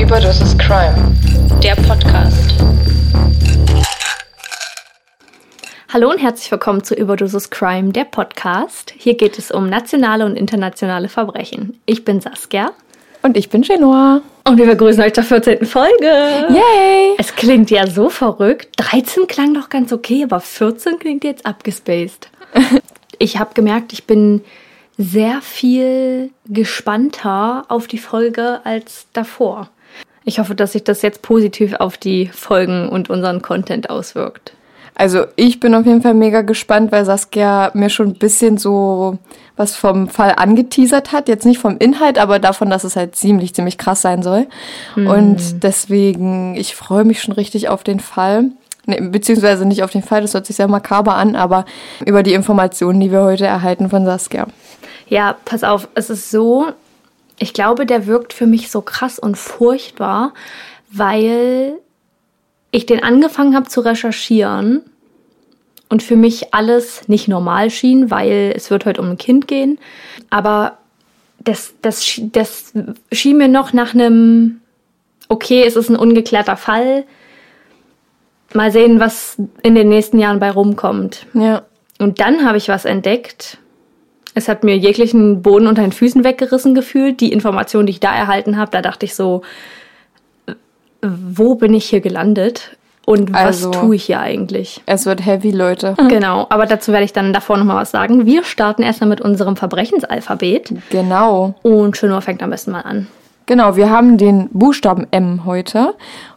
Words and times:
Überdosis 0.00 0.56
Crime. 0.56 0.94
der 1.62 1.74
Podcast. 1.74 2.54
Hallo 5.92 6.10
und 6.10 6.16
herzlich 6.18 6.50
willkommen 6.50 6.82
zu 6.82 6.94
Überdosis 6.94 7.50
Crime, 7.50 7.92
der 7.92 8.04
Podcast. 8.04 8.94
Hier 8.96 9.14
geht 9.18 9.38
es 9.38 9.50
um 9.50 9.68
nationale 9.68 10.24
und 10.24 10.36
internationale 10.36 11.10
Verbrechen. 11.10 11.78
Ich 11.84 12.06
bin 12.06 12.22
Saskia. 12.22 12.72
Und 13.20 13.36
ich 13.36 13.50
bin 13.50 13.60
Genoa. 13.60 14.22
Und 14.46 14.56
wir 14.56 14.66
begrüßen 14.66 15.02
euch 15.02 15.12
zur 15.12 15.24
14. 15.24 15.66
Folge. 15.66 16.06
Yay! 16.48 17.14
Es 17.18 17.36
klingt 17.36 17.70
ja 17.70 17.86
so 17.86 18.08
verrückt. 18.08 18.70
13 18.76 19.26
klang 19.26 19.52
doch 19.52 19.68
ganz 19.68 19.92
okay, 19.92 20.24
aber 20.24 20.40
14 20.40 20.98
klingt 20.98 21.24
jetzt 21.24 21.44
abgespaced. 21.44 22.30
Ich 23.20 23.38
habe 23.38 23.54
gemerkt, 23.54 23.92
ich 23.92 24.08
bin 24.08 24.42
sehr 24.98 25.40
viel 25.40 26.30
gespannter 26.46 27.64
auf 27.68 27.86
die 27.86 27.98
Folge 27.98 28.60
als 28.64 29.06
davor. 29.12 29.70
Ich 30.24 30.40
hoffe, 30.40 30.56
dass 30.56 30.72
sich 30.72 30.82
das 30.82 31.00
jetzt 31.02 31.22
positiv 31.22 31.74
auf 31.74 31.96
die 31.96 32.26
Folgen 32.26 32.88
und 32.88 33.10
unseren 33.10 33.40
Content 33.40 33.88
auswirkt. 33.88 34.52
Also 34.96 35.24
ich 35.34 35.58
bin 35.58 35.74
auf 35.74 35.86
jeden 35.86 36.02
Fall 36.02 36.14
mega 36.14 36.42
gespannt, 36.42 36.92
weil 36.92 37.04
Saskia 37.04 37.72
mir 37.74 37.90
schon 37.90 38.08
ein 38.08 38.14
bisschen 38.14 38.58
so 38.58 39.18
was 39.56 39.74
vom 39.74 40.08
Fall 40.08 40.34
angeteasert 40.36 41.12
hat. 41.12 41.28
Jetzt 41.28 41.44
nicht 41.44 41.58
vom 41.58 41.78
Inhalt, 41.78 42.18
aber 42.18 42.38
davon, 42.38 42.70
dass 42.70 42.84
es 42.84 42.94
halt 42.94 43.16
ziemlich, 43.16 43.54
ziemlich 43.54 43.76
krass 43.76 44.02
sein 44.02 44.22
soll. 44.22 44.46
Und 45.08 45.62
deswegen, 45.64 46.54
ich 46.56 46.76
freue 46.76 47.04
mich 47.04 47.22
schon 47.22 47.34
richtig 47.34 47.68
auf 47.68 47.82
den 47.82 48.00
Fall. 48.00 48.50
Nee, 48.86 49.00
beziehungsweise 49.00 49.64
nicht 49.66 49.82
auf 49.82 49.92
den 49.92 50.02
Fall, 50.02 50.22
das 50.22 50.34
hört 50.34 50.46
sich 50.46 50.56
sehr 50.56 50.68
makaber 50.68 51.14
an, 51.14 51.36
aber 51.36 51.64
über 52.04 52.22
die 52.22 52.34
Informationen, 52.34 53.00
die 53.00 53.10
wir 53.10 53.22
heute 53.22 53.46
erhalten 53.46 53.88
von 53.88 54.04
Saskia. 54.04 54.46
Ja, 55.08 55.36
pass 55.44 55.64
auf, 55.64 55.88
es 55.94 56.10
ist 56.10 56.30
so, 56.30 56.66
ich 57.38 57.52
glaube, 57.52 57.86
der 57.86 58.06
wirkt 58.06 58.32
für 58.32 58.46
mich 58.46 58.70
so 58.70 58.80
krass 58.80 59.18
und 59.18 59.36
furchtbar, 59.36 60.32
weil 60.90 61.74
ich 62.70 62.86
den 62.86 63.02
angefangen 63.02 63.54
habe 63.54 63.68
zu 63.68 63.80
recherchieren 63.80 64.82
und 65.88 66.02
für 66.02 66.16
mich 66.16 66.54
alles 66.54 67.08
nicht 67.08 67.28
normal 67.28 67.70
schien, 67.70 68.10
weil 68.10 68.52
es 68.56 68.70
wird 68.70 68.84
heute 68.84 69.00
um 69.00 69.10
ein 69.10 69.18
Kind 69.18 69.46
gehen. 69.46 69.78
Aber 70.30 70.78
das, 71.38 71.74
das, 71.82 72.20
das 72.32 72.72
schien 73.12 73.36
mir 73.36 73.48
noch 73.48 73.72
nach 73.72 73.94
einem, 73.94 74.60
okay, 75.28 75.62
es 75.64 75.76
ist 75.76 75.90
ein 75.90 75.96
ungeklärter 75.96 76.56
Fall. 76.56 77.04
Mal 78.54 78.70
sehen, 78.72 79.00
was 79.00 79.36
in 79.62 79.74
den 79.74 79.88
nächsten 79.88 80.18
Jahren 80.18 80.38
bei 80.38 80.50
rumkommt. 80.50 81.26
Ja. 81.34 81.62
Und 81.98 82.20
dann 82.20 82.46
habe 82.46 82.56
ich 82.56 82.68
was 82.68 82.84
entdeckt. 82.84 83.58
Es 84.34 84.48
hat 84.48 84.64
mir 84.64 84.76
jeglichen 84.76 85.42
Boden 85.42 85.66
unter 85.66 85.82
den 85.82 85.92
Füßen 85.92 86.24
weggerissen 86.24 86.74
gefühlt. 86.74 87.20
Die 87.20 87.32
Information, 87.32 87.86
die 87.86 87.90
ich 87.90 88.00
da 88.00 88.14
erhalten 88.14 88.56
habe, 88.56 88.70
da 88.70 88.80
dachte 88.82 89.06
ich 89.06 89.14
so, 89.14 89.42
wo 91.02 91.54
bin 91.54 91.74
ich 91.74 91.84
hier 91.86 92.00
gelandet? 92.00 92.76
Und 93.06 93.32
was 93.34 93.64
Also- 93.66 93.70
tue 93.70 93.96
ich 93.96 94.04
hier 94.04 94.20
eigentlich? 94.20 94.82
Es 94.86 95.04
wird 95.04 95.24
heavy, 95.26 95.50
Leute. 95.50 95.94
Genau, 96.08 96.46
aber 96.48 96.64
dazu 96.64 96.90
werde 96.90 97.04
ich 97.04 97.12
dann 97.12 97.32
davor 97.34 97.58
nochmal 97.58 97.76
was 97.76 97.90
sagen. 97.90 98.24
Wir 98.24 98.44
starten 98.44 98.82
erstmal 98.82 99.10
mit 99.10 99.20
unserem 99.20 99.56
Verbrechensalphabet. 99.56 100.72
Genau. 100.90 101.54
Und 101.62 101.96
Schönor 101.98 102.22
fängt 102.22 102.42
am 102.42 102.50
besten 102.50 102.70
mal 102.70 102.80
an. 102.80 103.08
Genau, 103.46 103.76
wir 103.76 103.90
haben 103.90 104.16
den 104.16 104.48
Buchstaben 104.52 105.06
M 105.10 105.44
heute 105.44 105.94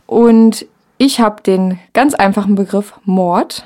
und 0.07 0.66
ich 0.97 1.19
habe 1.19 1.41
den 1.41 1.80
ganz 1.94 2.13
einfachen 2.13 2.56
Begriff 2.56 2.94
Mord. 3.03 3.66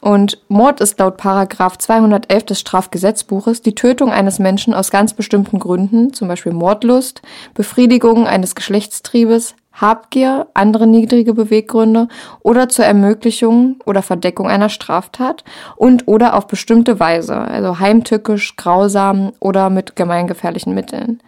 Und 0.00 0.42
Mord 0.48 0.80
ist 0.82 0.98
laut 0.98 1.16
Paragraph 1.16 1.78
211 1.78 2.44
des 2.44 2.60
Strafgesetzbuches 2.60 3.62
die 3.62 3.74
Tötung 3.74 4.10
eines 4.12 4.38
Menschen 4.38 4.74
aus 4.74 4.90
ganz 4.90 5.14
bestimmten 5.14 5.58
Gründen, 5.58 6.12
zum 6.12 6.28
Beispiel 6.28 6.52
Mordlust, 6.52 7.22
Befriedigung 7.54 8.26
eines 8.26 8.54
Geschlechtstriebes, 8.54 9.54
Habgier, 9.72 10.46
andere 10.54 10.86
niedrige 10.86 11.34
Beweggründe 11.34 12.08
oder 12.42 12.68
zur 12.68 12.84
Ermöglichung 12.84 13.76
oder 13.86 14.02
Verdeckung 14.02 14.46
einer 14.46 14.68
Straftat 14.68 15.42
und 15.76 16.06
oder 16.06 16.34
auf 16.34 16.46
bestimmte 16.46 17.00
Weise, 17.00 17.36
also 17.36 17.80
heimtückisch, 17.80 18.56
grausam 18.56 19.32
oder 19.40 19.70
mit 19.70 19.96
gemeingefährlichen 19.96 20.74
Mitteln. 20.74 21.20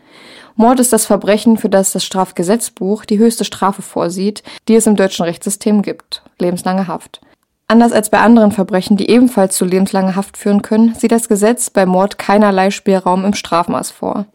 Mord 0.56 0.80
ist 0.80 0.92
das 0.92 1.04
Verbrechen, 1.04 1.58
für 1.58 1.68
das 1.68 1.92
das 1.92 2.02
Strafgesetzbuch 2.04 3.04
die 3.04 3.18
höchste 3.18 3.44
Strafe 3.44 3.82
vorsieht, 3.82 4.42
die 4.68 4.74
es 4.74 4.86
im 4.86 4.96
deutschen 4.96 5.24
Rechtssystem 5.24 5.82
gibt. 5.82 6.22
Lebenslange 6.38 6.88
Haft. 6.88 7.20
Anders 7.68 7.92
als 7.92 8.10
bei 8.10 8.20
anderen 8.20 8.52
Verbrechen, 8.52 8.96
die 8.96 9.10
ebenfalls 9.10 9.56
zu 9.56 9.64
lebenslanger 9.64 10.16
Haft 10.16 10.36
führen 10.36 10.62
können, 10.62 10.94
sieht 10.94 11.12
das 11.12 11.28
Gesetz 11.28 11.68
bei 11.68 11.84
Mord 11.84 12.18
keinerlei 12.18 12.70
Spielraum 12.70 13.24
im 13.24 13.34
Strafmaß 13.34 13.90
vor. 13.90 14.26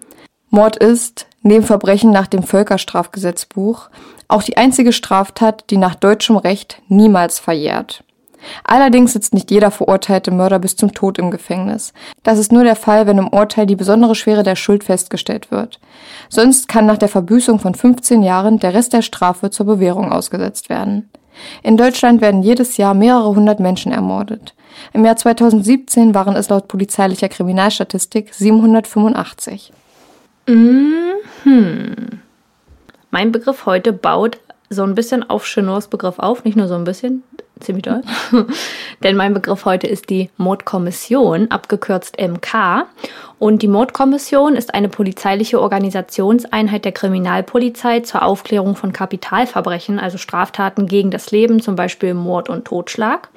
Mord 0.49 0.75
ist, 0.75 1.27
neben 1.41 1.63
Verbrechen 1.63 2.11
nach 2.11 2.27
dem 2.27 2.43
Völkerstrafgesetzbuch, 2.43 3.89
auch 4.27 4.43
die 4.43 4.57
einzige 4.57 4.93
Straftat, 4.93 5.69
die 5.69 5.77
nach 5.77 5.95
deutschem 5.95 6.35
Recht 6.35 6.81
niemals 6.87 7.39
verjährt. 7.39 8.03
Allerdings 8.63 9.13
sitzt 9.13 9.33
nicht 9.33 9.51
jeder 9.51 9.71
verurteilte 9.71 10.31
Mörder 10.31 10.59
bis 10.59 10.75
zum 10.75 10.93
Tod 10.93 11.19
im 11.19 11.31
Gefängnis. 11.31 11.93
Das 12.23 12.39
ist 12.39 12.51
nur 12.51 12.63
der 12.63 12.75
Fall, 12.75 13.07
wenn 13.07 13.17
im 13.17 13.27
Urteil 13.27 13.65
die 13.65 13.75
besondere 13.75 14.15
Schwere 14.15 14.43
der 14.43 14.55
Schuld 14.55 14.83
festgestellt 14.83 15.51
wird. 15.51 15.79
Sonst 16.29 16.67
kann 16.67 16.85
nach 16.85 16.97
der 16.97 17.09
Verbüßung 17.09 17.59
von 17.59 17.75
15 17.75 18.23
Jahren 18.23 18.59
der 18.59 18.73
Rest 18.73 18.93
der 18.93 19.01
Strafe 19.01 19.49
zur 19.49 19.65
Bewährung 19.65 20.11
ausgesetzt 20.11 20.69
werden. 20.69 21.09
In 21.63 21.77
Deutschland 21.77 22.21
werden 22.21 22.43
jedes 22.43 22.77
Jahr 22.77 22.93
mehrere 22.93 23.35
hundert 23.35 23.59
Menschen 23.59 23.91
ermordet. 23.91 24.53
Im 24.93 25.05
Jahr 25.05 25.15
2017 25.15 26.13
waren 26.13 26.35
es 26.35 26.49
laut 26.49 26.67
polizeilicher 26.67 27.29
Kriminalstatistik 27.29 28.33
785. 28.33 29.71
Mein 33.11 33.31
Begriff 33.31 33.65
heute 33.65 33.93
baut 33.93 34.39
so 34.69 34.83
ein 34.83 34.95
bisschen 34.95 35.29
auf 35.29 35.45
Chenors 35.45 35.87
Begriff 35.87 36.17
auf, 36.19 36.45
nicht 36.45 36.55
nur 36.55 36.67
so 36.67 36.75
ein 36.75 36.85
bisschen, 36.85 37.23
ziemlich 37.61 37.83
doll. 37.83 38.01
Denn 39.03 39.15
mein 39.15 39.33
Begriff 39.33 39.65
heute 39.65 39.87
ist 39.87 40.09
die 40.09 40.29
Mordkommission, 40.37 41.49
abgekürzt 41.49 42.17
MK. 42.19 42.85
Und 43.39 43.63
die 43.63 43.67
Mordkommission 43.67 44.55
ist 44.55 44.73
eine 44.73 44.87
polizeiliche 44.87 45.59
Organisationseinheit 45.59 46.85
der 46.85 46.91
Kriminalpolizei 46.91 48.01
zur 48.01 48.23
Aufklärung 48.23 48.75
von 48.75 48.93
Kapitalverbrechen, 48.93 49.97
also 49.97 50.19
Straftaten 50.19 50.85
gegen 50.85 51.09
das 51.09 51.31
Leben, 51.31 51.59
zum 51.59 51.75
Beispiel 51.75 52.13
Mord 52.13 52.49
und 52.49 52.65
Totschlag. 52.65 53.29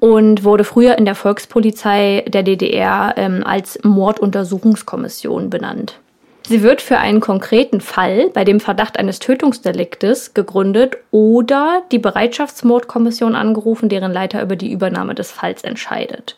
Und 0.00 0.42
wurde 0.42 0.64
früher 0.64 0.98
in 0.98 1.04
der 1.04 1.14
Volkspolizei 1.14 2.24
der 2.26 2.42
DDR 2.42 3.14
ähm, 3.16 3.44
als 3.44 3.78
Morduntersuchungskommission 3.84 5.50
benannt. 5.50 6.00
Sie 6.48 6.62
wird 6.62 6.80
für 6.80 6.96
einen 6.96 7.20
konkreten 7.20 7.82
Fall 7.82 8.30
bei 8.32 8.42
dem 8.42 8.58
Verdacht 8.58 8.98
eines 8.98 9.18
Tötungsdeliktes 9.18 10.32
gegründet 10.32 10.96
oder 11.10 11.82
die 11.92 11.98
Bereitschaftsmordkommission 11.98 13.34
angerufen, 13.34 13.90
deren 13.90 14.14
Leiter 14.14 14.40
über 14.40 14.56
die 14.56 14.72
Übernahme 14.72 15.14
des 15.14 15.30
Falls 15.30 15.62
entscheidet. 15.62 16.36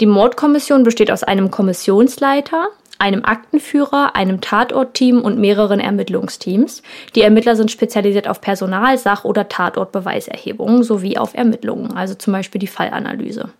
Die 0.00 0.06
Mordkommission 0.06 0.82
besteht 0.82 1.10
aus 1.10 1.24
einem 1.24 1.50
Kommissionsleiter, 1.50 2.68
einem 2.98 3.22
Aktenführer, 3.22 4.16
einem 4.16 4.40
Tatortteam 4.40 5.20
und 5.20 5.38
mehreren 5.38 5.78
Ermittlungsteams. 5.78 6.82
Die 7.14 7.20
Ermittler 7.20 7.54
sind 7.54 7.70
spezialisiert 7.70 8.28
auf 8.28 8.40
Personal-, 8.40 8.96
Sach- 8.96 9.26
oder 9.26 9.50
Tatortbeweiserhebungen 9.50 10.84
sowie 10.84 11.18
auf 11.18 11.34
Ermittlungen, 11.34 11.94
also 11.94 12.14
zum 12.14 12.32
Beispiel 12.32 12.60
die 12.60 12.66
Fallanalyse. 12.66 13.50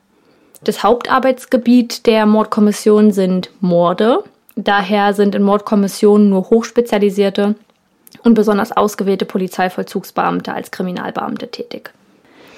Das 0.62 0.82
Hauptarbeitsgebiet 0.82 2.06
der 2.06 2.24
Mordkommission 2.24 3.10
sind 3.10 3.50
Morde. 3.60 4.24
Daher 4.56 5.14
sind 5.14 5.34
in 5.34 5.42
Mordkommissionen 5.42 6.28
nur 6.28 6.50
hochspezialisierte 6.50 7.56
und 8.22 8.34
besonders 8.34 8.72
ausgewählte 8.72 9.24
Polizeivollzugsbeamte 9.24 10.52
als 10.52 10.70
Kriminalbeamte 10.70 11.50
tätig. 11.50 11.92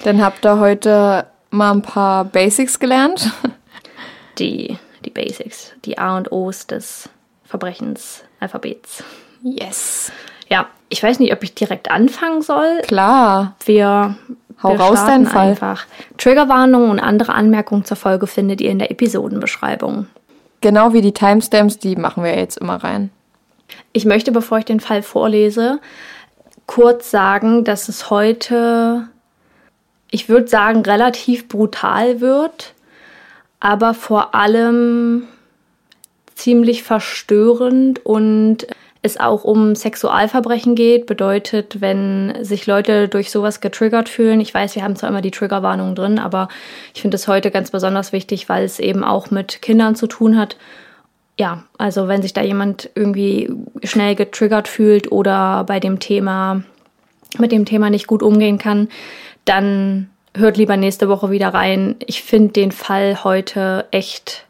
Dann 0.05 0.23
habt 0.23 0.45
ihr 0.45 0.59
heute 0.59 1.27
mal 1.51 1.73
ein 1.73 1.83
paar 1.83 2.25
Basics 2.25 2.79
gelernt. 2.79 3.33
Die, 4.39 4.79
die 5.03 5.09
Basics, 5.09 5.73
die 5.87 5.97
A 5.97 6.19
und 6.19 6.31
O's 6.31 6.67
des 6.67 7.09
Verbrechensalphabets. 7.45 9.03
Yes. 9.43 10.13
Ja, 10.51 10.67
ich 10.91 11.03
weiß 11.03 11.21
nicht, 11.21 11.33
ob 11.33 11.43
ich 11.43 11.55
direkt 11.55 11.91
anfangen 11.91 12.43
soll. 12.43 12.83
Klar. 12.83 13.55
Wir 13.65 14.15
Hau 14.63 14.73
Wir 14.73 14.81
raus 14.81 15.05
deinen 15.05 15.27
Fall. 15.27 15.51
Einfach. 15.51 15.87
Triggerwarnungen 16.19 16.91
und 16.91 17.01
andere 17.01 17.35
Anmerkungen 17.35 17.85
zur 17.85 17.97
Folge 17.97 18.27
findet 18.27 18.61
ihr 18.61 18.71
in 18.71 18.79
der 18.79 18.91
Episodenbeschreibung. 18.91 20.07
Genau 20.61 20.93
wie 20.93 21.03
die 21.03 21.13
Timestamps, 21.13 21.79
die 21.79 21.97
machen 21.97 22.25
wir 22.25 22.37
jetzt 22.37 22.59
immer 22.59 22.77
rein. 22.77 23.11
Ich 23.93 24.05
möchte, 24.05 24.33
bevor 24.33 24.59
ich 24.59 24.65
den 24.65 24.81
Fall 24.81 25.03
vorlese, 25.03 25.81
kurz 26.67 27.11
sagen, 27.11 27.65
dass 27.65 27.89
es 27.89 28.11
heute, 28.11 29.09
ich 30.11 30.29
würde 30.29 30.49
sagen, 30.49 30.83
relativ 30.83 31.49
brutal 31.49 32.21
wird, 32.21 32.75
aber 33.61 33.95
vor 33.95 34.35
allem 34.35 35.27
ziemlich 36.35 36.83
verstörend 36.83 38.05
und 38.05 38.67
es 39.07 39.19
auch 39.19 39.45
um 39.45 39.75
Sexualverbrechen 39.75 40.75
geht, 40.75 41.07
bedeutet, 41.07 41.81
wenn 41.81 42.35
sich 42.43 42.67
Leute 42.67 43.09
durch 43.09 43.31
sowas 43.31 43.61
getriggert 43.61 44.09
fühlen. 44.09 44.41
Ich 44.41 44.53
weiß, 44.53 44.75
wir 44.75 44.83
haben 44.83 44.97
zwar 44.97 45.09
immer 45.09 45.23
die 45.23 45.31
Triggerwarnung 45.31 45.95
drin, 45.95 46.19
aber 46.19 46.49
ich 46.95 47.03
finde 47.03 47.15
es 47.15 47.29
heute 47.29 47.51
ganz 47.51 47.71
besonders 47.71 48.13
wichtig, 48.13 48.49
weil 48.49 48.65
es 48.65 48.79
eben 48.79 49.05
auch 49.05 49.31
mit 49.31 49.63
Kindern 49.63 49.97
zu 49.97 50.07
tun 50.07 50.37
hat. 50.37 50.57
Ja, 51.39 51.65
also 51.79 52.09
wenn 52.09 52.23
sich 52.23 52.33
da 52.33 52.43
jemand 52.43 52.91
irgendwie 52.95 53.51
schnell 53.83 54.15
getriggert 54.15 54.69
fühlt 54.69 55.11
oder 55.13 55.65
bei 55.65 55.81
dem 55.81 55.99
Thema 55.99 56.63
mit 57.39 57.53
dem 57.53 57.65
Thema 57.65 57.91
nicht 57.91 58.07
gut 58.07 58.23
umgehen 58.23 58.59
kann, 58.59 58.89
dann 59.45 60.11
hört 60.35 60.57
lieber 60.57 60.77
nächste 60.77 61.09
Woche 61.09 61.31
wieder 61.31 61.49
rein. 61.49 61.97
Ich 62.07 62.23
finde 62.23 62.53
den 62.53 62.73
Fall 62.73 63.25
heute 63.25 63.87
echt 63.91 64.47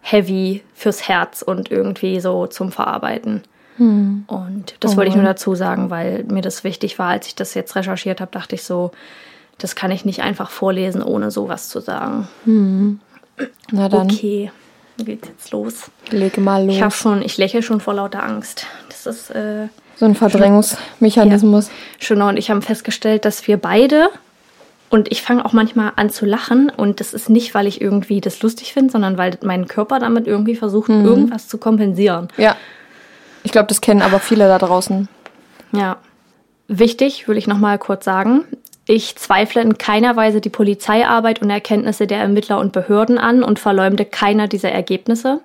heavy 0.00 0.62
fürs 0.74 1.08
Herz 1.08 1.42
und 1.42 1.70
irgendwie 1.70 2.20
so 2.20 2.46
zum 2.46 2.70
Verarbeiten. 2.70 3.42
Und 3.78 4.74
das 4.80 4.92
Oh 4.92 4.96
wollte 4.96 5.10
ich 5.10 5.16
nur 5.16 5.24
dazu 5.24 5.54
sagen, 5.54 5.90
weil 5.90 6.24
mir 6.24 6.42
das 6.42 6.62
wichtig 6.64 6.98
war, 6.98 7.08
als 7.08 7.26
ich 7.26 7.34
das 7.34 7.54
jetzt 7.54 7.74
recherchiert 7.76 8.20
habe, 8.20 8.30
dachte 8.30 8.54
ich 8.54 8.62
so, 8.62 8.92
das 9.58 9.74
kann 9.74 9.90
ich 9.90 10.04
nicht 10.04 10.22
einfach 10.22 10.50
vorlesen, 10.50 11.02
ohne 11.02 11.30
sowas 11.30 11.68
zu 11.68 11.80
sagen. 11.80 12.28
Na 13.72 13.88
dann, 13.88 14.06
Okay, 14.10 14.50
dann 14.96 15.06
geht's 15.06 15.28
jetzt 15.28 15.50
los. 15.52 15.90
leg 16.10 16.38
mal 16.38 16.64
los. 16.64 16.74
Ich 16.76 16.82
habe 16.82 16.94
schon, 16.94 17.22
ich 17.22 17.36
lächle 17.36 17.62
schon 17.62 17.80
vor 17.80 17.94
lauter 17.94 18.22
Angst. 18.22 18.66
Das 18.88 19.06
ist 19.06 19.30
äh, 19.30 19.68
so 19.96 20.04
ein 20.06 20.14
Verdrängungsmechanismus. 20.14 21.70
Schöner 21.98 22.28
und 22.28 22.36
ich 22.36 22.50
haben 22.50 22.62
festgestellt, 22.62 23.24
dass 23.24 23.46
wir 23.46 23.56
beide 23.56 24.08
und 24.90 25.10
ich 25.10 25.22
fange 25.22 25.44
auch 25.44 25.52
manchmal 25.52 25.92
an 25.96 26.10
zu 26.10 26.26
lachen 26.26 26.70
und 26.76 27.00
das 27.00 27.14
ist 27.14 27.28
nicht, 27.28 27.54
weil 27.54 27.66
ich 27.66 27.80
irgendwie 27.80 28.20
das 28.20 28.40
lustig 28.42 28.72
finde, 28.72 28.92
sondern 28.92 29.18
weil 29.18 29.38
mein 29.42 29.66
Körper 29.66 29.98
damit 29.98 30.26
irgendwie 30.26 30.54
versucht, 30.56 30.88
irgendwas 30.88 31.48
zu 31.48 31.58
kompensieren. 31.58 32.28
Ja. 32.36 32.56
Ich 33.44 33.52
glaube, 33.52 33.68
das 33.68 33.80
kennen 33.80 34.02
aber 34.02 34.18
viele 34.18 34.48
da 34.48 34.58
draußen. 34.58 35.08
Ja. 35.72 35.98
Wichtig, 36.66 37.28
will 37.28 37.36
ich 37.36 37.46
noch 37.46 37.58
mal 37.58 37.78
kurz 37.78 38.04
sagen. 38.04 38.44
Ich 38.86 39.16
zweifle 39.16 39.62
in 39.62 39.78
keiner 39.78 40.16
Weise 40.16 40.40
die 40.40 40.50
Polizeiarbeit 40.50 41.40
und 41.40 41.48
Erkenntnisse 41.48 42.06
der 42.06 42.18
Ermittler 42.18 42.58
und 42.58 42.72
Behörden 42.72 43.16
an 43.16 43.42
und 43.42 43.58
verleumde 43.58 44.04
keiner 44.04 44.48
dieser 44.48 44.72
Ergebnisse. 44.72 45.40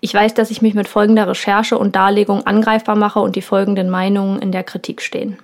Ich 0.00 0.14
weiß, 0.14 0.34
dass 0.34 0.50
ich 0.50 0.62
mich 0.62 0.74
mit 0.74 0.86
folgender 0.86 1.26
Recherche 1.26 1.76
und 1.78 1.96
Darlegung 1.96 2.46
angreifbar 2.46 2.94
mache 2.94 3.20
und 3.20 3.34
die 3.34 3.42
folgenden 3.42 3.90
Meinungen 3.90 4.40
in 4.40 4.52
der 4.52 4.62
Kritik 4.62 5.00
stehen. 5.00 5.38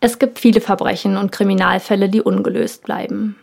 Es 0.00 0.18
gibt 0.18 0.38
viele 0.38 0.60
Verbrechen 0.60 1.16
und 1.16 1.32
Kriminalfälle, 1.32 2.08
die 2.08 2.22
ungelöst 2.22 2.84
bleiben, 2.84 3.36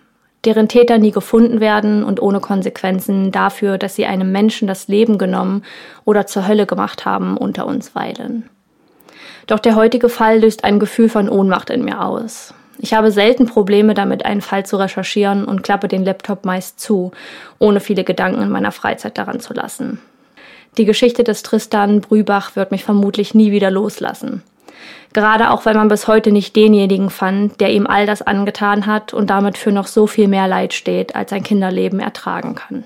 deren 0.45 0.67
Täter 0.67 0.97
nie 0.97 1.11
gefunden 1.11 1.59
werden 1.59 2.03
und 2.03 2.21
ohne 2.21 2.39
Konsequenzen 2.39 3.31
dafür, 3.31 3.77
dass 3.77 3.95
sie 3.95 4.05
einem 4.05 4.31
Menschen 4.31 4.67
das 4.67 4.87
Leben 4.87 5.17
genommen 5.17 5.63
oder 6.05 6.27
zur 6.27 6.47
Hölle 6.47 6.65
gemacht 6.65 7.05
haben, 7.05 7.37
unter 7.37 7.65
uns 7.65 7.95
weilen. 7.95 8.49
Doch 9.47 9.59
der 9.59 9.75
heutige 9.75 10.09
Fall 10.09 10.39
löst 10.39 10.63
ein 10.63 10.79
Gefühl 10.79 11.09
von 11.09 11.29
Ohnmacht 11.29 11.69
in 11.69 11.83
mir 11.83 12.01
aus. 12.01 12.53
Ich 12.77 12.93
habe 12.93 13.11
selten 13.11 13.45
Probleme 13.45 13.93
damit, 13.93 14.25
einen 14.25 14.41
Fall 14.41 14.65
zu 14.65 14.77
recherchieren 14.77 15.45
und 15.45 15.63
klappe 15.63 15.87
den 15.87 16.03
Laptop 16.03 16.45
meist 16.45 16.79
zu, 16.79 17.11
ohne 17.59 17.79
viele 17.79 18.03
Gedanken 18.03 18.41
in 18.41 18.49
meiner 18.49 18.71
Freizeit 18.71 19.17
daran 19.17 19.39
zu 19.39 19.53
lassen. 19.53 19.99
Die 20.77 20.85
Geschichte 20.85 21.23
des 21.23 21.41
Tristan 21.41 22.01
Brübach 22.01 22.55
wird 22.57 22.71
mich 22.71 22.83
vermutlich 22.83 23.33
nie 23.33 23.51
wieder 23.51 23.71
loslassen. 23.71 24.43
Gerade 25.13 25.51
auch, 25.51 25.65
weil 25.65 25.75
man 25.75 25.87
bis 25.87 26.07
heute 26.07 26.31
nicht 26.31 26.55
denjenigen 26.55 27.09
fand, 27.09 27.61
der 27.61 27.71
ihm 27.71 27.87
all 27.87 28.05
das 28.05 28.21
angetan 28.21 28.85
hat 28.85 29.13
und 29.13 29.29
damit 29.29 29.57
für 29.57 29.71
noch 29.71 29.87
so 29.87 30.07
viel 30.07 30.27
mehr 30.27 30.47
Leid 30.47 30.73
steht, 30.73 31.15
als 31.15 31.31
ein 31.31 31.43
Kinderleben 31.43 31.99
ertragen 31.99 32.55
kann. 32.55 32.83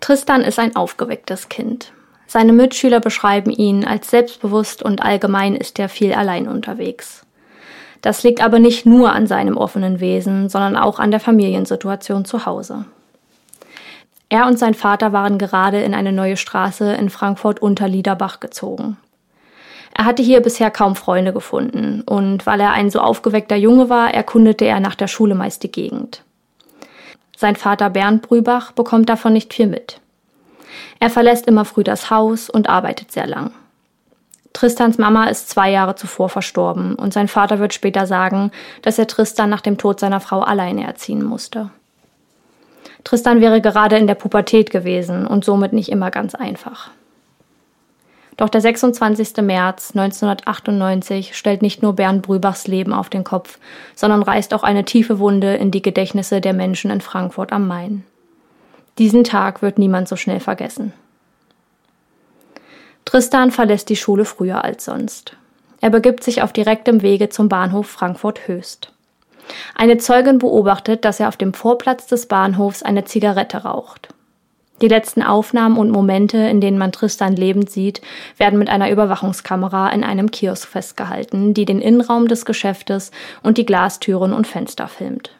Tristan 0.00 0.42
ist 0.42 0.58
ein 0.58 0.74
aufgewecktes 0.74 1.48
Kind. 1.48 1.92
Seine 2.26 2.52
Mitschüler 2.52 3.00
beschreiben 3.00 3.50
ihn 3.50 3.84
als 3.84 4.10
selbstbewusst 4.10 4.82
und 4.82 5.02
allgemein 5.02 5.54
ist 5.54 5.78
er 5.78 5.88
viel 5.88 6.12
allein 6.12 6.48
unterwegs. 6.48 7.24
Das 8.02 8.22
liegt 8.22 8.42
aber 8.42 8.58
nicht 8.58 8.84
nur 8.84 9.12
an 9.12 9.26
seinem 9.26 9.56
offenen 9.56 10.00
Wesen, 10.00 10.48
sondern 10.48 10.76
auch 10.76 10.98
an 10.98 11.10
der 11.10 11.20
Familiensituation 11.20 12.24
zu 12.24 12.44
Hause. 12.46 12.84
Er 14.28 14.46
und 14.46 14.58
sein 14.58 14.74
Vater 14.74 15.12
waren 15.12 15.38
gerade 15.38 15.82
in 15.82 15.94
eine 15.94 16.12
neue 16.12 16.36
Straße 16.36 16.92
in 16.94 17.10
Frankfurt 17.10 17.62
unter 17.62 17.86
Liederbach 17.86 18.40
gezogen. 18.40 18.96
Er 19.98 20.04
hatte 20.04 20.22
hier 20.22 20.42
bisher 20.42 20.70
kaum 20.70 20.94
Freunde 20.94 21.32
gefunden 21.32 22.02
und 22.02 22.44
weil 22.44 22.60
er 22.60 22.72
ein 22.72 22.90
so 22.90 23.00
aufgeweckter 23.00 23.56
Junge 23.56 23.88
war, 23.88 24.12
erkundete 24.12 24.66
er 24.66 24.78
nach 24.78 24.94
der 24.94 25.08
Schule 25.08 25.34
meist 25.34 25.62
die 25.62 25.72
Gegend. 25.72 26.22
Sein 27.34 27.56
Vater 27.56 27.88
Bernd 27.88 28.20
Brübach 28.20 28.72
bekommt 28.72 29.08
davon 29.08 29.32
nicht 29.32 29.54
viel 29.54 29.66
mit. 29.66 29.98
Er 31.00 31.08
verlässt 31.08 31.46
immer 31.46 31.64
früh 31.64 31.82
das 31.82 32.10
Haus 32.10 32.50
und 32.50 32.68
arbeitet 32.68 33.10
sehr 33.10 33.26
lang. 33.26 33.52
Tristans 34.52 34.98
Mama 34.98 35.28
ist 35.28 35.48
zwei 35.48 35.70
Jahre 35.70 35.94
zuvor 35.94 36.28
verstorben 36.28 36.94
und 36.94 37.14
sein 37.14 37.28
Vater 37.28 37.58
wird 37.58 37.72
später 37.72 38.06
sagen, 38.06 38.52
dass 38.82 38.98
er 38.98 39.06
Tristan 39.06 39.48
nach 39.48 39.62
dem 39.62 39.78
Tod 39.78 39.98
seiner 39.98 40.20
Frau 40.20 40.40
alleine 40.40 40.86
erziehen 40.86 41.24
musste. 41.24 41.70
Tristan 43.02 43.40
wäre 43.40 43.62
gerade 43.62 43.96
in 43.96 44.06
der 44.06 44.14
Pubertät 44.14 44.70
gewesen 44.70 45.26
und 45.26 45.42
somit 45.42 45.72
nicht 45.72 45.88
immer 45.88 46.10
ganz 46.10 46.34
einfach. 46.34 46.90
Doch 48.36 48.50
der 48.50 48.60
26. 48.60 49.38
März 49.38 49.92
1998 49.94 51.36
stellt 51.36 51.62
nicht 51.62 51.82
nur 51.82 51.94
Bernd 51.94 52.22
Brübachs 52.22 52.66
Leben 52.66 52.92
auf 52.92 53.08
den 53.08 53.24
Kopf, 53.24 53.58
sondern 53.94 54.22
reißt 54.22 54.52
auch 54.52 54.62
eine 54.62 54.84
tiefe 54.84 55.18
Wunde 55.18 55.54
in 55.54 55.70
die 55.70 55.82
Gedächtnisse 55.82 56.40
der 56.40 56.52
Menschen 56.52 56.90
in 56.90 57.00
Frankfurt 57.00 57.52
am 57.52 57.66
Main. 57.66 58.04
Diesen 58.98 59.24
Tag 59.24 59.62
wird 59.62 59.78
niemand 59.78 60.08
so 60.08 60.16
schnell 60.16 60.40
vergessen. 60.40 60.92
Tristan 63.06 63.50
verlässt 63.50 63.88
die 63.88 63.96
Schule 63.96 64.24
früher 64.24 64.64
als 64.64 64.84
sonst. 64.84 65.36
Er 65.80 65.90
begibt 65.90 66.24
sich 66.24 66.42
auf 66.42 66.52
direktem 66.52 67.02
Wege 67.02 67.28
zum 67.28 67.48
Bahnhof 67.48 67.86
Frankfurt 67.86 68.48
Höchst. 68.48 68.92
Eine 69.74 69.98
Zeugin 69.98 70.38
beobachtet, 70.38 71.04
dass 71.04 71.20
er 71.20 71.28
auf 71.28 71.36
dem 71.36 71.54
Vorplatz 71.54 72.06
des 72.06 72.26
Bahnhofs 72.26 72.82
eine 72.82 73.04
Zigarette 73.04 73.58
raucht. 73.58 74.08
Die 74.82 74.88
letzten 74.88 75.22
Aufnahmen 75.22 75.78
und 75.78 75.90
Momente, 75.90 76.36
in 76.36 76.60
denen 76.60 76.76
man 76.76 76.92
Tristan 76.92 77.34
lebend 77.34 77.70
sieht, 77.70 78.02
werden 78.36 78.58
mit 78.58 78.68
einer 78.68 78.90
Überwachungskamera 78.90 79.88
in 79.90 80.04
einem 80.04 80.30
Kiosk 80.30 80.68
festgehalten, 80.68 81.54
die 81.54 81.64
den 81.64 81.80
Innenraum 81.80 82.28
des 82.28 82.44
Geschäftes 82.44 83.10
und 83.42 83.56
die 83.56 83.64
Glastüren 83.64 84.34
und 84.34 84.46
Fenster 84.46 84.88
filmt. 84.88 85.30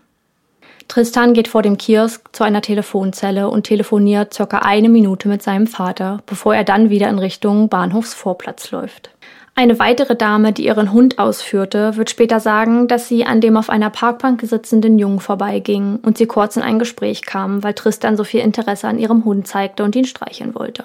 Tristan 0.88 1.34
geht 1.34 1.48
vor 1.48 1.62
dem 1.62 1.76
Kiosk 1.76 2.34
zu 2.34 2.44
einer 2.44 2.62
Telefonzelle 2.62 3.50
und 3.50 3.64
telefoniert 3.64 4.32
circa 4.32 4.60
eine 4.60 4.88
Minute 4.88 5.28
mit 5.28 5.42
seinem 5.42 5.66
Vater, 5.66 6.22
bevor 6.26 6.54
er 6.54 6.64
dann 6.64 6.90
wieder 6.90 7.08
in 7.08 7.18
Richtung 7.18 7.68
Bahnhofsvorplatz 7.68 8.70
läuft. 8.70 9.10
Eine 9.58 9.78
weitere 9.78 10.14
Dame, 10.14 10.52
die 10.52 10.66
ihren 10.66 10.92
Hund 10.92 11.18
ausführte, 11.18 11.96
wird 11.96 12.10
später 12.10 12.40
sagen, 12.40 12.88
dass 12.88 13.08
sie 13.08 13.24
an 13.24 13.40
dem 13.40 13.56
auf 13.56 13.70
einer 13.70 13.88
Parkbank 13.88 14.42
sitzenden 14.42 14.98
Jungen 14.98 15.18
vorbeiging 15.18 15.98
und 16.02 16.18
sie 16.18 16.26
kurz 16.26 16.58
in 16.58 16.62
ein 16.62 16.78
Gespräch 16.78 17.22
kam, 17.22 17.64
weil 17.64 17.72
Tristan 17.72 18.18
so 18.18 18.24
viel 18.24 18.40
Interesse 18.40 18.86
an 18.86 18.98
ihrem 18.98 19.24
Hund 19.24 19.48
zeigte 19.48 19.82
und 19.82 19.96
ihn 19.96 20.04
streicheln 20.04 20.54
wollte. 20.54 20.84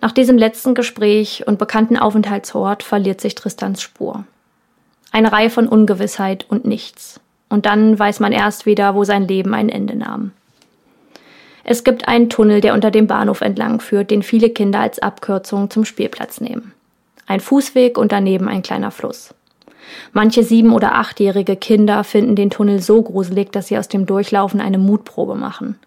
Nach 0.00 0.12
diesem 0.12 0.38
letzten 0.38 0.74
Gespräch 0.74 1.46
und 1.46 1.58
bekannten 1.58 1.98
Aufenthaltsort 1.98 2.82
verliert 2.82 3.20
sich 3.20 3.34
Tristans 3.34 3.82
Spur. 3.82 4.24
Eine 5.10 5.30
Reihe 5.30 5.50
von 5.50 5.68
Ungewissheit 5.68 6.46
und 6.48 6.64
nichts. 6.64 7.20
Und 7.50 7.66
dann 7.66 7.98
weiß 7.98 8.20
man 8.20 8.32
erst 8.32 8.64
wieder, 8.64 8.94
wo 8.94 9.04
sein 9.04 9.28
Leben 9.28 9.52
ein 9.52 9.68
Ende 9.68 9.94
nahm. 9.94 10.32
Es 11.64 11.84
gibt 11.84 12.08
einen 12.08 12.30
Tunnel, 12.30 12.62
der 12.62 12.72
unter 12.72 12.90
dem 12.90 13.06
Bahnhof 13.06 13.42
entlang 13.42 13.78
führt, 13.80 14.10
den 14.10 14.22
viele 14.22 14.48
Kinder 14.48 14.80
als 14.80 15.00
Abkürzung 15.00 15.68
zum 15.68 15.84
Spielplatz 15.84 16.40
nehmen. 16.40 16.72
Ein 17.26 17.40
Fußweg 17.40 17.98
und 17.98 18.12
daneben 18.12 18.48
ein 18.48 18.62
kleiner 18.62 18.90
Fluss. 18.90 19.34
Manche 20.12 20.42
sieben- 20.42 20.72
oder 20.72 20.94
achtjährige 20.94 21.56
Kinder 21.56 22.04
finden 22.04 22.36
den 22.36 22.50
Tunnel 22.50 22.80
so 22.80 23.02
gruselig, 23.02 23.52
dass 23.52 23.68
sie 23.68 23.78
aus 23.78 23.88
dem 23.88 24.06
Durchlaufen 24.06 24.60
eine 24.60 24.78
Mutprobe 24.78 25.34
machen. 25.34 25.78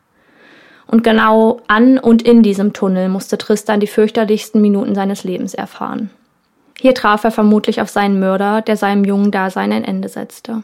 Und 0.87 1.03
genau 1.03 1.61
an 1.67 1.97
und 1.97 2.21
in 2.21 2.43
diesem 2.43 2.73
Tunnel 2.73 3.09
musste 3.09 3.37
Tristan 3.37 3.79
die 3.79 3.87
fürchterlichsten 3.87 4.61
Minuten 4.61 4.93
seines 4.93 5.23
Lebens 5.23 5.53
erfahren. 5.53 6.11
Hier 6.79 6.93
traf 6.93 7.23
er 7.23 7.31
vermutlich 7.31 7.81
auf 7.81 7.89
seinen 7.89 8.19
Mörder, 8.19 8.61
der 8.61 8.77
seinem 8.77 9.03
jungen 9.03 9.31
Dasein 9.31 9.71
ein 9.71 9.83
Ende 9.83 10.09
setzte. 10.09 10.63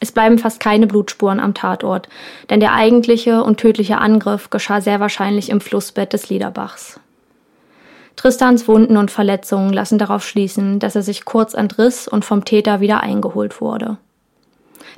Es 0.00 0.12
bleiben 0.12 0.38
fast 0.38 0.60
keine 0.60 0.86
Blutspuren 0.86 1.40
am 1.40 1.54
Tatort, 1.54 2.08
denn 2.50 2.60
der 2.60 2.74
eigentliche 2.74 3.42
und 3.42 3.58
tödliche 3.58 3.98
Angriff 3.98 4.50
geschah 4.50 4.80
sehr 4.80 5.00
wahrscheinlich 5.00 5.50
im 5.50 5.60
Flussbett 5.60 6.12
des 6.12 6.28
Liederbachs. 6.28 7.00
Tristans 8.18 8.66
Wunden 8.66 8.96
und 8.96 9.12
Verletzungen 9.12 9.72
lassen 9.72 9.96
darauf 9.96 10.26
schließen, 10.26 10.80
dass 10.80 10.96
er 10.96 11.02
sich 11.02 11.24
kurz 11.24 11.54
entriss 11.54 12.08
und 12.08 12.24
vom 12.24 12.44
Täter 12.44 12.80
wieder 12.80 13.00
eingeholt 13.00 13.60
wurde. 13.60 13.96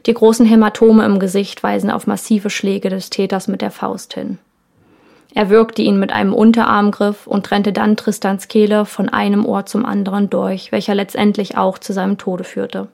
Die 0.07 0.15
großen 0.15 0.47
Hämatome 0.47 1.05
im 1.05 1.19
Gesicht 1.19 1.63
weisen 1.63 1.91
auf 1.91 2.07
massive 2.07 2.49
Schläge 2.49 2.89
des 2.89 3.11
Täters 3.11 3.47
mit 3.47 3.61
der 3.61 3.71
Faust 3.71 4.15
hin. 4.15 4.39
Er 5.35 5.51
würgte 5.51 5.83
ihn 5.83 6.01
mit 6.01 6.13
einem 6.13 6.33
Unterarmgriff 6.33 7.27
und 7.27 7.45
trennte 7.45 7.75
dann 7.75 7.99
Tristans 7.99 8.49
Kehle 8.49 8.87
von 8.87 9.11
einem 9.11 9.45
Ohr 9.45 9.67
zum 9.67 9.85
anderen 9.85 10.31
durch, 10.31 10.73
welcher 10.73 10.95
letztendlich 10.95 11.59
auch 11.59 11.77
zu 11.77 11.93
seinem 11.93 12.17
Tode 12.17 12.45
führte. 12.45 12.89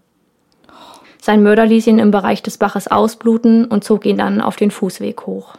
Sein 1.22 1.44
Mörder 1.44 1.66
ließ 1.66 1.86
ihn 1.86 2.00
im 2.00 2.10
Bereich 2.10 2.42
des 2.42 2.58
Baches 2.58 2.88
ausbluten 2.88 3.64
und 3.66 3.84
zog 3.84 4.04
ihn 4.04 4.18
dann 4.18 4.40
auf 4.40 4.56
den 4.56 4.72
Fußweg 4.72 5.24
hoch. 5.24 5.54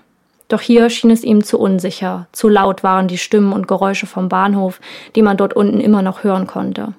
Doch 0.48 0.62
hier 0.62 0.90
schien 0.90 1.12
es 1.12 1.24
ihm 1.24 1.44
zu 1.44 1.60
unsicher, 1.60 2.28
zu 2.32 2.48
laut 2.48 2.84
waren 2.84 3.08
die 3.08 3.18
Stimmen 3.18 3.52
und 3.52 3.68
Geräusche 3.68 4.06
vom 4.06 4.30
Bahnhof, 4.30 4.80
die 5.16 5.22
man 5.22 5.38
dort 5.38 5.54
unten 5.54 5.82
immer 5.82 6.02
noch 6.02 6.24
hören 6.24 6.48
konnte. 6.48 6.94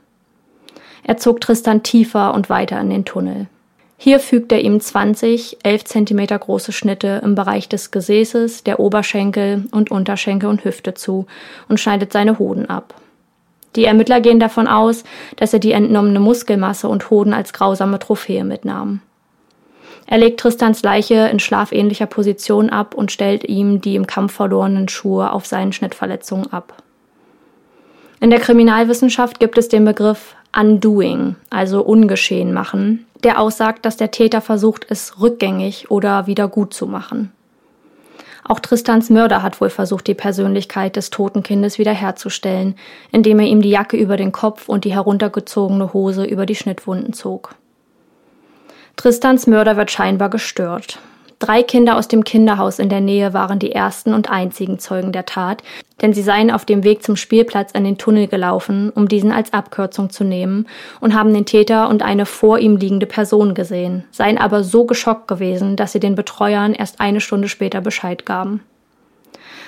Er 1.03 1.17
zog 1.17 1.41
Tristan 1.41 1.83
tiefer 1.83 2.35
und 2.35 2.51
weiter 2.51 2.79
in 2.81 2.91
den 2.91 3.07
Tunnel. 3.07 3.47
Hier 3.97 4.21
fügt 4.21 4.53
er 4.53 4.61
ihm 4.61 4.79
20, 4.79 5.59
11 5.65 5.85
Zentimeter 5.85 6.39
große 6.39 6.71
Schnitte 6.71 7.21
im 7.25 7.35
Bereich 7.35 7.69
des 7.69 7.91
Gesäßes, 7.91 8.63
der 8.63 8.79
Oberschenkel 8.79 9.65
und 9.73 9.91
Unterschenkel 9.91 10.49
und 10.49 10.65
Hüfte 10.65 10.95
zu 10.95 11.27
und 11.69 11.81
schneidet 11.81 12.13
seine 12.13 12.39
Hoden 12.39 12.71
ab. 12.71 12.95
Die 13.75 13.87
Ermittler 13.87 14.21
gehen 14.21 14.39
davon 14.39 14.69
aus, 14.69 15.05
dass 15.37 15.53
er 15.53 15.59
die 15.59 15.73
entnommene 15.73 16.21
Muskelmasse 16.21 16.89
und 16.89 17.11
Hoden 17.11 17.33
als 17.33 17.53
grausame 17.53 17.99
Trophäe 17.99 18.45
mitnahm. 18.45 19.01
Er 20.11 20.17
legt 20.17 20.41
Tristans 20.41 20.83
Leiche 20.83 21.29
in 21.29 21.39
schlafähnlicher 21.39 22.07
Position 22.07 22.71
ab 22.71 22.95
und 22.95 23.13
stellt 23.13 23.45
ihm 23.45 23.83
die 23.83 23.95
im 23.95 24.07
Kampf 24.07 24.33
verlorenen 24.33 24.89
Schuhe 24.89 25.31
auf 25.31 25.45
seinen 25.45 25.75
Schnittverletzungen 25.75 26.51
ab. 26.51 26.83
In 28.19 28.31
der 28.31 28.41
Kriminalwissenschaft 28.41 29.39
gibt 29.39 29.59
es 29.59 29.69
den 29.69 29.85
Begriff 29.85 30.35
Undoing, 30.59 31.37
also 31.51 31.83
ungeschehen 31.83 32.55
machen, 32.55 33.07
der 33.23 33.39
aussagt, 33.39 33.85
dass 33.85 33.99
der 33.99 34.11
Täter 34.11 34.41
versucht, 34.41 34.87
es 34.89 35.21
rückgängig 35.21 35.91
oder 35.91 36.27
wieder 36.27 36.49
gut 36.49 36.73
zu 36.73 36.87
machen. 36.87 37.31
Auch 38.45 38.61
Tristans 38.61 39.11
Mörder 39.11 39.43
hat 39.43 39.61
wohl 39.61 39.69
versucht, 39.69 40.07
die 40.07 40.15
Persönlichkeit 40.15 40.97
des 40.97 41.11
toten 41.11 41.43
Kindes 41.43 41.79
wiederherzustellen, 41.79 42.77
indem 43.13 43.41
er 43.41 43.47
ihm 43.47 43.61
die 43.61 43.69
Jacke 43.69 43.99
über 43.99 44.17
den 44.17 44.33
Kopf 44.33 44.71
und 44.71 44.87
die 44.87 44.95
heruntergezogene 44.95 45.93
Hose 45.93 46.25
über 46.25 46.47
die 46.47 46.55
Schnittwunden 46.55 47.13
zog. 47.13 47.57
Tristans 48.99 49.47
Mörder 49.47 49.77
wird 49.77 49.93
scheinbar 49.93 50.29
gestört. 50.29 50.99
Drei 51.39 51.63
Kinder 51.63 51.97
aus 51.97 52.09
dem 52.09 52.25
Kinderhaus 52.25 52.81
in 52.81 52.89
der 52.89 53.01
Nähe 53.01 53.33
waren 53.33 53.61
die 53.61 53.71
ersten 53.71 54.13
und 54.13 54.29
einzigen 54.29 54.81
Zeugen 54.81 55.13
der 55.13 55.25
Tat, 55.25 55.63
denn 56.03 56.13
sie 56.13 56.23
seien 56.23 56.51
auf 56.51 56.65
dem 56.65 56.83
Weg 56.83 57.05
zum 57.05 57.15
Spielplatz 57.15 57.77
an 57.77 57.85
den 57.85 57.97
Tunnel 57.97 58.27
gelaufen, 58.27 58.91
um 58.91 59.07
diesen 59.07 59.31
als 59.31 59.53
Abkürzung 59.53 60.11
zu 60.11 60.25
nehmen, 60.25 60.67
und 61.01 61.15
haben 61.15 61.33
den 61.33 61.47
Täter 61.47 61.89
und 61.89 62.03
eine 62.03 62.27
vor 62.27 62.59
ihm 62.59 62.77
liegende 62.77 63.07
Person 63.07 63.55
gesehen, 63.55 64.03
seien 64.11 64.37
aber 64.37 64.65
so 64.65 64.85
geschockt 64.85 65.29
gewesen, 65.29 65.77
dass 65.77 65.93
sie 65.93 66.01
den 66.01 66.17
Betreuern 66.17 66.75
erst 66.75 67.01
eine 67.01 67.21
Stunde 67.21 67.49
später 67.49 67.81
Bescheid 67.81 68.27
gaben. 68.27 68.65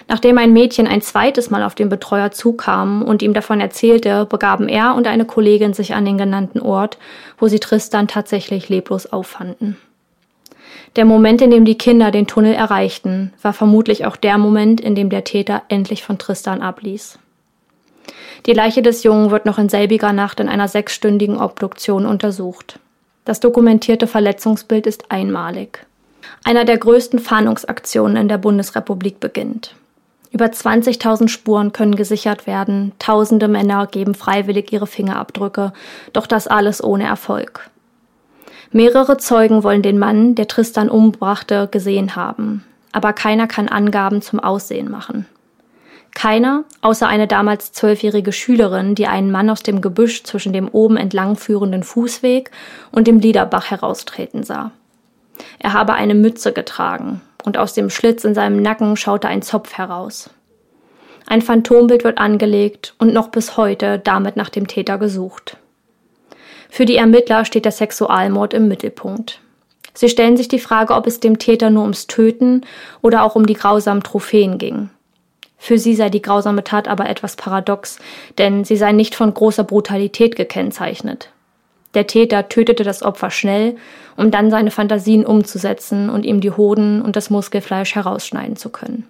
Nachdem 0.08 0.38
ein 0.38 0.52
Mädchen 0.52 0.86
ein 0.86 1.02
zweites 1.02 1.50
Mal 1.50 1.62
auf 1.62 1.74
den 1.74 1.88
Betreuer 1.88 2.30
zukam 2.30 3.02
und 3.02 3.22
ihm 3.22 3.34
davon 3.34 3.60
erzählte, 3.60 4.26
begaben 4.26 4.68
er 4.68 4.94
und 4.94 5.06
eine 5.06 5.24
Kollegin 5.24 5.74
sich 5.74 5.94
an 5.94 6.04
den 6.04 6.18
genannten 6.18 6.60
Ort, 6.60 6.98
wo 7.38 7.48
sie 7.48 7.60
Tristan 7.60 8.08
tatsächlich 8.08 8.68
leblos 8.68 9.12
auffanden. 9.12 9.76
Der 10.96 11.04
Moment, 11.04 11.40
in 11.40 11.50
dem 11.50 11.64
die 11.64 11.78
Kinder 11.78 12.10
den 12.10 12.26
Tunnel 12.26 12.54
erreichten, 12.54 13.32
war 13.42 13.52
vermutlich 13.52 14.06
auch 14.06 14.16
der 14.16 14.38
Moment, 14.38 14.80
in 14.80 14.94
dem 14.94 15.08
der 15.08 15.24
Täter 15.24 15.62
endlich 15.68 16.02
von 16.02 16.18
Tristan 16.18 16.62
abließ. 16.62 17.18
Die 18.46 18.52
Leiche 18.52 18.82
des 18.82 19.02
Jungen 19.02 19.30
wird 19.30 19.46
noch 19.46 19.58
in 19.58 19.68
selbiger 19.68 20.12
Nacht 20.12 20.40
in 20.40 20.48
einer 20.48 20.66
sechsstündigen 20.66 21.36
Obduktion 21.36 22.06
untersucht. 22.06 22.78
Das 23.24 23.38
dokumentierte 23.38 24.06
Verletzungsbild 24.06 24.86
ist 24.86 25.10
einmalig. 25.10 25.86
Einer 26.42 26.64
der 26.64 26.78
größten 26.78 27.18
Fahndungsaktionen 27.18 28.16
in 28.16 28.28
der 28.28 28.38
Bundesrepublik 28.38 29.20
beginnt. 29.20 29.74
Über 30.32 30.46
20.000 30.46 31.28
Spuren 31.28 31.72
können 31.72 31.96
gesichert 31.96 32.46
werden, 32.46 32.92
tausende 32.98 33.48
Männer 33.48 33.86
geben 33.86 34.14
freiwillig 34.14 34.72
ihre 34.72 34.86
Fingerabdrücke, 34.86 35.72
doch 36.12 36.26
das 36.26 36.46
alles 36.46 36.82
ohne 36.82 37.04
Erfolg. 37.04 37.68
Mehrere 38.70 39.16
Zeugen 39.16 39.64
wollen 39.64 39.82
den 39.82 39.98
Mann, 39.98 40.36
der 40.36 40.46
Tristan 40.46 40.88
umbrachte, 40.88 41.68
gesehen 41.70 42.14
haben, 42.14 42.64
aber 42.92 43.12
keiner 43.12 43.48
kann 43.48 43.68
Angaben 43.68 44.22
zum 44.22 44.38
Aussehen 44.38 44.88
machen. 44.88 45.26
Keiner, 46.14 46.64
außer 46.80 47.08
eine 47.08 47.26
damals 47.26 47.72
zwölfjährige 47.72 48.32
Schülerin, 48.32 48.94
die 48.94 49.06
einen 49.06 49.30
Mann 49.30 49.50
aus 49.50 49.62
dem 49.62 49.80
Gebüsch 49.80 50.22
zwischen 50.24 50.52
dem 50.52 50.68
oben 50.68 50.96
entlang 50.96 51.36
führenden 51.36 51.82
Fußweg 51.82 52.50
und 52.92 53.06
dem 53.06 53.20
Liederbach 53.20 53.70
heraustreten 53.70 54.44
sah. 54.44 54.70
Er 55.58 55.72
habe 55.72 55.94
eine 55.94 56.14
Mütze 56.14 56.52
getragen, 56.52 57.20
und 57.44 57.58
aus 57.58 57.74
dem 57.74 57.90
Schlitz 57.90 58.24
in 58.24 58.34
seinem 58.34 58.62
Nacken 58.62 58.96
schaute 58.96 59.28
ein 59.28 59.42
Zopf 59.42 59.74
heraus. 59.74 60.30
Ein 61.26 61.42
Phantombild 61.42 62.04
wird 62.04 62.18
angelegt 62.18 62.94
und 62.98 63.12
noch 63.12 63.28
bis 63.28 63.56
heute 63.56 63.98
damit 63.98 64.36
nach 64.36 64.48
dem 64.48 64.66
Täter 64.66 64.98
gesucht. 64.98 65.56
Für 66.68 66.84
die 66.84 66.96
Ermittler 66.96 67.44
steht 67.44 67.64
der 67.64 67.72
Sexualmord 67.72 68.54
im 68.54 68.68
Mittelpunkt. 68.68 69.40
Sie 69.92 70.08
stellen 70.08 70.36
sich 70.36 70.48
die 70.48 70.60
Frage, 70.60 70.94
ob 70.94 71.06
es 71.06 71.20
dem 71.20 71.38
Täter 71.38 71.70
nur 71.70 71.82
ums 71.82 72.06
Töten 72.06 72.62
oder 73.02 73.22
auch 73.22 73.34
um 73.34 73.46
die 73.46 73.54
grausamen 73.54 74.02
Trophäen 74.02 74.58
ging. 74.58 74.90
Für 75.58 75.78
sie 75.78 75.94
sei 75.94 76.08
die 76.08 76.22
grausame 76.22 76.64
Tat 76.64 76.88
aber 76.88 77.08
etwas 77.08 77.36
paradox, 77.36 77.98
denn 78.38 78.64
sie 78.64 78.76
sei 78.76 78.92
nicht 78.92 79.14
von 79.14 79.34
großer 79.34 79.64
Brutalität 79.64 80.36
gekennzeichnet. 80.36 81.30
Der 81.94 82.06
Täter 82.06 82.48
tötete 82.48 82.84
das 82.84 83.02
Opfer 83.02 83.30
schnell, 83.30 83.76
um 84.16 84.30
dann 84.30 84.50
seine 84.50 84.70
Fantasien 84.70 85.26
umzusetzen 85.26 86.08
und 86.10 86.24
ihm 86.24 86.40
die 86.40 86.52
Hoden 86.52 87.02
und 87.02 87.16
das 87.16 87.30
Muskelfleisch 87.30 87.94
herausschneiden 87.94 88.56
zu 88.56 88.70
können. 88.70 89.08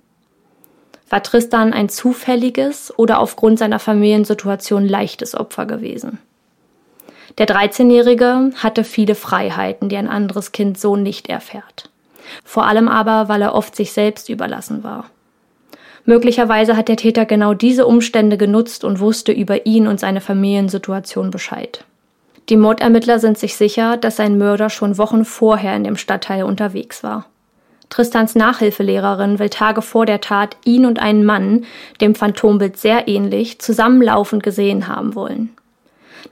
War 1.11 1.23
Tristan 1.23 1.73
ein 1.73 1.89
zufälliges 1.89 2.97
oder 2.97 3.19
aufgrund 3.19 3.59
seiner 3.59 3.81
Familiensituation 3.81 4.89
leichtes 4.89 5.35
Opfer 5.35 5.67
gewesen? 5.67 6.19
Der 7.39 7.47
13-Jährige 7.47 8.53
hatte 8.57 8.85
viele 8.85 9.15
Freiheiten, 9.15 9.89
die 9.89 9.97
ein 9.97 10.09
anderes 10.09 10.53
Kind 10.53 10.79
so 10.79 10.97
nicht 10.97 11.29
erfährt. 11.29 11.91
Vor 12.45 12.67
allem 12.67 12.89
aber, 12.89 13.29
weil 13.29 13.43
er 13.43 13.55
oft 13.55 13.75
sich 13.75 13.93
selbst 13.93 14.29
überlassen 14.29 14.85
war. 14.85 15.07
Möglicherweise 16.05 16.77
hat 16.77 16.89
der 16.89 16.97
Täter 16.97 17.27
genau 17.27 17.55
diese 17.55 17.87
Umstände 17.87 18.39
genutzt 18.39 18.85
und 18.85 19.01
wusste 19.01 19.33
über 19.33 19.67
ihn 19.67 19.87
und 19.87 20.01
seine 20.01 20.21
Familiensituation 20.21 21.31
Bescheid. 21.31 21.85
Die 22.51 22.57
Mordermittler 22.57 23.21
sind 23.21 23.39
sich 23.39 23.55
sicher, 23.55 23.97
dass 23.97 24.17
sein 24.17 24.37
Mörder 24.37 24.71
schon 24.71 24.99
Wochen 24.99 25.25
vorher 25.25 25.77
in 25.77 25.85
dem 25.85 25.97
Stadtteil 25.97 26.43
unterwegs 26.43 27.05
war. 27.05 27.27
Tristans 27.91 28.35
Nachhilfelehrerin 28.35 29.39
will 29.39 29.51
Tage 29.51 29.83
vor 29.83 30.05
der 30.05 30.21
Tat 30.21 30.57
ihn 30.65 30.85
und 30.85 30.99
einen 30.99 31.25
Mann, 31.25 31.65
dem 32.01 32.17
Phantombild 32.17 32.77
sehr 32.77 33.07
ähnlich, 33.07 33.61
zusammenlaufend 33.61 34.43
gesehen 34.43 34.89
haben 34.89 35.15
wollen. 35.15 35.51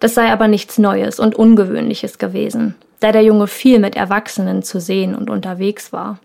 Das 0.01 0.15
sei 0.15 0.33
aber 0.33 0.49
nichts 0.49 0.77
Neues 0.79 1.21
und 1.21 1.37
Ungewöhnliches 1.37 2.19
gewesen, 2.19 2.75
da 2.99 3.13
der 3.13 3.23
Junge 3.23 3.47
viel 3.47 3.79
mit 3.79 3.95
Erwachsenen 3.95 4.65
zu 4.65 4.81
sehen 4.81 5.15
und 5.15 5.31
unterwegs 5.31 5.93
war. 5.93 6.19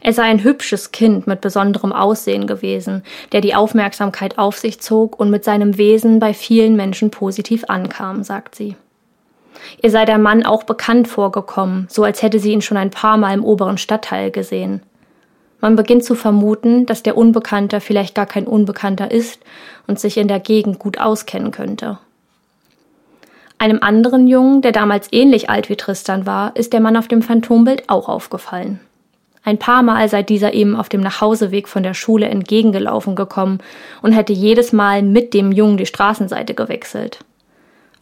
Er 0.00 0.14
sei 0.14 0.22
ein 0.22 0.44
hübsches 0.44 0.92
Kind 0.92 1.26
mit 1.26 1.42
besonderem 1.42 1.92
Aussehen 1.92 2.46
gewesen, 2.46 3.02
der 3.32 3.42
die 3.42 3.54
Aufmerksamkeit 3.54 4.38
auf 4.38 4.56
sich 4.56 4.80
zog 4.80 5.20
und 5.20 5.30
mit 5.30 5.44
seinem 5.44 5.76
Wesen 5.76 6.20
bei 6.20 6.32
vielen 6.32 6.74
Menschen 6.74 7.10
positiv 7.10 7.64
ankam, 7.68 8.24
sagt 8.24 8.54
sie. 8.54 8.76
Ihr 9.82 9.90
sei 9.90 10.04
der 10.04 10.18
Mann 10.18 10.44
auch 10.44 10.64
bekannt 10.64 11.08
vorgekommen, 11.08 11.86
so 11.90 12.04
als 12.04 12.22
hätte 12.22 12.38
sie 12.38 12.52
ihn 12.52 12.62
schon 12.62 12.76
ein 12.76 12.90
paar 12.90 13.16
Mal 13.16 13.34
im 13.34 13.44
oberen 13.44 13.78
Stadtteil 13.78 14.30
gesehen. 14.30 14.82
Man 15.60 15.76
beginnt 15.76 16.04
zu 16.04 16.14
vermuten, 16.14 16.86
dass 16.86 17.02
der 17.02 17.16
Unbekannte 17.16 17.80
vielleicht 17.80 18.14
gar 18.14 18.26
kein 18.26 18.46
Unbekannter 18.46 19.10
ist 19.10 19.40
und 19.86 20.00
sich 20.00 20.16
in 20.16 20.28
der 20.28 20.40
Gegend 20.40 20.78
gut 20.78 20.98
auskennen 20.98 21.50
könnte. 21.50 21.98
Einem 23.58 23.80
anderen 23.82 24.26
Jungen, 24.26 24.62
der 24.62 24.72
damals 24.72 25.08
ähnlich 25.12 25.50
alt 25.50 25.68
wie 25.68 25.76
Tristan 25.76 26.24
war, 26.24 26.56
ist 26.56 26.72
der 26.72 26.80
Mann 26.80 26.96
auf 26.96 27.08
dem 27.08 27.20
Phantombild 27.20 27.90
auch 27.90 28.08
aufgefallen. 28.08 28.80
Ein 29.44 29.58
paar 29.58 29.82
Mal 29.82 30.08
sei 30.08 30.22
dieser 30.22 30.54
ihm 30.54 30.76
auf 30.76 30.88
dem 30.88 31.02
Nachhauseweg 31.02 31.68
von 31.68 31.82
der 31.82 31.94
Schule 31.94 32.28
entgegengelaufen 32.28 33.16
gekommen 33.16 33.58
und 34.00 34.12
hätte 34.12 34.32
jedes 34.32 34.72
Mal 34.72 35.02
mit 35.02 35.34
dem 35.34 35.52
Jungen 35.52 35.76
die 35.76 35.86
Straßenseite 35.86 36.54
gewechselt. 36.54 37.20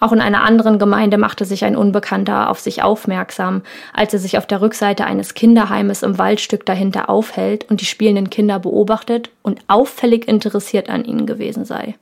Auch 0.00 0.12
in 0.12 0.20
einer 0.20 0.44
anderen 0.44 0.78
Gemeinde 0.78 1.18
machte 1.18 1.44
sich 1.44 1.64
ein 1.64 1.76
Unbekannter 1.76 2.50
auf 2.50 2.60
sich 2.60 2.82
aufmerksam, 2.82 3.62
als 3.92 4.12
er 4.12 4.20
sich 4.20 4.38
auf 4.38 4.46
der 4.46 4.60
Rückseite 4.60 5.04
eines 5.04 5.34
Kinderheimes 5.34 6.02
im 6.02 6.18
Waldstück 6.18 6.64
dahinter 6.64 7.10
aufhält 7.10 7.68
und 7.68 7.80
die 7.80 7.86
spielenden 7.86 8.30
Kinder 8.30 8.60
beobachtet 8.60 9.30
und 9.42 9.60
auffällig 9.66 10.28
interessiert 10.28 10.88
an 10.88 11.04
ihnen 11.04 11.26
gewesen 11.26 11.64
sei. 11.64 11.96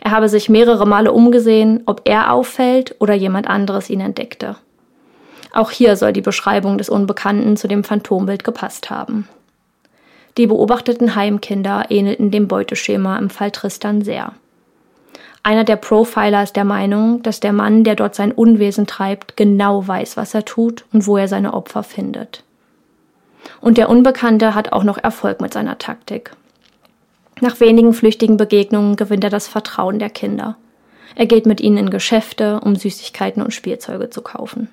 Er 0.00 0.10
habe 0.10 0.28
sich 0.28 0.48
mehrere 0.48 0.86
Male 0.86 1.12
umgesehen, 1.12 1.82
ob 1.86 2.02
er 2.04 2.32
auffällt 2.32 2.94
oder 2.98 3.14
jemand 3.14 3.48
anderes 3.48 3.88
ihn 3.88 4.00
entdeckte. 4.00 4.56
Auch 5.52 5.70
hier 5.70 5.96
soll 5.96 6.12
die 6.12 6.20
Beschreibung 6.20 6.76
des 6.76 6.90
Unbekannten 6.90 7.56
zu 7.56 7.68
dem 7.68 7.84
Phantombild 7.84 8.44
gepasst 8.44 8.90
haben. 8.90 9.28
Die 10.36 10.46
beobachteten 10.46 11.14
Heimkinder 11.14 11.86
ähnelten 11.88 12.30
dem 12.30 12.48
Beuteschema 12.48 13.18
im 13.18 13.30
Fall 13.30 13.50
Tristan 13.50 14.02
sehr. 14.02 14.32
Einer 15.42 15.64
der 15.64 15.76
Profiler 15.76 16.42
ist 16.42 16.56
der 16.56 16.64
Meinung, 16.64 17.22
dass 17.22 17.40
der 17.40 17.52
Mann, 17.52 17.84
der 17.84 17.94
dort 17.94 18.14
sein 18.14 18.32
Unwesen 18.32 18.86
treibt, 18.86 19.36
genau 19.36 19.86
weiß, 19.86 20.16
was 20.16 20.34
er 20.34 20.44
tut 20.44 20.84
und 20.92 21.06
wo 21.06 21.16
er 21.16 21.28
seine 21.28 21.54
Opfer 21.54 21.82
findet. 21.82 22.42
Und 23.60 23.78
der 23.78 23.88
Unbekannte 23.88 24.54
hat 24.54 24.72
auch 24.72 24.84
noch 24.84 24.98
Erfolg 24.98 25.40
mit 25.40 25.52
seiner 25.52 25.78
Taktik. 25.78 26.32
Nach 27.40 27.60
wenigen 27.60 27.94
flüchtigen 27.94 28.36
Begegnungen 28.36 28.96
gewinnt 28.96 29.24
er 29.24 29.30
das 29.30 29.48
Vertrauen 29.48 29.98
der 29.98 30.10
Kinder. 30.10 30.56
Er 31.14 31.26
geht 31.26 31.46
mit 31.46 31.60
ihnen 31.60 31.78
in 31.78 31.90
Geschäfte, 31.90 32.60
um 32.60 32.76
Süßigkeiten 32.76 33.42
und 33.42 33.54
Spielzeuge 33.54 34.10
zu 34.10 34.22
kaufen. 34.22 34.68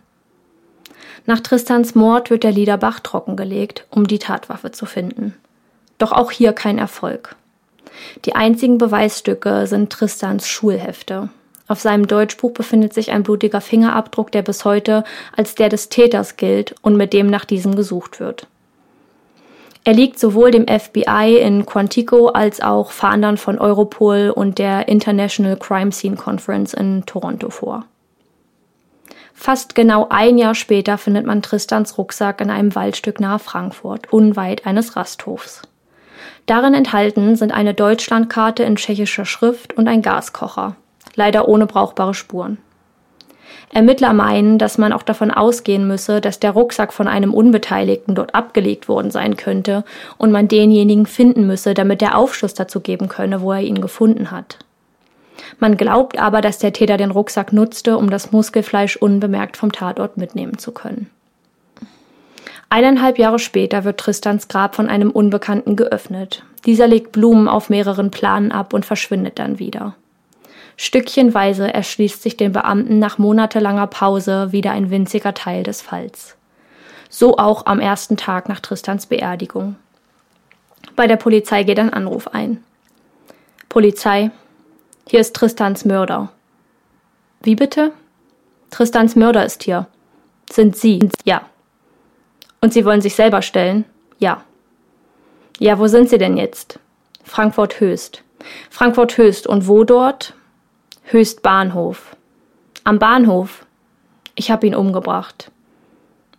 Nach 1.25 1.39
Tristans 1.39 1.95
Mord 1.95 2.29
wird 2.29 2.43
der 2.43 2.51
Liederbach 2.51 2.99
trockengelegt, 2.99 3.85
um 3.89 4.07
die 4.07 4.19
Tatwaffe 4.19 4.71
zu 4.71 4.85
finden. 4.85 5.33
Doch 5.97 6.11
auch 6.11 6.31
hier 6.31 6.53
kein 6.53 6.77
Erfolg. 6.77 7.35
Die 8.25 8.35
einzigen 8.35 8.77
Beweisstücke 8.77 9.67
sind 9.67 9.91
Tristans 9.91 10.47
Schulhefte. 10.47 11.29
Auf 11.67 11.79
seinem 11.79 12.07
Deutschbuch 12.07 12.51
befindet 12.51 12.93
sich 12.93 13.11
ein 13.11 13.23
blutiger 13.23 13.61
Fingerabdruck, 13.61 14.31
der 14.31 14.43
bis 14.43 14.65
heute 14.65 15.03
als 15.35 15.55
der 15.55 15.69
des 15.69 15.89
Täters 15.89 16.37
gilt 16.37 16.75
und 16.81 16.95
mit 16.95 17.13
dem 17.13 17.27
nach 17.27 17.45
diesem 17.45 17.75
gesucht 17.75 18.19
wird. 18.19 18.47
Er 19.83 19.93
liegt 19.93 20.19
sowohl 20.19 20.49
dem 20.49 20.65
FBI 20.67 21.37
in 21.39 21.65
Quantico 21.65 22.29
als 22.29 22.59
auch 22.59 22.91
Fahndern 22.91 23.37
von 23.37 23.59
Europol 23.59 24.31
und 24.35 24.57
der 24.57 24.87
International 24.87 25.57
Crime 25.57 25.91
Scene 25.91 26.15
Conference 26.15 26.73
in 26.73 27.05
Toronto 27.05 27.49
vor. 27.51 27.85
Fast 29.35 29.75
genau 29.75 30.07
ein 30.09 30.37
Jahr 30.37 30.55
später 30.55 30.97
findet 30.97 31.25
man 31.25 31.43
Tristans 31.43 31.97
Rucksack 31.97 32.41
in 32.41 32.49
einem 32.49 32.73
Waldstück 32.73 33.19
nahe 33.19 33.37
Frankfurt, 33.37 34.11
unweit 34.11 34.65
eines 34.65 34.95
Rasthofs. 34.95 35.61
Darin 36.45 36.73
enthalten 36.73 37.35
sind 37.35 37.51
eine 37.51 37.73
Deutschlandkarte 37.73 38.63
in 38.63 38.75
tschechischer 38.75 39.25
Schrift 39.25 39.73
und 39.73 39.87
ein 39.87 40.01
Gaskocher, 40.01 40.75
leider 41.15 41.47
ohne 41.47 41.65
brauchbare 41.65 42.13
Spuren. 42.13 42.59
Ermittler 43.73 44.13
meinen, 44.13 44.57
dass 44.57 44.77
man 44.77 44.93
auch 44.93 45.03
davon 45.03 45.31
ausgehen 45.31 45.87
müsse, 45.87 46.21
dass 46.21 46.39
der 46.39 46.51
Rucksack 46.51 46.93
von 46.93 47.07
einem 47.07 47.33
Unbeteiligten 47.33 48.15
dort 48.15 48.35
abgelegt 48.35 48.87
worden 48.87 49.11
sein 49.11 49.35
könnte 49.37 49.83
und 50.17 50.31
man 50.31 50.47
denjenigen 50.47 51.07
finden 51.07 51.47
müsse, 51.47 51.73
damit 51.73 52.01
er 52.01 52.17
Aufschluss 52.17 52.53
dazu 52.53 52.79
geben 52.79 53.09
könne, 53.09 53.41
wo 53.41 53.51
er 53.51 53.61
ihn 53.61 53.81
gefunden 53.81 54.31
hat. 54.31 54.59
Man 55.59 55.77
glaubt 55.77 56.19
aber, 56.19 56.41
dass 56.41 56.59
der 56.59 56.73
Täter 56.73 56.97
den 56.97 57.11
Rucksack 57.11 57.51
nutzte, 57.53 57.97
um 57.97 58.09
das 58.09 58.31
Muskelfleisch 58.31 58.95
unbemerkt 58.95 59.57
vom 59.57 59.71
Tatort 59.71 60.15
mitnehmen 60.15 60.57
zu 60.57 60.71
können. 60.71 61.09
Eineinhalb 62.69 63.19
Jahre 63.19 63.39
später 63.39 63.83
wird 63.83 63.99
Tristans 63.99 64.47
Grab 64.47 64.75
von 64.75 64.89
einem 64.89 65.11
Unbekannten 65.11 65.75
geöffnet. 65.75 66.43
Dieser 66.65 66.87
legt 66.87 67.11
Blumen 67.11 67.47
auf 67.47 67.69
mehreren 67.69 68.11
Planen 68.11 68.51
ab 68.51 68.73
und 68.73 68.85
verschwindet 68.85 69.39
dann 69.39 69.59
wieder. 69.59 69.95
Stückchenweise 70.77 71.73
erschließt 71.73 72.21
sich 72.21 72.35
den 72.37 72.51
Beamten 72.51 72.99
nach 72.99 73.17
monatelanger 73.17 73.87
Pause 73.87 74.51
wieder 74.51 74.71
ein 74.71 74.89
winziger 74.89 75.33
Teil 75.33 75.63
des 75.63 75.81
Falls. 75.81 76.35
So 77.09 77.37
auch 77.37 77.65
am 77.65 77.79
ersten 77.79 78.17
Tag 78.17 78.49
nach 78.49 78.59
Tristans 78.59 79.05
Beerdigung. 79.05 79.75
Bei 80.95 81.07
der 81.07 81.15
Polizei 81.17 81.63
geht 81.63 81.79
ein 81.79 81.93
Anruf 81.93 82.27
ein. 82.29 82.63
Polizei, 83.69 84.31
hier 85.07 85.19
ist 85.19 85.35
Tristans 85.35 85.85
Mörder. 85.85 86.29
Wie 87.41 87.55
bitte? 87.55 87.91
Tristans 88.71 89.15
Mörder 89.15 89.45
ist 89.45 89.63
hier. 89.63 89.87
Sind 90.49 90.75
Sie? 90.75 91.09
Ja. 91.23 91.41
Und 92.65 92.73
Sie 92.73 92.83
wollen 92.83 93.01
sich 93.01 93.13
selber 93.13 93.43
stellen? 93.43 93.85
Ja. 94.17 94.43
Ja, 95.59 95.77
wo 95.77 95.85
sind 95.85 96.09
Sie 96.09 96.17
denn 96.17 96.35
jetzt? 96.35 96.79
Frankfurt 97.23 97.79
Höchst. 97.79 98.23
Frankfurt 98.71 99.19
Höchst. 99.19 99.45
Und 99.45 99.67
wo 99.67 99.83
dort? 99.83 100.33
Höchstbahnhof. 101.03 102.15
Am 102.83 102.97
Bahnhof. 102.97 103.67
Ich 104.33 104.49
habe 104.49 104.65
ihn 104.65 104.73
umgebracht. 104.73 105.51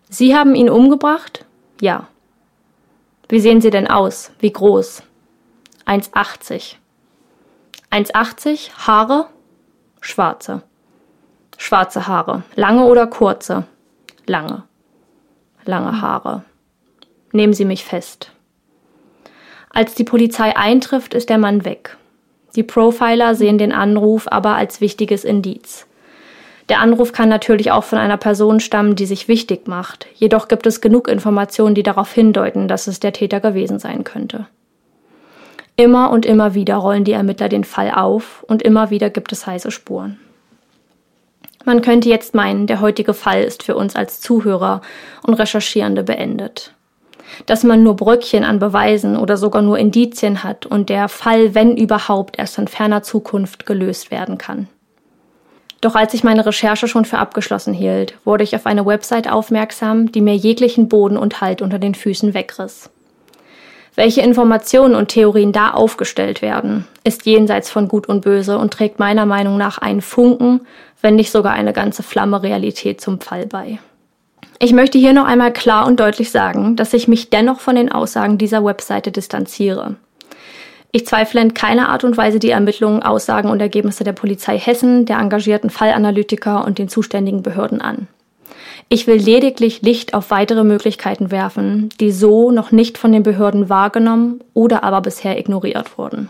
Sie 0.08 0.34
haben 0.34 0.56
ihn 0.56 0.68
umgebracht? 0.68 1.44
Ja. 1.80 2.08
Wie 3.28 3.38
sehen 3.38 3.60
Sie 3.60 3.70
denn 3.70 3.86
aus? 3.86 4.32
Wie 4.40 4.52
groß? 4.52 5.04
1,80. 5.86 6.74
1,80, 7.92 8.70
Haare? 8.84 9.26
Schwarze. 10.00 10.62
Schwarze 11.56 12.08
Haare. 12.08 12.42
Lange 12.56 12.84
oder 12.86 13.06
kurze? 13.06 13.62
Lange. 14.26 14.65
Lange 15.66 16.00
Haare. 16.00 16.42
Nehmen 17.32 17.52
Sie 17.52 17.64
mich 17.64 17.84
fest. 17.84 18.32
Als 19.70 19.94
die 19.94 20.04
Polizei 20.04 20.56
eintrifft, 20.56 21.12
ist 21.12 21.28
der 21.28 21.38
Mann 21.38 21.64
weg. 21.64 21.96
Die 22.54 22.62
Profiler 22.62 23.34
sehen 23.34 23.58
den 23.58 23.72
Anruf 23.72 24.26
aber 24.30 24.54
als 24.54 24.80
wichtiges 24.80 25.24
Indiz. 25.24 25.86
Der 26.68 26.80
Anruf 26.80 27.12
kann 27.12 27.28
natürlich 27.28 27.70
auch 27.70 27.84
von 27.84 27.98
einer 27.98 28.16
Person 28.16 28.60
stammen, 28.60 28.96
die 28.96 29.06
sich 29.06 29.28
wichtig 29.28 29.68
macht. 29.68 30.06
Jedoch 30.14 30.48
gibt 30.48 30.66
es 30.66 30.80
genug 30.80 31.08
Informationen, 31.08 31.74
die 31.74 31.82
darauf 31.82 32.12
hindeuten, 32.12 32.66
dass 32.66 32.86
es 32.86 32.98
der 32.98 33.12
Täter 33.12 33.40
gewesen 33.40 33.78
sein 33.78 34.02
könnte. 34.02 34.46
Immer 35.76 36.10
und 36.10 36.24
immer 36.24 36.54
wieder 36.54 36.76
rollen 36.76 37.04
die 37.04 37.12
Ermittler 37.12 37.48
den 37.48 37.64
Fall 37.64 37.90
auf 37.90 38.44
und 38.48 38.62
immer 38.62 38.90
wieder 38.90 39.10
gibt 39.10 39.30
es 39.32 39.46
heiße 39.46 39.70
Spuren. 39.70 40.18
Man 41.66 41.82
könnte 41.82 42.08
jetzt 42.08 42.34
meinen, 42.34 42.66
der 42.66 42.80
heutige 42.80 43.12
Fall 43.12 43.42
ist 43.42 43.62
für 43.62 43.76
uns 43.76 43.94
als 43.94 44.22
Zuhörer 44.22 44.80
und 45.22 45.34
Recherchierende 45.34 46.02
beendet 46.02 46.72
dass 47.46 47.64
man 47.64 47.82
nur 47.82 47.96
Bröckchen 47.96 48.44
an 48.44 48.58
Beweisen 48.58 49.16
oder 49.16 49.36
sogar 49.36 49.62
nur 49.62 49.78
Indizien 49.78 50.42
hat 50.42 50.66
und 50.66 50.88
der 50.88 51.08
Fall, 51.08 51.54
wenn 51.54 51.76
überhaupt, 51.76 52.38
erst 52.38 52.58
in 52.58 52.68
ferner 52.68 53.02
Zukunft 53.02 53.66
gelöst 53.66 54.10
werden 54.10 54.38
kann. 54.38 54.68
Doch 55.80 55.94
als 55.94 56.14
ich 56.14 56.24
meine 56.24 56.46
Recherche 56.46 56.88
schon 56.88 57.04
für 57.04 57.18
abgeschlossen 57.18 57.74
hielt, 57.74 58.14
wurde 58.24 58.44
ich 58.44 58.56
auf 58.56 58.66
eine 58.66 58.86
Website 58.86 59.30
aufmerksam, 59.30 60.10
die 60.10 60.22
mir 60.22 60.34
jeglichen 60.34 60.88
Boden 60.88 61.18
und 61.18 61.40
Halt 61.40 61.60
unter 61.60 61.78
den 61.78 61.94
Füßen 61.94 62.32
wegriss. 62.32 62.90
Welche 63.96 64.20
Informationen 64.20 64.94
und 64.94 65.08
Theorien 65.08 65.52
da 65.52 65.70
aufgestellt 65.70 66.42
werden, 66.42 66.86
ist 67.02 67.24
jenseits 67.24 67.70
von 67.70 67.88
Gut 67.88 68.06
und 68.08 68.20
Böse 68.20 68.58
und 68.58 68.70
trägt 68.70 68.98
meiner 68.98 69.24
Meinung 69.24 69.56
nach 69.56 69.78
einen 69.78 70.02
Funken, 70.02 70.60
wenn 71.00 71.16
nicht 71.16 71.32
sogar 71.32 71.54
eine 71.54 71.72
ganze 71.72 72.02
Flamme 72.02 72.42
Realität 72.42 73.00
zum 73.00 73.20
Fall 73.20 73.46
bei. 73.46 73.78
Ich 74.58 74.74
möchte 74.74 74.98
hier 74.98 75.14
noch 75.14 75.24
einmal 75.24 75.50
klar 75.50 75.86
und 75.86 75.98
deutlich 75.98 76.30
sagen, 76.30 76.76
dass 76.76 76.92
ich 76.92 77.08
mich 77.08 77.30
dennoch 77.30 77.60
von 77.60 77.74
den 77.74 77.90
Aussagen 77.90 78.36
dieser 78.36 78.62
Webseite 78.62 79.12
distanziere. 79.12 79.96
Ich 80.92 81.06
zweifle 81.06 81.40
in 81.40 81.54
keiner 81.54 81.88
Art 81.88 82.04
und 82.04 82.18
Weise 82.18 82.38
die 82.38 82.50
Ermittlungen, 82.50 83.02
Aussagen 83.02 83.48
und 83.48 83.60
Ergebnisse 83.60 84.04
der 84.04 84.12
Polizei 84.12 84.58
Hessen, 84.58 85.06
der 85.06 85.18
engagierten 85.18 85.70
Fallanalytiker 85.70 86.66
und 86.66 86.78
den 86.78 86.88
zuständigen 86.88 87.42
Behörden 87.42 87.80
an. 87.80 88.08
Ich 88.88 89.06
will 89.08 89.16
lediglich 89.16 89.82
Licht 89.82 90.14
auf 90.14 90.30
weitere 90.30 90.62
Möglichkeiten 90.62 91.30
werfen, 91.30 91.88
die 92.00 92.12
so 92.12 92.52
noch 92.52 92.70
nicht 92.70 92.98
von 92.98 93.10
den 93.10 93.24
Behörden 93.24 93.68
wahrgenommen 93.68 94.40
oder 94.54 94.84
aber 94.84 95.00
bisher 95.00 95.38
ignoriert 95.38 95.98
wurden. 95.98 96.28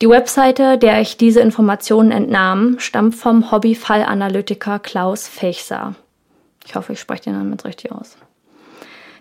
Die 0.00 0.08
Webseite, 0.08 0.78
der 0.78 1.00
ich 1.00 1.16
diese 1.16 1.40
Informationen 1.40 2.12
entnahm, 2.12 2.76
stammt 2.78 3.16
vom 3.16 3.50
Hobbyfallanalytiker 3.50 4.78
Klaus 4.78 5.26
Fechser. 5.26 5.96
Ich 6.64 6.76
hoffe, 6.76 6.92
ich 6.92 7.00
spreche 7.00 7.24
den 7.24 7.32
Namen 7.32 7.58
richtig 7.58 7.90
aus. 7.90 8.16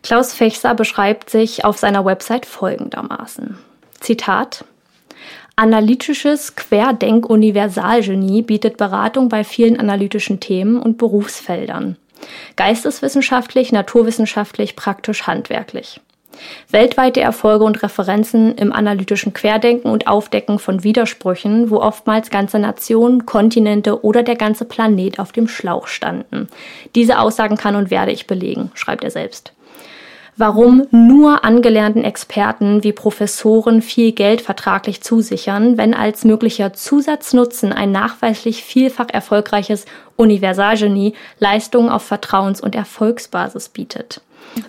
Klaus 0.04 0.34
Fechser 0.34 0.76
beschreibt 0.76 1.32
sich 1.32 1.66
auf 1.66 1.80
seiner 1.80 2.06
Website 2.06 2.46
folgendermaßen. 2.46 3.58
Zitat 4.00 4.66
Analytisches 5.60 6.56
Querdenk-Universalgenie 6.56 8.43
bietet 8.43 8.78
Beratung 8.78 9.28
bei 9.28 9.43
vielen 9.43 9.80
analytischen 9.80 10.39
Themen 10.39 10.80
und 10.80 11.00
Berufsfeldern. 11.00 11.98
Geisteswissenschaftlich, 12.58 13.72
naturwissenschaftlich, 13.72 14.76
praktisch, 14.76 15.26
handwerklich. 15.26 16.00
Weltweite 16.70 17.22
Erfolge 17.22 17.63
und 17.63 17.82
Referenzen 17.82 18.54
im 18.54 18.72
analytischen 18.72 19.34
Querdenken 19.34 19.89
und 19.89 20.06
Aufdecken 20.06 20.60
von 20.60 20.84
Widersprüchen, 20.84 21.72
wo 21.72 21.78
oftmals 21.78 22.30
ganze 22.30 22.60
Nationen, 22.60 23.26
Kontinente 23.26 24.04
oder 24.06 24.22
der 24.22 24.36
ganze 24.36 24.63
Planet 24.63 25.17
auf 25.17 25.32
dem 25.32 25.48
Schlauch 25.48 25.88
standen. 25.88 26.50
Diese 26.93 27.17
Aussagen 27.17 27.58
kann 27.58 27.76
und 27.76 27.89
werde 27.89 28.12
ich 28.12 28.28
belegen, 28.28 28.70
schreibt 28.76 29.04
er 29.04 29.10
selbst. 29.10 29.54
Warum 30.39 30.86
nur 30.91 31.43
angelernten 31.43 32.04
Experten 32.04 32.84
wie 32.84 32.93
Professoren 32.93 33.82
viel 33.82 34.12
Geld 34.12 34.41
vertraglich 34.41 35.02
zusichern, 35.02 35.80
wenn 35.80 35.95
als 35.95 36.26
möglicher 36.26 36.73
Zusatznutzen 36.73 37.73
ein 37.73 37.91
nachweislich 37.91 38.63
vielfach 38.63 39.08
erfolgreiches 39.12 39.88
Universalgenie 40.15 41.15
Leistungen 41.39 41.89
auf 41.89 42.06
Vertrauens- 42.06 42.62
und 42.62 42.76
Erfolgsbasis 42.76 43.69
bietet. 43.69 44.21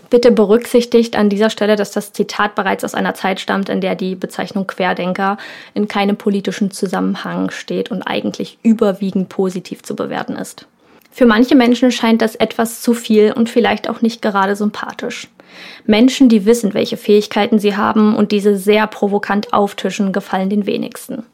Bitte 0.09 0.33
berücksichtigt 0.33 1.17
an 1.17 1.29
dieser 1.29 1.51
Stelle, 1.51 1.77
dass 1.77 1.91
das 1.91 2.15
Zitat 2.15 2.55
bereits 2.55 2.83
aus 2.83 2.95
einer 2.95 3.13
Zeit 3.13 3.39
stammt, 3.39 3.69
in 3.69 3.83
der 3.83 3.95
die 3.95 4.15
Bezeichnung 4.15 4.67
Querdenker 4.67 5.37
in 5.75 5.87
keinem 5.87 6.17
politischen 6.17 6.71
Zusammenhang 6.71 7.51
steht 7.51 7.91
und 7.91 8.03
eigentlich 8.05 8.59
überwiegend 8.63 9.29
positiv 9.29 9.83
zu 9.83 9.95
bewerten 9.95 10.37
ist. 10.37 10.67
Für 11.11 11.27
manche 11.27 11.57
Menschen 11.57 11.93
scheint 11.93 12.23
das 12.23 12.37
etwas 12.37 12.81
zu 12.81 12.95
viel 12.95 13.33
und 13.33 13.51
vielleicht 13.51 13.91
auch 13.91 14.01
nicht 14.01 14.23
gerade 14.23 14.57
sympathisch. 14.57 15.29
Menschen, 15.87 16.29
die 16.29 16.45
wissen, 16.45 16.75
welche 16.75 16.97
Fähigkeiten 16.97 17.59
sie 17.59 17.77
haben 17.77 18.15
und 18.15 18.33
diese 18.33 18.57
sehr 18.57 18.87
provokant 18.87 19.53
auftischen, 19.53 20.13
gefallen 20.13 20.51
den 20.51 20.67
wenigsten. 20.67 21.25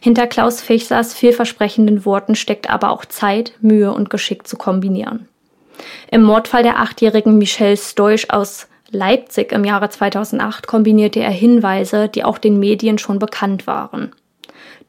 Hinter 0.00 0.26
Klaus 0.26 0.60
Fichsers 0.60 1.14
vielversprechenden 1.14 2.04
Worten 2.04 2.34
steckt 2.34 2.70
aber 2.70 2.90
auch 2.90 3.04
Zeit, 3.04 3.52
Mühe 3.60 3.92
und 3.92 4.10
Geschick 4.10 4.46
zu 4.46 4.56
kombinieren. 4.56 5.28
Im 6.10 6.22
Mordfall 6.22 6.62
der 6.62 6.78
achtjährigen 6.78 7.38
Michelle 7.38 7.76
Stoisch 7.76 8.30
aus 8.30 8.68
Leipzig 8.90 9.52
im 9.52 9.64
Jahre 9.64 9.90
2008 9.90 10.66
kombinierte 10.66 11.20
er 11.20 11.30
Hinweise, 11.30 12.08
die 12.08 12.24
auch 12.24 12.38
den 12.38 12.58
Medien 12.58 12.98
schon 12.98 13.18
bekannt 13.18 13.66
waren. 13.66 14.12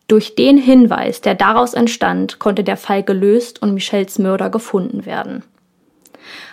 Durch 0.07 0.35
den 0.35 0.57
Hinweis, 0.57 1.19
der 1.19 1.35
daraus 1.35 1.73
entstand, 1.73 2.39
konnte 2.39 2.63
der 2.63 2.77
Fall 2.77 3.03
gelöst 3.03 3.61
und 3.61 3.73
Michels 3.73 4.19
Mörder 4.19 4.49
gefunden 4.49 5.05
werden. 5.05 5.43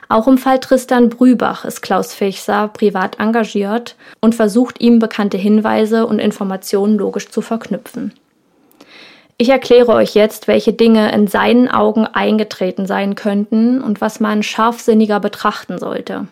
Auch 0.09 0.29
im 0.29 0.39
Fall 0.39 0.61
Tristan 0.61 1.09
Brübach 1.09 1.65
ist 1.65 1.81
Klaus 1.81 2.15
Fechser 2.15 2.69
privat 2.69 3.19
engagiert 3.19 3.97
und 4.21 4.35
versucht 4.35 4.81
ihm 4.81 4.99
bekannte 4.99 5.37
Hinweise 5.37 6.07
und 6.07 6.19
Informationen 6.19 6.99
logisch 6.99 7.31
zu 7.31 7.41
verknüpfen. 7.41 8.13
Ich 9.37 9.49
erkläre 9.49 9.93
euch 9.93 10.15
jetzt, 10.15 10.47
welche 10.47 10.73
Dinge 10.73 11.13
in 11.13 11.27
seinen 11.27 11.69
Augen 11.69 12.07
eingetreten 12.07 12.87
sein 12.87 13.15
könnten 13.15 13.83
und 13.83 14.01
was 14.01 14.21
man 14.21 14.43
scharfsinniger 14.43 15.19
betrachten 15.19 15.79
sollte. 15.79 16.29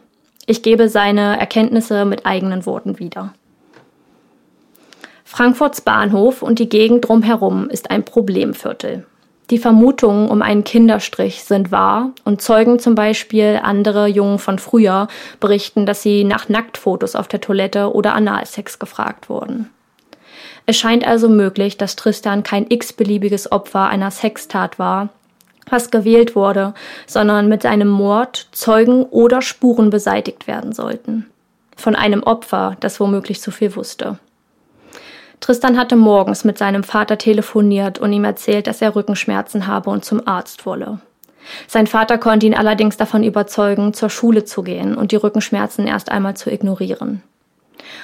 Ich 0.47 0.63
gebe 0.63 0.89
seine 0.89 1.39
Erkenntnisse 1.41 2.05
mit 2.05 2.27
eigenen 2.27 2.65
Worten 2.67 2.99
wieder. 2.99 3.35
Frankfurts 5.25 5.81
Bahnhof 5.81 6.43
und 6.43 6.59
die 6.59 6.69
Gegend 6.69 7.09
drumherum 7.09 7.71
ist 7.71 7.91
ein 7.91 8.05
Problemviertel. 8.05 9.07
Die 9.53 9.59
Vermutungen 9.59 10.31
um 10.31 10.41
einen 10.41 10.65
Kinderstrich 10.65 11.45
sind 11.45 11.71
wahr 11.71 12.13
und 12.25 12.41
Zeugen 12.41 12.79
zum 12.79 12.95
Beispiel 12.95 13.61
andere 13.63 14.07
Jungen 14.07 14.39
von 14.39 14.59
früher 14.59 15.09
berichten, 15.41 15.85
dass 15.85 16.01
sie 16.01 16.25
nach 16.25 16.49
Nacktfotos 16.49 17.15
auf 17.15 17.29
der 17.29 17.43
Toilette 17.43 17.95
oder 17.95 18.15
Analsex 18.15 18.79
gefragt 18.79 19.29
wurden. 19.29 19.69
Es 20.65 20.79
scheint 20.79 21.07
also 21.07 21.29
möglich, 21.29 21.77
dass 21.77 21.97
Tristan 21.97 22.45
kein 22.45 22.65
x-beliebiges 22.71 23.53
Opfer 23.53 23.89
einer 23.89 24.11
Sextat 24.11 24.79
war, 24.79 25.11
was 25.69 25.91
gewählt 25.91 26.35
wurde, 26.35 26.73
sondern 27.07 27.47
mit 27.51 27.61
seinem 27.61 27.89
Mord 27.89 28.49
Zeugen 28.53 29.05
oder 29.05 29.43
Spuren 29.43 29.91
beseitigt 29.91 30.47
werden 30.47 30.73
sollten. 30.73 31.27
Von 31.77 31.95
einem 31.95 32.23
Opfer, 32.23 32.79
das 32.81 33.01
womöglich 33.01 33.43
zu 33.43 33.51
viel 33.51 33.77
wusste. 33.77 34.19
Tristan 35.43 35.77
hatte 35.77 35.97
morgens 35.97 36.45
mit 36.45 36.57
seinem 36.57 36.85
Vater 36.85 37.19
telefoniert 37.19 37.99
und 37.99 38.13
ihm 38.13 38.23
erzählt, 38.23 38.69
dass 38.69 38.81
er 38.81 38.95
Rückenschmerzen 38.95 39.67
habe 39.67 39.91
und 39.91 40.05
zum 40.05 40.27
Arzt 40.27 40.65
wolle. 40.67 41.01
Sein 41.67 41.89
Vater 41.89 42.17
konnte 42.17 42.47
ihn 42.47 42.55
allerdings 42.55 42.97
davon 42.97 43.25
überzeugen, 43.25 43.93
zur 43.93 44.09
Schule 44.09 44.45
zu 44.45 44.63
gehen 44.63 44.97
und 44.97 45.11
die 45.11 45.17
Rückenschmerzen 45.17 45.89
erst 45.89 46.13
einmal 46.13 46.37
zu 46.37 46.49
ignorieren. 46.49 47.25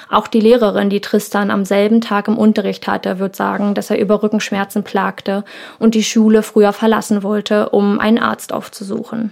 Auch 0.09 0.27
die 0.27 0.41
Lehrerin, 0.41 0.89
die 0.89 0.99
Tristan 0.99 1.49
am 1.49 1.63
selben 1.63 2.01
Tag 2.01 2.27
im 2.27 2.37
Unterricht 2.37 2.87
hatte, 2.87 3.19
wird 3.19 3.37
sagen, 3.37 3.73
dass 3.73 3.89
er 3.89 3.99
über 3.99 4.21
Rückenschmerzen 4.21 4.83
plagte 4.83 5.45
und 5.79 5.95
die 5.95 6.03
Schule 6.03 6.43
früher 6.43 6.73
verlassen 6.73 7.23
wollte, 7.23 7.69
um 7.69 8.01
einen 8.01 8.19
Arzt 8.19 8.51
aufzusuchen. 8.51 9.31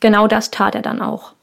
Genau 0.00 0.26
das 0.26 0.50
tat 0.50 0.74
er 0.74 0.82
dann 0.82 1.00
auch 1.00 1.35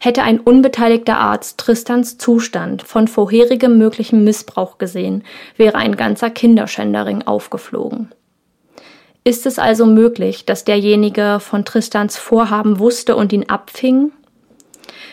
hätte 0.00 0.22
ein 0.22 0.40
unbeteiligter 0.40 1.18
Arzt 1.18 1.58
Tristans 1.58 2.18
Zustand 2.18 2.82
von 2.82 3.08
vorherigem 3.08 3.78
möglichen 3.78 4.24
Missbrauch 4.24 4.78
gesehen, 4.78 5.24
wäre 5.56 5.76
ein 5.76 5.96
ganzer 5.96 6.30
Kinderschänderring 6.30 7.22
aufgeflogen. 7.22 8.12
Ist 9.24 9.46
es 9.46 9.58
also 9.58 9.86
möglich, 9.86 10.44
dass 10.44 10.64
derjenige 10.64 11.38
von 11.40 11.64
Tristans 11.64 12.18
Vorhaben 12.18 12.78
wusste 12.78 13.16
und 13.16 13.32
ihn 13.32 13.48
abfing? 13.48 14.12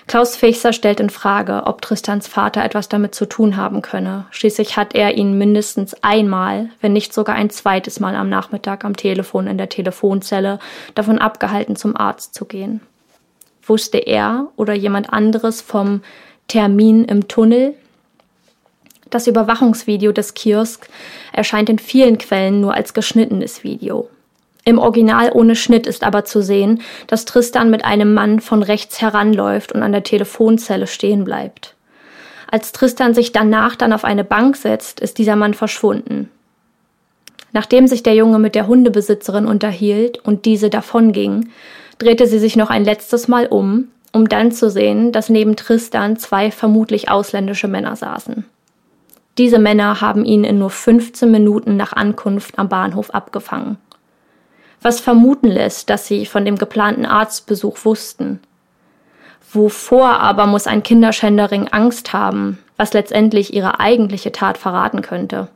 Klaus 0.08 0.36
Fechser 0.36 0.74
stellt 0.74 1.00
in 1.00 1.10
Frage, 1.10 1.64
ob 1.66 1.82
Tristans 1.82 2.28
Vater 2.28 2.66
etwas 2.66 2.90
damit 2.90 3.16
zu 3.16 3.26
tun 3.26 3.56
haben 3.56 3.82
könne. 3.82 4.26
Schließlich 4.32 4.76
hat 4.76 4.96
er 4.96 5.14
ihn 5.16 5.38
mindestens 5.38 5.96
einmal, 6.04 6.70
wenn 6.82 6.92
nicht 6.92 7.14
sogar 7.14 7.36
ein 7.36 7.50
zweites 7.50 8.02
Mal 8.02 8.16
am 8.16 8.28
Nachmittag 8.28 8.84
am 8.84 8.98
Telefon 8.98 9.48
in 9.48 9.58
der 9.58 9.70
Telefonzelle 9.70 10.60
davon 10.96 11.18
abgehalten, 11.18 11.78
zum 11.78 11.96
Arzt 11.96 12.34
zu 12.34 12.44
gehen. 12.44 12.82
Wusste 13.64 13.98
er 13.98 14.48
oder 14.56 14.74
jemand 14.74 15.12
anderes 15.12 15.62
vom 15.62 16.02
Termin 16.48 17.06
im 17.06 17.28
Tunnel? 17.28 17.76
Das 19.10 19.28
Überwachungsvideo 19.28 20.12
des 20.12 20.34
Kiosk 20.34 20.88
erscheint 21.34 21.70
in 21.70 21.80
vielen 21.80 22.18
Quellen 22.18 22.62
nur 22.62 22.74
als 22.74 22.94
geschnittenes 22.94 23.64
Video. 23.64 24.10
Im 24.64 24.78
Original 24.78 25.32
ohne 25.34 25.56
Schnitt 25.56 25.88
ist 25.88 26.04
aber 26.04 26.24
zu 26.24 26.42
sehen, 26.42 26.82
dass 27.08 27.26
Tristan 27.26 27.70
mit 27.72 27.84
einem 27.84 28.14
Mann 28.14 28.40
von 28.40 28.64
rechts 28.64 29.02
heranläuft 29.02 29.72
und 29.72 29.82
an 29.84 29.92
der 29.92 30.04
Telefonzelle 30.04 30.88
stehen 30.88 31.24
bleibt. 31.24 31.76
Als 32.50 32.72
Tristan 32.72 33.14
sich 33.14 33.32
danach 33.32 33.76
dann 33.76 33.94
auf 33.94 34.04
eine 34.04 34.24
Bank 34.24 34.56
setzt, 34.56 35.00
ist 35.00 35.18
dieser 35.18 35.36
Mann 35.36 35.54
verschwunden. 35.54 36.30
Nachdem 37.54 37.88
sich 37.88 38.04
der 38.04 38.14
Junge 38.16 38.40
mit 38.40 38.56
der 38.56 38.68
Hundebesitzerin 38.68 39.46
unterhielt 39.46 40.20
und 40.20 40.46
diese 40.46 40.70
davonging, 40.70 41.50
drehte 42.02 42.28
sie 42.28 42.40
sich 42.40 42.56
noch 42.56 42.70
ein 42.70 42.84
letztes 42.84 43.28
Mal 43.28 43.46
um, 43.48 43.90
um 44.12 44.28
dann 44.28 44.52
zu 44.52 44.70
sehen, 44.70 45.12
dass 45.12 45.30
neben 45.30 45.56
Tristan 45.56 46.18
zwei 46.18 46.52
vermutlich 46.52 47.10
ausländische 47.10 47.68
Männer 47.68 47.96
saßen. 47.96 48.46
Diese 49.38 49.60
Männer 49.60 50.02
haben 50.02 50.26
ihn 50.26 50.44
in 50.44 50.60
nur 50.60 50.72
15 50.72 51.30
Minuten 51.30 51.78
nach 51.78 51.94
Ankunft 51.94 52.60
am 52.60 52.70
Bahnhof 52.70 53.12
abgefangen. 53.12 53.78
Was 54.82 55.00
vermuten 55.00 55.48
lässt, 55.48 55.90
dass 55.90 56.08
sie 56.08 56.26
von 56.26 56.44
dem 56.44 56.58
geplanten 56.58 57.06
Arztbesuch 57.06 57.78
wussten. 57.86 58.40
Wovor 59.54 60.20
aber 60.20 60.48
muss 60.48 60.68
ein 60.68 60.84
Kinderschändering 60.84 61.68
Angst 61.68 62.14
haben, 62.14 62.58
was 62.78 62.94
letztendlich 62.94 63.54
ihre 63.54 63.80
eigentliche 63.80 64.32
Tat 64.32 64.58
verraten 64.58 65.02
könnte? 65.02 65.50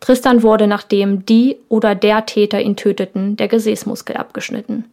Tristan 0.00 0.42
wurde, 0.42 0.66
nachdem 0.66 1.26
die 1.26 1.56
oder 1.68 1.94
der 1.94 2.26
Täter 2.26 2.60
ihn 2.60 2.76
töteten, 2.76 3.36
der 3.36 3.48
Gesäßmuskel 3.48 4.16
abgeschnitten. 4.16 4.84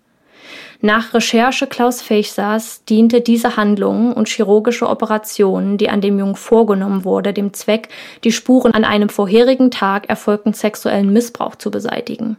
Nach 0.85 1.13
Recherche 1.13 1.65
Klaus 1.65 2.01
Fechsers 2.01 2.83
diente 2.83 3.21
diese 3.21 3.55
Handlung 3.55 4.11
und 4.11 4.27
chirurgische 4.27 4.89
Operation, 4.89 5.77
die 5.77 5.87
an 5.87 6.01
dem 6.01 6.19
Jungen 6.19 6.35
vorgenommen 6.35 7.05
wurde, 7.05 7.31
dem 7.31 7.53
Zweck, 7.53 7.87
die 8.25 8.33
Spuren 8.33 8.73
an 8.73 8.83
einem 8.83 9.07
vorherigen 9.07 9.71
Tag 9.71 10.09
erfolgten 10.09 10.51
sexuellen 10.51 11.13
Missbrauch 11.13 11.55
zu 11.55 11.71
beseitigen. 11.71 12.35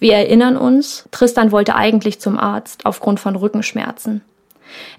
Wir 0.00 0.14
erinnern 0.14 0.56
uns, 0.56 1.08
Tristan 1.12 1.52
wollte 1.52 1.76
eigentlich 1.76 2.18
zum 2.18 2.36
Arzt 2.36 2.84
aufgrund 2.84 3.20
von 3.20 3.36
Rückenschmerzen. 3.36 4.22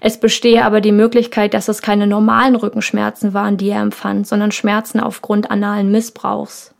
Es 0.00 0.18
bestehe 0.18 0.64
aber 0.64 0.80
die 0.80 0.92
Möglichkeit, 0.92 1.52
dass 1.52 1.68
es 1.68 1.82
keine 1.82 2.06
normalen 2.06 2.56
Rückenschmerzen 2.56 3.34
waren, 3.34 3.58
die 3.58 3.68
er 3.68 3.82
empfand, 3.82 4.26
sondern 4.26 4.52
Schmerzen 4.52 5.00
aufgrund 5.00 5.50
analen 5.50 5.90
Missbrauchs. 5.90 6.73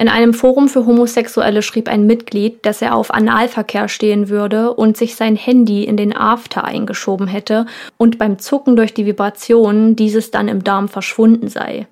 In 0.00 0.08
einem 0.08 0.32
Forum 0.32 0.70
für 0.70 0.86
Homosexuelle 0.86 1.60
schrieb 1.60 1.86
ein 1.86 2.06
Mitglied, 2.06 2.64
dass 2.64 2.80
er 2.80 2.94
auf 2.94 3.12
Analverkehr 3.12 3.86
stehen 3.86 4.30
würde 4.30 4.72
und 4.72 4.96
sich 4.96 5.14
sein 5.14 5.36
Handy 5.36 5.84
in 5.84 5.98
den 5.98 6.16
After 6.16 6.64
eingeschoben 6.64 7.26
hätte 7.26 7.66
und 7.98 8.16
beim 8.16 8.38
Zucken 8.38 8.76
durch 8.76 8.94
die 8.94 9.04
Vibrationen 9.04 9.96
dieses 9.96 10.30
dann 10.30 10.48
im 10.48 10.64
Darm 10.64 10.88
verschwunden 10.88 11.48
sei. 11.48 11.86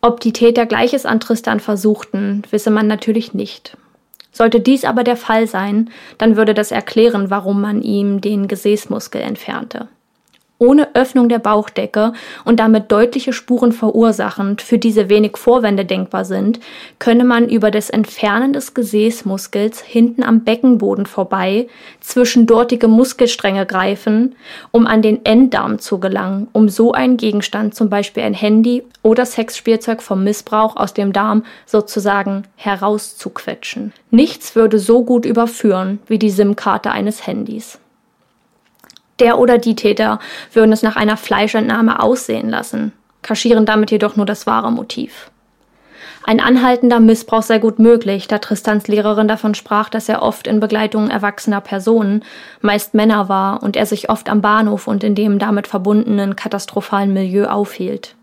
Ob 0.00 0.18
die 0.18 0.32
Täter 0.32 0.66
Gleiches 0.66 1.06
an 1.06 1.20
Tristan 1.20 1.60
versuchten, 1.60 2.42
wisse 2.50 2.72
man 2.72 2.88
natürlich 2.88 3.32
nicht. 3.32 3.76
Sollte 4.32 4.58
dies 4.58 4.84
aber 4.84 5.04
der 5.04 5.16
Fall 5.16 5.46
sein, 5.46 5.90
dann 6.18 6.34
würde 6.34 6.52
das 6.52 6.72
erklären, 6.72 7.30
warum 7.30 7.60
man 7.60 7.80
ihm 7.80 8.20
den 8.20 8.48
Gesäßmuskel 8.48 9.20
entfernte 9.20 9.86
ohne 10.58 10.94
Öffnung 10.94 11.28
der 11.28 11.38
Bauchdecke 11.38 12.12
und 12.44 12.60
damit 12.60 12.90
deutliche 12.90 13.32
Spuren 13.32 13.72
verursachend, 13.72 14.60
für 14.62 14.78
diese 14.78 15.08
wenig 15.08 15.36
Vorwände 15.36 15.84
denkbar 15.84 16.24
sind, 16.24 16.60
könne 16.98 17.24
man 17.24 17.48
über 17.48 17.70
das 17.70 17.90
Entfernen 17.90 18.52
des 18.52 18.74
Gesäßmuskels 18.74 19.80
hinten 19.80 20.22
am 20.22 20.44
Beckenboden 20.44 21.06
vorbei 21.06 21.68
zwischen 22.00 22.46
dortige 22.46 22.88
Muskelstränge 22.88 23.66
greifen, 23.66 24.34
um 24.70 24.86
an 24.86 25.02
den 25.02 25.24
Enddarm 25.24 25.78
zu 25.78 25.98
gelangen, 26.00 26.48
um 26.52 26.68
so 26.68 26.92
einen 26.92 27.16
Gegenstand, 27.16 27.74
zum 27.74 27.88
Beispiel 27.88 28.24
ein 28.24 28.34
Handy 28.34 28.82
oder 29.02 29.24
Sexspielzeug 29.26 30.02
vom 30.02 30.24
Missbrauch 30.24 30.76
aus 30.76 30.92
dem 30.94 31.12
Darm 31.12 31.44
sozusagen 31.66 32.42
herauszuquetschen. 32.56 33.92
Nichts 34.10 34.56
würde 34.56 34.78
so 34.78 35.04
gut 35.04 35.24
überführen 35.24 36.00
wie 36.06 36.18
die 36.18 36.30
SIM-Karte 36.30 36.90
eines 36.90 37.26
Handys. 37.26 37.78
Der 39.20 39.38
oder 39.38 39.58
die 39.58 39.74
Täter 39.74 40.18
würden 40.52 40.72
es 40.72 40.82
nach 40.82 40.96
einer 40.96 41.16
Fleischentnahme 41.16 42.00
aussehen 42.02 42.48
lassen, 42.48 42.92
kaschieren 43.22 43.66
damit 43.66 43.90
jedoch 43.90 44.16
nur 44.16 44.26
das 44.26 44.46
wahre 44.46 44.70
Motiv. 44.70 45.30
Ein 46.24 46.40
anhaltender 46.40 47.00
Missbrauch 47.00 47.42
sei 47.42 47.58
gut 47.58 47.78
möglich, 47.78 48.28
da 48.28 48.38
Tristans 48.38 48.86
Lehrerin 48.86 49.28
davon 49.28 49.54
sprach, 49.54 49.88
dass 49.88 50.10
er 50.10 50.20
oft 50.20 50.46
in 50.46 50.60
Begleitung 50.60 51.08
erwachsener 51.08 51.62
Personen, 51.62 52.22
meist 52.60 52.92
Männer 52.92 53.30
war 53.30 53.62
und 53.62 53.76
er 53.76 53.86
sich 53.86 54.10
oft 54.10 54.28
am 54.28 54.42
Bahnhof 54.42 54.88
und 54.88 55.02
in 55.02 55.14
dem 55.14 55.38
damit 55.38 55.66
verbundenen 55.66 56.36
katastrophalen 56.36 57.14
Milieu 57.14 57.46
aufhielt. 57.46 58.14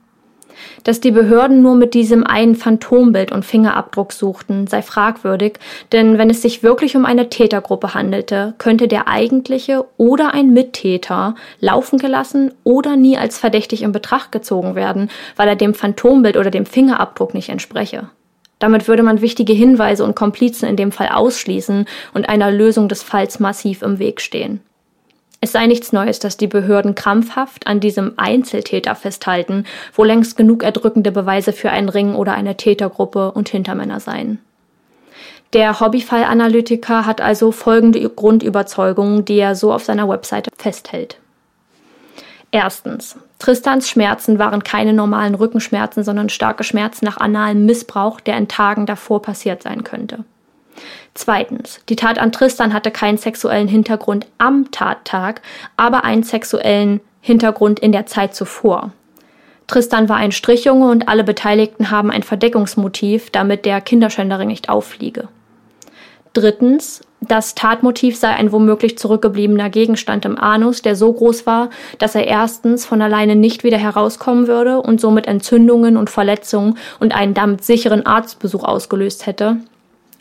Dass 0.83 0.99
die 0.99 1.11
Behörden 1.11 1.61
nur 1.61 1.75
mit 1.75 1.93
diesem 1.93 2.25
einen 2.25 2.55
Phantombild 2.55 3.31
und 3.31 3.45
Fingerabdruck 3.45 4.13
suchten, 4.13 4.67
sei 4.67 4.81
fragwürdig, 4.81 5.59
denn 5.91 6.17
wenn 6.17 6.29
es 6.29 6.41
sich 6.41 6.63
wirklich 6.63 6.95
um 6.95 7.05
eine 7.05 7.29
Tätergruppe 7.29 7.93
handelte, 7.93 8.53
könnte 8.57 8.87
der 8.87 9.07
eigentliche 9.07 9.85
oder 9.97 10.33
ein 10.33 10.53
Mittäter 10.53 11.35
laufen 11.59 11.99
gelassen 11.99 12.53
oder 12.63 12.95
nie 12.95 13.17
als 13.17 13.37
verdächtig 13.37 13.81
in 13.81 13.91
Betracht 13.91 14.31
gezogen 14.31 14.75
werden, 14.75 15.09
weil 15.35 15.47
er 15.47 15.55
dem 15.55 15.73
Phantombild 15.73 16.37
oder 16.37 16.51
dem 16.51 16.65
Fingerabdruck 16.65 17.33
nicht 17.33 17.49
entspreche. 17.49 18.09
Damit 18.59 18.87
würde 18.87 19.03
man 19.03 19.21
wichtige 19.21 19.53
Hinweise 19.53 20.03
und 20.03 20.15
Komplizen 20.15 20.67
in 20.67 20.77
dem 20.77 20.91
Fall 20.91 21.09
ausschließen 21.09 21.85
und 22.13 22.29
einer 22.29 22.51
Lösung 22.51 22.87
des 22.87 23.03
Falls 23.03 23.39
massiv 23.39 23.81
im 23.81 23.99
Weg 23.99 24.21
stehen. 24.21 24.61
Es 25.45 25.51
sei 25.51 25.67
nichts 25.67 25.93
Neues, 25.93 26.17
dass 26.17 26.37
die 26.37 26.47
Behörden 26.47 26.95
krampfhaft 26.95 27.67
an 27.67 27.79
diesem 27.79 28.13
Einzeltäter 28.17 28.95
festhalten, 28.95 29.65
wo 29.93 30.03
längst 30.03 30.37
genug 30.37 30.63
erdrückende 30.63 31.11
Beweise 31.11 31.53
für 31.53 31.69
einen 31.69 31.87
Ring 31.87 32.15
oder 32.15 32.33
eine 32.33 32.57
Tätergruppe 32.57 33.31
und 33.31 33.49
Hintermänner 33.49 33.99
seien. 33.99 34.39
Der 35.53 35.79
Hobbyfallanalytiker 35.79 37.05
hat 37.05 37.21
also 37.21 37.51
folgende 37.51 38.09
Grundüberzeugungen, 38.09 39.23
die 39.23 39.37
er 39.37 39.53
so 39.53 39.71
auf 39.71 39.83
seiner 39.83 40.09
Webseite 40.09 40.49
festhält. 40.57 41.19
Erstens. 42.49 43.15
Tristans 43.37 43.87
Schmerzen 43.87 44.39
waren 44.39 44.63
keine 44.63 44.93
normalen 44.93 45.35
Rückenschmerzen, 45.35 46.03
sondern 46.03 46.29
starke 46.29 46.63
Schmerzen 46.63 47.05
nach 47.05 47.17
analem 47.17 47.67
Missbrauch, 47.67 48.19
der 48.19 48.35
in 48.37 48.47
Tagen 48.47 48.87
davor 48.87 49.21
passiert 49.21 49.61
sein 49.61 49.83
könnte. 49.83 50.25
Zweitens, 51.17 51.79
die 51.87 51.95
Tat 51.95 52.19
an 52.19 52.33
Tristan 52.33 52.73
hatte 52.73 52.91
keinen 52.91 53.17
sexuellen 53.17 53.69
Hintergrund 53.69 54.27
am 54.37 54.69
Tattag, 54.71 55.41
aber 55.77 56.03
einen 56.03 56.23
sexuellen 56.23 56.99
Hintergrund 57.21 57.79
in 57.79 57.93
der 57.93 58.05
Zeit 58.05 58.35
zuvor. 58.35 58.91
Tristan 59.67 60.09
war 60.09 60.17
ein 60.17 60.33
Strichjunge 60.33 60.89
und 60.89 61.07
alle 61.07 61.23
Beteiligten 61.23 61.89
haben 61.89 62.11
ein 62.11 62.21
Verdeckungsmotiv, 62.21 63.29
damit 63.29 63.65
der 63.65 63.79
Kinderschänderring 63.79 64.49
nicht 64.49 64.67
auffliege. 64.67 65.29
Drittens, 66.33 67.01
das 67.21 67.55
Tatmotiv 67.55 68.17
sei 68.17 68.27
ein 68.27 68.51
womöglich 68.51 68.97
zurückgebliebener 68.97 69.69
Gegenstand 69.69 70.25
im 70.25 70.37
Anus, 70.37 70.81
der 70.81 70.97
so 70.97 71.13
groß 71.13 71.47
war, 71.47 71.69
dass 71.97 72.13
er 72.13 72.27
erstens 72.27 72.85
von 72.85 73.01
alleine 73.01 73.37
nicht 73.37 73.63
wieder 73.63 73.77
herauskommen 73.77 74.47
würde 74.47 74.81
und 74.81 74.99
somit 74.99 75.27
Entzündungen 75.27 75.95
und 75.95 76.09
Verletzungen 76.09 76.77
und 76.99 77.15
einen 77.15 77.33
damit 77.33 77.63
sicheren 77.63 78.05
Arztbesuch 78.05 78.65
ausgelöst 78.65 79.25
hätte 79.25 79.61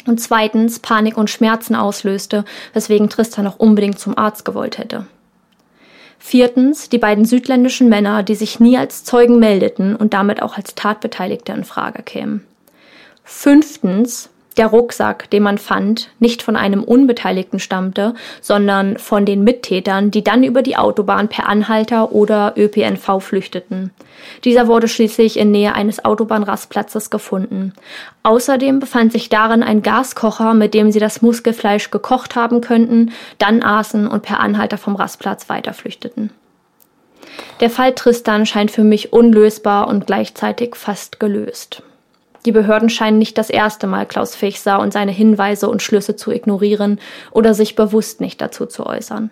und 0.07 0.21
zweitens 0.21 0.79
Panik 0.79 1.17
und 1.17 1.31
Schmerzen 1.31 1.75
auslöste, 1.75 2.45
weswegen 2.73 3.09
Tristan 3.09 3.47
auch 3.47 3.59
unbedingt 3.59 3.99
zum 3.99 4.17
Arzt 4.17 4.45
gewollt 4.45 4.79
hätte. 4.79 5.07
Viertens 6.19 6.88
die 6.88 6.99
beiden 6.99 7.25
südländischen 7.25 7.88
Männer, 7.88 8.23
die 8.23 8.35
sich 8.35 8.59
nie 8.59 8.79
als 8.79 9.05
Zeugen 9.05 9.38
meldeten 9.38 9.95
und 9.95 10.14
damit 10.14 10.43
auch 10.43 10.57
als 10.57 10.75
Tatbeteiligte 10.75 11.53
in 11.53 11.64
Frage 11.64 12.03
kämen. 12.03 12.45
Fünftens 13.25 14.31
der 14.57 14.69
Rucksack, 14.69 15.29
den 15.31 15.43
man 15.43 15.59
fand, 15.59 16.11
nicht 16.19 16.43
von 16.43 16.57
einem 16.57 16.85
Unbeteiligten 16.85 17.59
stammte, 17.59 18.14
sondern 18.40 18.99
von 18.99 19.25
den 19.25 19.45
Mittätern, 19.45 20.11
die 20.11 20.23
dann 20.23 20.45
über 20.45 20.62
die 20.62 20.77
Autobahn 20.77 21.29
per 21.29 21.49
Anhalter 21.49 22.12
oder 22.12 22.55
ÖPNV 22.57 23.21
flüchteten. 23.21 23.90
Dieser 24.45 24.69
wurde 24.69 24.88
schließlich 24.88 25.38
in 25.38 25.51
Nähe 25.51 25.75
eines 25.75 26.05
Autobahnrastplatzes 26.05 27.11
gefunden. 27.11 27.73
Außerdem 28.23 28.79
befand 28.79 29.12
sich 29.12 29.29
darin 29.29 29.62
ein 29.62 29.83
Gaskocher, 29.83 30.55
mit 30.55 30.75
dem 30.75 30.93
sie 30.93 31.01
das 31.01 31.23
Muskelfleisch 31.23 31.90
gekocht 31.90 32.37
haben 32.37 32.61
könnten, 32.61 33.12
dann 33.38 33.62
aßen 33.62 34.07
und 34.07 34.23
per 34.23 34.40
Anhalter 34.40 34.79
vom 34.79 34.97
Rastplatz 34.97 35.49
weiterflüchteten. 35.49 36.31
Der 37.61 37.71
Fall 37.71 37.95
Tristan 37.95 38.47
scheint 38.47 38.71
für 38.71 38.85
mich 38.85 39.12
unlösbar 39.12 39.88
und 39.88 40.07
gleichzeitig 40.07 40.77
fast 40.77 41.19
gelöst. 41.19 41.83
Die 42.46 42.52
Behörden 42.52 42.90
scheinen 42.90 43.18
nicht 43.18 43.38
das 43.38 43.48
erste 43.48 43.87
Mal 43.87 44.07
Klaus 44.07 44.35
Fechser 44.35 44.78
und 44.80 44.92
seine 44.92 45.12
Hinweise 45.12 45.68
und 45.68 45.83
Schlüsse 45.83 46.16
zu 46.16 46.30
ignorieren 46.30 47.00
oder 47.30 47.54
sich 47.54 47.74
bewusst 47.74 48.20
nicht 48.20 48.40
dazu 48.40 48.66
zu 48.66 48.85
äußern. 48.85 49.30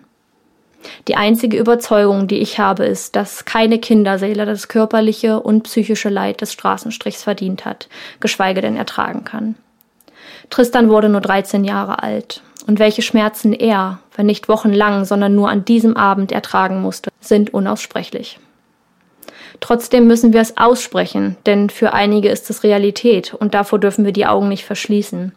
Die 1.07 1.15
einzige 1.15 1.57
Überzeugung, 1.57 2.27
die 2.27 2.39
ich 2.39 2.59
habe, 2.59 2.85
ist, 2.85 3.15
dass 3.15 3.45
keine 3.45 3.79
Kinderseele 3.79 4.45
das 4.45 4.67
körperliche 4.67 5.39
und 5.39 5.63
psychische 5.63 6.09
Leid 6.09 6.41
des 6.41 6.51
Straßenstrichs 6.51 7.23
verdient 7.23 7.65
hat, 7.65 7.87
geschweige 8.19 8.61
denn 8.61 8.75
ertragen 8.75 9.23
kann. 9.23 9.55
Tristan 10.49 10.89
wurde 10.89 11.09
nur 11.09 11.21
13 11.21 11.63
Jahre 11.63 12.03
alt. 12.03 12.41
Und 12.65 12.79
welche 12.79 13.01
Schmerzen 13.01 13.53
er, 13.53 13.99
wenn 14.15 14.25
nicht 14.25 14.47
wochenlang, 14.47 15.05
sondern 15.05 15.35
nur 15.35 15.49
an 15.49 15.65
diesem 15.65 15.97
Abend 15.97 16.31
ertragen 16.31 16.81
musste, 16.81 17.11
sind 17.19 17.53
unaussprechlich. 17.53 18.39
Trotzdem 19.59 20.07
müssen 20.07 20.33
wir 20.33 20.41
es 20.41 20.57
aussprechen, 20.57 21.37
denn 21.45 21.69
für 21.69 21.93
einige 21.93 22.29
ist 22.29 22.49
es 22.49 22.63
Realität 22.63 23.33
und 23.33 23.53
davor 23.53 23.79
dürfen 23.79 24.05
wir 24.05 24.11
die 24.11 24.25
Augen 24.25 24.49
nicht 24.49 24.65
verschließen. 24.65 25.33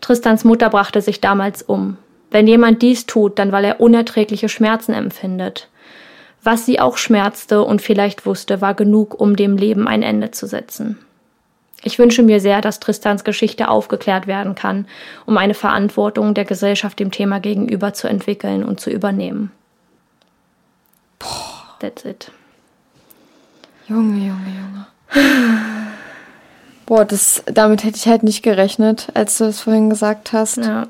Tristans 0.00 0.44
Mutter 0.44 0.70
brachte 0.70 1.00
sich 1.00 1.20
damals 1.20 1.62
um. 1.62 1.96
Wenn 2.30 2.46
jemand 2.46 2.82
dies 2.82 3.06
tut, 3.06 3.38
dann 3.38 3.52
weil 3.52 3.64
er 3.64 3.80
unerträgliche 3.80 4.48
Schmerzen 4.48 4.92
empfindet. 4.94 5.68
Was 6.42 6.66
sie 6.66 6.80
auch 6.80 6.96
schmerzte 6.96 7.62
und 7.62 7.82
vielleicht 7.82 8.26
wusste, 8.26 8.60
war 8.60 8.74
genug, 8.74 9.20
um 9.20 9.36
dem 9.36 9.56
Leben 9.56 9.86
ein 9.86 10.02
Ende 10.02 10.30
zu 10.30 10.46
setzen. 10.46 10.98
Ich 11.84 11.98
wünsche 11.98 12.22
mir 12.22 12.40
sehr, 12.40 12.60
dass 12.60 12.80
Tristans 12.80 13.24
Geschichte 13.24 13.68
aufgeklärt 13.68 14.26
werden 14.26 14.54
kann, 14.54 14.86
um 15.26 15.36
eine 15.36 15.54
Verantwortung 15.54 16.32
der 16.34 16.44
Gesellschaft 16.44 16.98
dem 17.00 17.10
Thema 17.10 17.40
gegenüber 17.40 17.92
zu 17.92 18.08
entwickeln 18.08 18.64
und 18.64 18.80
zu 18.80 18.90
übernehmen. 18.90 19.50
That's 21.80 22.04
it. 22.04 22.30
Junge, 23.88 24.26
Junge, 24.26 24.46
Junge. 24.46 24.86
Boah, 26.86 27.04
das, 27.04 27.42
damit 27.46 27.84
hätte 27.84 27.96
ich 27.96 28.06
halt 28.06 28.22
nicht 28.22 28.42
gerechnet, 28.42 29.08
als 29.14 29.38
du 29.38 29.44
es 29.44 29.60
vorhin 29.60 29.90
gesagt 29.90 30.32
hast. 30.32 30.58
Ja. 30.58 30.86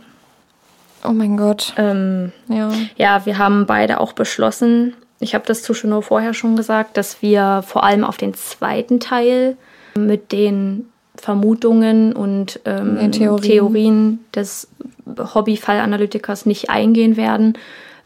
Oh 1.05 1.13
mein 1.13 1.37
Gott. 1.37 1.75
Ähm, 1.77 2.33
Ja. 2.49 2.71
ja, 2.97 3.27
wir 3.27 3.39
haben 3.39 3.67
beide 3.67 4.01
auch 4.01 4.13
beschlossen, 4.13 4.95
ich 5.21 5.35
habe 5.35 5.45
das 5.47 5.63
zu 5.63 5.73
Chanel 5.75 6.03
vorher 6.03 6.35
schon 6.35 6.57
gesagt, 6.57 6.97
dass 6.97 7.23
wir 7.23 7.63
vor 7.67 7.85
allem 7.85 8.05
auf 8.05 8.17
den 8.17 8.35
zweiten 8.35 8.99
Teil 9.01 9.57
mit 9.95 10.33
den 10.33 10.89
Vermutungen 11.15 12.13
und 12.13 12.59
ähm, 12.65 12.97
Den 12.99 13.13
Theorien. 13.13 13.43
Theorien 13.43 14.25
des 14.35 14.69
Hobbyfallanalytikers 15.07 16.47
nicht 16.47 16.71
eingehen 16.71 17.17
werden, 17.17 17.57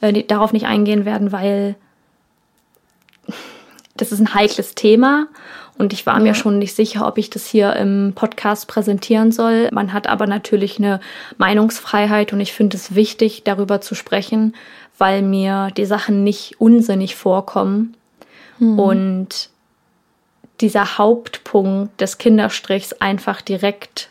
äh, 0.00 0.24
darauf 0.24 0.52
nicht 0.52 0.66
eingehen 0.66 1.04
werden, 1.06 1.32
weil 1.32 1.76
das 3.96 4.12
ist 4.12 4.20
ein 4.20 4.34
heikles 4.34 4.74
Thema 4.74 5.26
und 5.78 5.92
ich 5.92 6.06
war 6.06 6.18
mir 6.20 6.34
schon 6.34 6.58
nicht 6.58 6.74
sicher, 6.74 7.06
ob 7.06 7.18
ich 7.18 7.28
das 7.28 7.46
hier 7.46 7.74
im 7.76 8.12
Podcast 8.14 8.66
präsentieren 8.66 9.30
soll. 9.30 9.68
Man 9.72 9.92
hat 9.92 10.06
aber 10.06 10.26
natürlich 10.26 10.78
eine 10.78 11.00
Meinungsfreiheit 11.36 12.32
und 12.32 12.40
ich 12.40 12.52
finde 12.52 12.76
es 12.76 12.94
wichtig, 12.94 13.44
darüber 13.44 13.80
zu 13.80 13.94
sprechen, 13.94 14.54
weil 14.96 15.22
mir 15.22 15.68
die 15.76 15.84
Sachen 15.84 16.24
nicht 16.24 16.60
unsinnig 16.60 17.16
vorkommen 17.16 17.94
und 18.58 19.50
dieser 20.62 20.96
Hauptpunkt 20.96 22.00
des 22.00 22.16
Kinderstrichs 22.16 22.94
einfach 22.94 23.42
direkt 23.42 24.08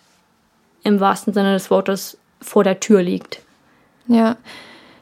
im 0.84 1.00
wahrsten 1.00 1.34
Sinne 1.34 1.54
des 1.54 1.72
Wortes 1.72 2.18
vor 2.42 2.64
der 2.64 2.80
Tür 2.80 3.02
liegt. 3.02 3.42
Ja. 4.08 4.38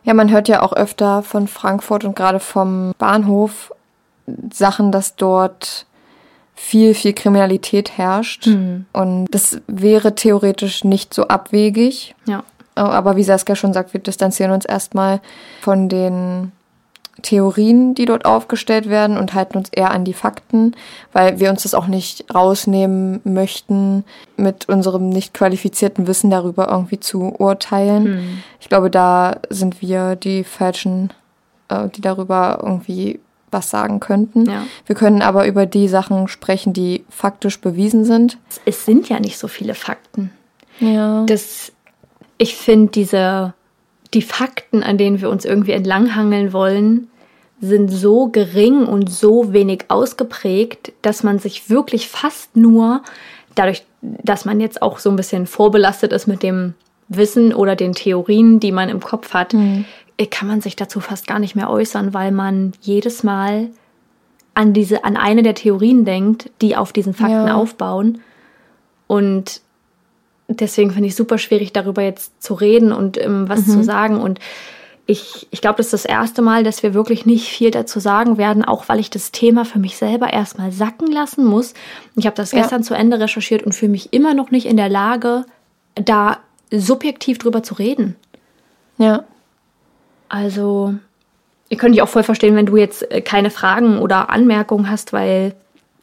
Ja, 0.06 0.14
man 0.14 0.32
hört 0.32 0.48
ja 0.48 0.62
auch 0.62 0.74
öfter 0.74 1.24
von 1.24 1.48
Frankfurt 1.48 2.04
und 2.04 2.16
gerade 2.16 2.40
vom 2.40 2.94
Bahnhof 2.98 3.74
Sachen, 4.52 4.92
dass 4.92 5.16
dort 5.16 5.86
viel, 6.56 6.94
viel 6.94 7.14
Kriminalität 7.14 7.98
herrscht. 7.98 8.48
Und 8.94 9.26
das 9.32 9.62
wäre 9.68 10.16
theoretisch 10.16 10.84
nicht 10.84 11.14
so 11.14 11.28
abwegig. 11.28 12.16
Ja. 12.26 12.44
Aber 12.76 13.16
wie 13.16 13.24
Saskia 13.24 13.56
schon 13.56 13.74
sagt, 13.74 13.94
wir 13.94 14.00
distanzieren 14.00 14.52
uns 14.52 14.66
erstmal 14.66 15.22
von 15.62 15.90
den 15.90 16.52
Theorien, 17.22 17.94
die 17.94 18.06
dort 18.06 18.26
aufgestellt 18.26 18.90
werden 18.90 19.18
und 19.18 19.34
halten 19.36 19.58
uns 19.58 19.70
eher 19.70 19.92
an 19.92 20.04
die 20.04 20.14
Fakten, 20.14 20.76
weil 21.12 21.40
wir 21.40 21.52
uns 21.52 21.64
das 21.64 21.76
auch 21.76 21.86
nicht 21.88 22.26
rausnehmen 22.34 23.22
möchten, 23.24 24.04
mit 24.36 24.68
unserem 24.68 25.10
nicht 25.10 25.34
qualifizierten 25.34 26.08
Wissen 26.08 26.32
darüber 26.32 26.70
irgendwie 26.70 27.00
zu 27.00 27.36
urteilen. 27.38 28.44
Ich 28.60 28.68
glaube, 28.68 28.90
da 28.90 29.38
sind 29.50 29.82
wir 29.82 30.16
die 30.16 30.44
Falschen, 30.44 31.14
äh, 31.70 31.88
die 31.90 32.02
darüber 32.02 32.60
irgendwie 32.64 33.20
was 33.54 33.70
sagen 33.70 34.00
könnten. 34.00 34.46
Ja. 34.46 34.66
Wir 34.86 34.96
können 34.96 35.22
aber 35.22 35.48
über 35.48 35.66
die 35.66 35.88
Sachen 35.88 36.28
sprechen, 36.28 36.74
die 36.74 37.06
faktisch 37.10 37.62
bewiesen 37.62 38.04
sind. 38.06 38.38
Es 38.66 38.86
sind 38.86 39.10
ja 39.10 39.20
nicht 39.20 39.38
so 39.38 39.48
viele 39.48 39.76
Fakten. 39.76 40.32
Ja. 40.80 41.24
das, 41.26 41.72
ich 42.38 42.56
finde 42.56 42.92
diese, 42.92 43.54
die 44.14 44.22
Fakten, 44.22 44.84
an 44.84 44.98
denen 44.98 45.22
wir 45.22 45.30
uns 45.30 45.46
irgendwie 45.46 45.72
entlanghangeln 45.72 46.52
wollen, 46.52 47.10
sind 47.62 47.90
so 47.90 48.28
gering 48.28 48.86
und 48.86 49.10
so 49.10 49.54
wenig 49.54 49.86
ausgeprägt, 49.88 50.92
dass 51.02 51.24
man 51.24 51.40
sich 51.40 51.70
wirklich 51.70 52.10
fast 52.10 52.58
nur, 52.58 53.02
dadurch, 53.56 53.86
dass 54.02 54.44
man 54.44 54.60
jetzt 54.60 54.82
auch 54.82 55.00
so 55.00 55.10
ein 55.10 55.16
bisschen 55.16 55.48
vorbelastet 55.48 56.12
ist 56.12 56.28
mit 56.28 56.44
dem 56.44 56.74
Wissen 57.08 57.54
oder 57.54 57.76
den 57.76 57.94
Theorien, 57.94 58.60
die 58.60 58.72
man 58.72 58.90
im 58.90 59.00
Kopf 59.00 59.34
hat, 59.34 59.54
äh, 59.54 59.84
kann 60.30 60.48
man 60.48 60.62
sich 60.62 60.76
dazu 60.76 61.00
fast 61.00 61.28
gar 61.28 61.40
nicht 61.40 61.56
mehr 61.56 61.70
äußern, 61.70 62.14
weil 62.14 62.32
man 62.32 62.74
jedes 62.82 63.24
Mal 63.24 63.70
an 64.54 64.74
diese, 64.74 65.04
an 65.04 65.18
eine 65.18 65.44
der 65.44 65.56
Theorien 65.56 66.06
denkt, 66.06 66.50
die 66.62 66.76
auf 66.76 66.94
diesen 66.94 67.14
Fakten 67.14 67.48
Ja. 67.48 67.56
aufbauen. 67.56 68.22
Und 69.08 69.62
deswegen 70.48 70.92
finde 70.92 71.08
ich 71.08 71.14
es 71.14 71.18
super 71.18 71.38
schwierig, 71.38 71.74
darüber 71.74 72.04
jetzt 72.04 72.42
zu 72.42 72.54
reden 72.54 72.92
und 72.92 73.18
ähm, 73.20 73.50
was 73.50 73.66
zu 73.66 73.84
sagen. 73.84 74.18
Und 74.22 74.40
ich, 75.06 75.48
ich 75.52 75.60
glaube, 75.62 75.78
das 75.78 75.88
ist 75.88 75.94
das 75.94 76.06
erste 76.06 76.42
Mal, 76.42 76.64
dass 76.64 76.84
wir 76.84 76.94
wirklich 76.94 77.26
nicht 77.26 77.50
viel 77.50 77.72
dazu 77.72 78.00
sagen 78.00 78.38
werden, 78.38 78.64
auch 78.64 78.88
weil 78.90 79.00
ich 79.00 79.10
das 79.10 79.32
Thema 79.32 79.66
für 79.66 79.80
mich 79.80 79.98
selber 79.98 80.32
erstmal 80.32 80.72
sacken 80.72 81.12
lassen 81.12 81.44
muss. 81.46 81.74
Ich 82.16 82.26
habe 82.26 82.36
das 82.36 82.52
Ja. 82.52 82.62
gestern 82.62 82.84
zu 82.84 82.94
Ende 82.94 83.20
recherchiert 83.20 83.64
und 83.64 83.74
fühle 83.74 83.92
mich 83.92 84.14
immer 84.14 84.34
noch 84.34 84.52
nicht 84.52 84.66
in 84.68 84.78
der 84.78 84.90
Lage, 84.90 85.46
da 85.96 86.38
subjektiv 86.72 87.38
drüber 87.40 87.64
zu 87.64 87.74
reden. 87.74 88.16
Ja. 88.98 89.24
Also, 90.34 90.96
ihr 91.70 91.78
könnt 91.78 91.94
dich 91.94 92.02
auch 92.02 92.10
voll 92.10 92.24
verstehen, 92.24 92.56
wenn 92.56 92.66
du 92.66 92.76
jetzt 92.76 93.12
äh, 93.12 93.22
keine 93.22 93.52
Fragen 93.52 94.00
oder 94.00 94.32
Anmerkungen 94.32 94.90
hast, 94.90 95.14
weil 95.14 95.54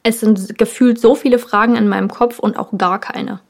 es 0.05 0.21
sind 0.21 0.57
gefühlt 0.57 1.01
so 1.01 1.17
viele 1.17 1.41
Fragen 1.41 1.75
in 1.75 1.89
meinem 1.89 2.07
Kopf 2.07 2.39
und 2.39 2.57
auch 2.57 2.69
gar 2.79 3.01
keine. 3.01 3.41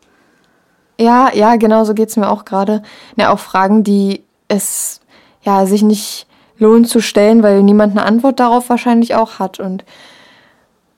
Ja, 0.98 1.30
ja, 1.34 1.56
genau 1.56 1.84
so 1.84 1.92
geht's 1.92 2.16
mir 2.16 2.30
auch 2.30 2.46
gerade. 2.46 2.82
Ja, 3.16 3.30
auch 3.30 3.40
Fragen, 3.40 3.84
die 3.84 4.22
es 4.48 5.02
ja 5.42 5.66
sich 5.66 5.82
nicht 5.82 6.26
lohnt 6.56 6.88
zu 6.88 7.02
stellen, 7.02 7.42
weil 7.42 7.62
niemand 7.62 7.94
eine 7.94 8.06
Antwort 8.06 8.40
darauf 8.40 8.70
wahrscheinlich 8.70 9.14
auch 9.14 9.38
hat. 9.38 9.60
Und 9.60 9.84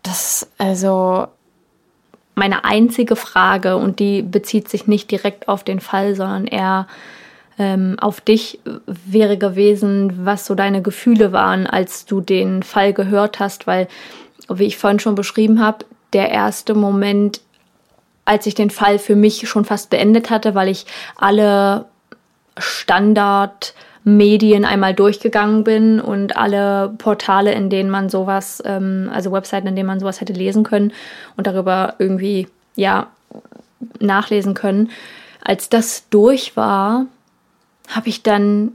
das, 0.05 0.49
also, 0.59 1.27
Meine 2.37 2.65
einzige 2.65 3.17
Frage, 3.17 3.77
und 3.77 3.99
die 3.99 4.23
bezieht 4.23 4.69
sich 4.69 4.87
nicht 4.87 5.11
direkt 5.11 5.49
auf 5.49 5.65
den 5.65 5.81
Fall, 5.81 6.15
sondern 6.15 6.47
eher 6.47 6.87
ähm, 7.59 7.97
auf 8.01 8.21
dich, 8.21 8.61
wäre 8.87 9.37
gewesen, 9.37 10.25
was 10.25 10.47
so 10.47 10.55
deine 10.55 10.83
Gefühle 10.83 11.33
waren, 11.33 11.67
als 11.67 12.07
du 12.07 12.21
den 12.21 12.63
Fall 12.63 12.93
gehört 12.93 13.41
hast, 13.41 13.67
weil, 13.67 13.89
wie 14.49 14.67
ich 14.67 14.79
vorhin 14.79 15.01
schon 15.01 15.15
beschrieben 15.15 15.61
habe, 15.61 15.85
der 16.13 16.31
erste 16.31 16.75
Moment, 16.75 17.41
als 18.25 18.47
ich 18.47 18.55
den 18.55 18.71
Fall 18.71 18.99
für 18.99 19.17
mich 19.17 19.49
schon 19.49 19.65
fast 19.65 19.91
beendet 19.91 20.31
hatte, 20.31 20.55
weil 20.55 20.69
ich 20.69 20.87
alle 21.17 21.87
Standardmedien 22.57 24.65
einmal 24.65 24.95
durchgegangen 24.95 25.65
bin 25.65 26.01
und 26.01 26.37
alle 26.37 26.95
Portale, 26.99 27.53
in 27.53 27.71
denen 27.71 27.91
man 27.91 28.09
sowas, 28.09 28.63
ähm, 28.65 29.11
also 29.13 29.33
Webseiten, 29.33 29.69
in 29.69 29.77
denen 29.77 29.89
man 29.89 30.01
sowas 30.01 30.21
hätte 30.21 30.33
lesen 30.33 30.65
können 30.65 30.93
und 31.37 31.47
darüber 31.47 31.95
irgendwie, 31.99 32.49
ja, 32.77 33.09
nachlesen 33.99 34.55
können. 34.55 34.91
Als 35.43 35.69
das 35.69 36.09
durch 36.09 36.57
war, 36.57 37.07
habe 37.89 38.09
ich 38.09 38.23
dann 38.23 38.73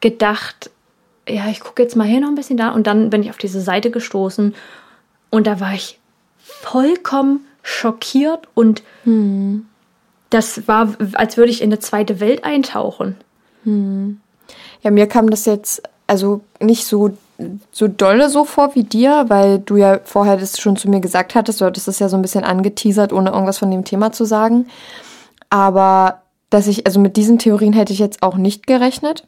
gedacht, 0.00 0.70
ja, 1.28 1.48
ich 1.48 1.60
gucke 1.60 1.82
jetzt 1.82 1.96
mal 1.96 2.06
hier 2.06 2.20
noch 2.20 2.28
ein 2.28 2.34
bisschen 2.34 2.56
da 2.56 2.70
und 2.70 2.86
dann 2.86 3.10
bin 3.10 3.22
ich 3.22 3.30
auf 3.30 3.38
diese 3.38 3.60
Seite 3.60 3.90
gestoßen 3.90 4.54
und 5.30 5.46
da 5.46 5.60
war 5.60 5.72
ich 5.72 5.98
vollkommen 6.38 7.46
schockiert 7.62 8.48
und 8.54 8.82
das 10.30 10.66
war, 10.66 10.94
als 11.14 11.36
würde 11.36 11.50
ich 11.50 11.62
in 11.62 11.68
eine 11.68 11.78
zweite 11.78 12.20
Welt 12.20 12.44
eintauchen. 12.44 13.16
ja, 14.82 14.90
mir 14.90 15.06
kam 15.06 15.30
das 15.30 15.44
jetzt 15.44 15.82
also 16.06 16.40
nicht 16.60 16.86
so, 16.86 17.16
so 17.70 17.88
dolle 17.88 18.28
so 18.28 18.44
vor 18.44 18.74
wie 18.74 18.84
dir, 18.84 19.26
weil 19.28 19.60
du 19.60 19.76
ja 19.76 20.00
vorher 20.04 20.36
das 20.36 20.58
schon 20.60 20.76
zu 20.76 20.90
mir 20.90 21.00
gesagt 21.00 21.34
hattest, 21.34 21.60
du 21.60 21.64
hattest 21.64 21.88
das 21.88 21.98
ja 21.98 22.08
so 22.08 22.16
ein 22.16 22.22
bisschen 22.22 22.44
angeteasert, 22.44 23.12
ohne 23.12 23.30
irgendwas 23.30 23.58
von 23.58 23.70
dem 23.70 23.84
Thema 23.84 24.12
zu 24.12 24.24
sagen. 24.24 24.66
Aber 25.50 26.21
dass 26.52 26.66
ich, 26.66 26.86
also 26.86 27.00
mit 27.00 27.16
diesen 27.16 27.38
Theorien 27.38 27.72
hätte 27.72 27.92
ich 27.92 27.98
jetzt 27.98 28.22
auch 28.22 28.36
nicht 28.36 28.66
gerechnet. 28.66 29.26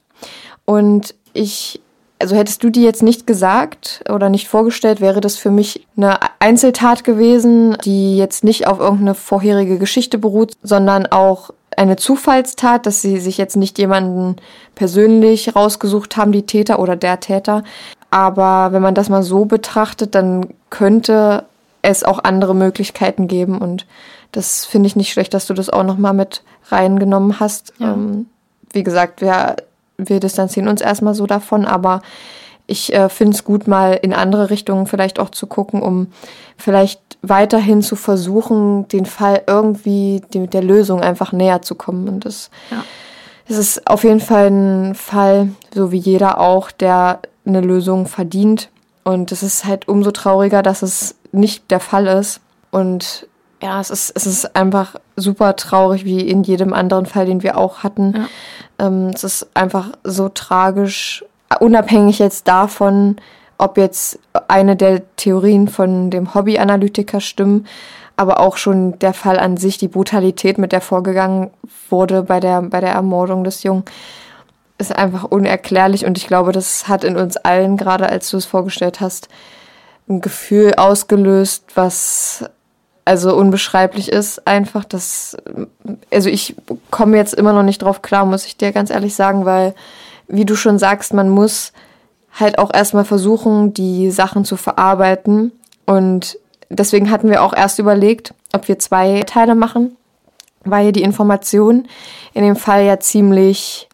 Und 0.64 1.14
ich, 1.32 1.80
also 2.18 2.36
hättest 2.36 2.62
du 2.62 2.70
die 2.70 2.82
jetzt 2.82 3.02
nicht 3.02 3.26
gesagt 3.26 4.04
oder 4.08 4.28
nicht 4.28 4.48
vorgestellt, 4.48 5.00
wäre 5.00 5.20
das 5.20 5.36
für 5.36 5.50
mich 5.50 5.86
eine 5.96 6.18
Einzeltat 6.38 7.04
gewesen, 7.04 7.76
die 7.84 8.16
jetzt 8.16 8.44
nicht 8.44 8.66
auf 8.66 8.78
irgendeine 8.78 9.14
vorherige 9.14 9.78
Geschichte 9.78 10.18
beruht, 10.18 10.52
sondern 10.62 11.06
auch 11.06 11.50
eine 11.76 11.96
Zufallstat, 11.96 12.86
dass 12.86 13.02
sie 13.02 13.18
sich 13.18 13.36
jetzt 13.36 13.56
nicht 13.56 13.78
jemanden 13.78 14.36
persönlich 14.74 15.56
rausgesucht 15.56 16.16
haben, 16.16 16.32
die 16.32 16.46
Täter 16.46 16.78
oder 16.78 16.94
der 16.94 17.20
Täter. 17.20 17.64
Aber 18.10 18.72
wenn 18.72 18.82
man 18.82 18.94
das 18.94 19.08
mal 19.08 19.22
so 19.22 19.44
betrachtet, 19.44 20.14
dann 20.14 20.48
könnte 20.70 21.44
es 21.82 22.04
auch 22.04 22.22
andere 22.22 22.54
Möglichkeiten 22.54 23.28
geben 23.28 23.58
und 23.58 23.86
das 24.34 24.64
finde 24.66 24.86
ich 24.88 24.96
nicht 24.96 25.12
schlecht, 25.12 25.32
dass 25.34 25.46
du 25.46 25.54
das 25.54 25.70
auch 25.70 25.84
nochmal 25.84 26.12
mit 26.14 26.42
reingenommen 26.68 27.40
hast. 27.40 27.72
Ja. 27.78 27.92
Ähm, 27.92 28.26
wie 28.72 28.82
gesagt, 28.82 29.20
wir, 29.20 29.56
wir 29.96 30.20
distanzieren 30.20 30.68
uns 30.68 30.80
erstmal 30.80 31.14
so 31.14 31.26
davon, 31.26 31.64
aber 31.64 32.02
ich 32.66 32.92
äh, 32.94 33.08
finde 33.08 33.34
es 33.36 33.44
gut, 33.44 33.68
mal 33.68 33.92
in 33.92 34.12
andere 34.12 34.50
Richtungen 34.50 34.86
vielleicht 34.86 35.18
auch 35.20 35.30
zu 35.30 35.46
gucken, 35.46 35.82
um 35.82 36.08
vielleicht 36.56 37.00
weiterhin 37.22 37.82
zu 37.82 37.94
versuchen, 37.96 38.88
den 38.88 39.06
Fall 39.06 39.42
irgendwie 39.46 40.22
dem, 40.32 40.50
der 40.50 40.62
Lösung 40.62 41.00
einfach 41.00 41.32
näher 41.32 41.62
zu 41.62 41.74
kommen. 41.74 42.08
Und 42.08 42.24
das, 42.24 42.50
Ja. 42.70 42.84
es 43.48 43.56
ist 43.58 43.86
auf 43.86 44.02
jeden 44.04 44.20
Fall 44.20 44.50
ein 44.50 44.94
Fall, 44.94 45.50
so 45.74 45.92
wie 45.92 45.98
jeder 45.98 46.40
auch, 46.40 46.70
der 46.70 47.20
eine 47.46 47.60
Lösung 47.60 48.06
verdient. 48.06 48.70
Und 49.04 49.30
es 49.32 49.42
ist 49.42 49.64
halt 49.66 49.86
umso 49.86 50.10
trauriger, 50.10 50.62
dass 50.62 50.82
es 50.82 51.14
nicht 51.32 51.70
der 51.70 51.80
Fall 51.80 52.06
ist. 52.06 52.40
Und 52.70 53.26
ja, 53.62 53.80
es 53.80 53.90
ist, 53.90 54.12
es 54.14 54.26
ist 54.26 54.56
einfach 54.56 54.96
super 55.16 55.56
traurig, 55.56 56.04
wie 56.04 56.20
in 56.20 56.42
jedem 56.42 56.72
anderen 56.72 57.06
Fall, 57.06 57.26
den 57.26 57.42
wir 57.42 57.56
auch 57.56 57.82
hatten. 57.82 58.26
Ähm, 58.78 59.10
es 59.14 59.24
ist 59.24 59.48
einfach 59.54 59.90
so 60.02 60.28
tragisch, 60.28 61.24
unabhängig 61.60 62.18
jetzt 62.18 62.48
davon, 62.48 63.16
ob 63.58 63.78
jetzt 63.78 64.18
eine 64.48 64.76
der 64.76 65.02
Theorien 65.16 65.68
von 65.68 66.10
dem 66.10 66.34
Hobbyanalytiker 66.34 67.20
stimmen, 67.20 67.66
aber 68.16 68.40
auch 68.40 68.56
schon 68.56 68.98
der 68.98 69.14
Fall 69.14 69.38
an 69.38 69.56
sich, 69.56 69.78
die 69.78 69.88
Brutalität, 69.88 70.58
mit 70.58 70.72
der 70.72 70.80
vorgegangen 70.80 71.50
wurde 71.88 72.22
bei 72.22 72.40
der, 72.40 72.62
bei 72.62 72.80
der 72.80 72.92
Ermordung 72.92 73.44
des 73.44 73.62
Jungen, 73.62 73.84
ist 74.78 74.94
einfach 74.94 75.24
unerklärlich 75.24 76.04
und 76.04 76.18
ich 76.18 76.26
glaube, 76.26 76.52
das 76.52 76.88
hat 76.88 77.04
in 77.04 77.16
uns 77.16 77.36
allen, 77.36 77.76
gerade 77.76 78.08
als 78.08 78.30
du 78.30 78.36
es 78.36 78.44
vorgestellt 78.44 79.00
hast, 79.00 79.28
ein 80.08 80.20
Gefühl 80.20 80.74
ausgelöst, 80.74 81.64
was 81.74 82.44
also 83.04 83.36
unbeschreiblich 83.36 84.10
ist 84.10 84.46
einfach, 84.46 84.84
dass 84.84 85.36
also 86.10 86.30
ich 86.30 86.56
komme 86.90 87.16
jetzt 87.16 87.34
immer 87.34 87.52
noch 87.52 87.62
nicht 87.62 87.82
drauf 87.82 88.02
klar, 88.02 88.24
muss 88.24 88.46
ich 88.46 88.56
dir 88.56 88.72
ganz 88.72 88.90
ehrlich 88.90 89.14
sagen, 89.14 89.44
weil 89.44 89.74
wie 90.26 90.44
du 90.44 90.56
schon 90.56 90.78
sagst, 90.78 91.12
man 91.12 91.28
muss 91.28 91.72
halt 92.32 92.58
auch 92.58 92.72
erstmal 92.72 93.04
versuchen, 93.04 93.74
die 93.74 94.10
Sachen 94.10 94.44
zu 94.44 94.56
verarbeiten 94.56 95.52
und 95.86 96.38
deswegen 96.70 97.10
hatten 97.10 97.30
wir 97.30 97.42
auch 97.42 97.52
erst 97.52 97.78
überlegt, 97.78 98.34
ob 98.52 98.68
wir 98.68 98.78
zwei 98.78 99.22
Teile 99.24 99.54
machen, 99.54 99.96
weil 100.64 100.92
die 100.92 101.02
Informationen 101.02 101.88
in 102.32 102.42
dem 102.42 102.56
Fall 102.56 102.84
ja 102.84 102.98
ziemlich 102.98 103.88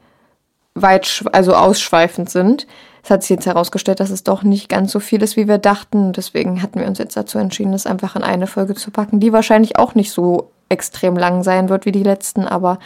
weit, 0.75 1.25
also 1.33 1.55
ausschweifend 1.55 2.31
sind. 2.31 2.67
Es 3.03 3.11
hat 3.11 3.23
sich 3.23 3.31
jetzt 3.31 3.47
herausgestellt, 3.47 4.01
dass 4.01 4.11
es 4.11 4.25
doch 4.25 4.43
nicht 4.43 4.69
ganz 4.69 4.93
so 4.93 5.01
viel 5.01 5.23
ist, 5.23 5.37
wie 5.37 5.49
wir 5.49 5.59
dachten. 5.59 6.13
Deswegen 6.13 6.63
hatten 6.63 6.81
wir 6.81 6.87
uns 6.87 6.99
jetzt 6.99 7.17
dazu 7.17 7.39
entschieden, 7.39 7.73
das 7.73 7.87
einfach 7.87 8.17
in 8.17 8.23
eine 8.23 8.47
Folge 8.47 8.75
zu 8.75 8.91
packen, 8.91 9.21
die 9.21 9.33
wahrscheinlich 9.33 9.79
auch 9.79 9.95
nicht 9.95 10.13
so 10.13 10.51
extrem 10.69 11.17
lang 11.17 11.43
sein 11.43 11.69
wird 11.69 11.87
wie 11.87 11.93
die 11.93 12.03
letzten. 12.03 12.47
Aber 12.47 12.79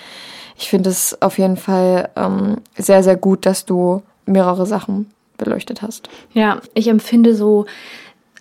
ich 0.57 0.69
finde 0.69 0.91
es 0.91 1.21
auf 1.21 1.39
jeden 1.39 1.57
Fall 1.57 2.11
ähm, 2.17 2.59
sehr, 2.77 3.03
sehr 3.03 3.17
gut, 3.17 3.47
dass 3.47 3.65
du 3.65 4.03
mehrere 4.27 4.67
Sachen 4.67 5.11
beleuchtet 5.37 5.83
hast. 5.83 6.09
Ja, 6.33 6.61
ich 6.75 6.89
empfinde 6.89 7.35
so, 7.35 7.67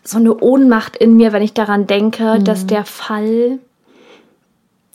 so 0.04 0.18
eine 0.18 0.36
Ohnmacht 0.40 0.96
in 0.96 1.16
mir, 1.16 1.34
wenn 1.34 1.42
ich 1.42 1.54
daran 1.54 1.88
denke, 1.88 2.40
dass 2.40 2.68
der 2.68 2.86
Fall 2.86 3.60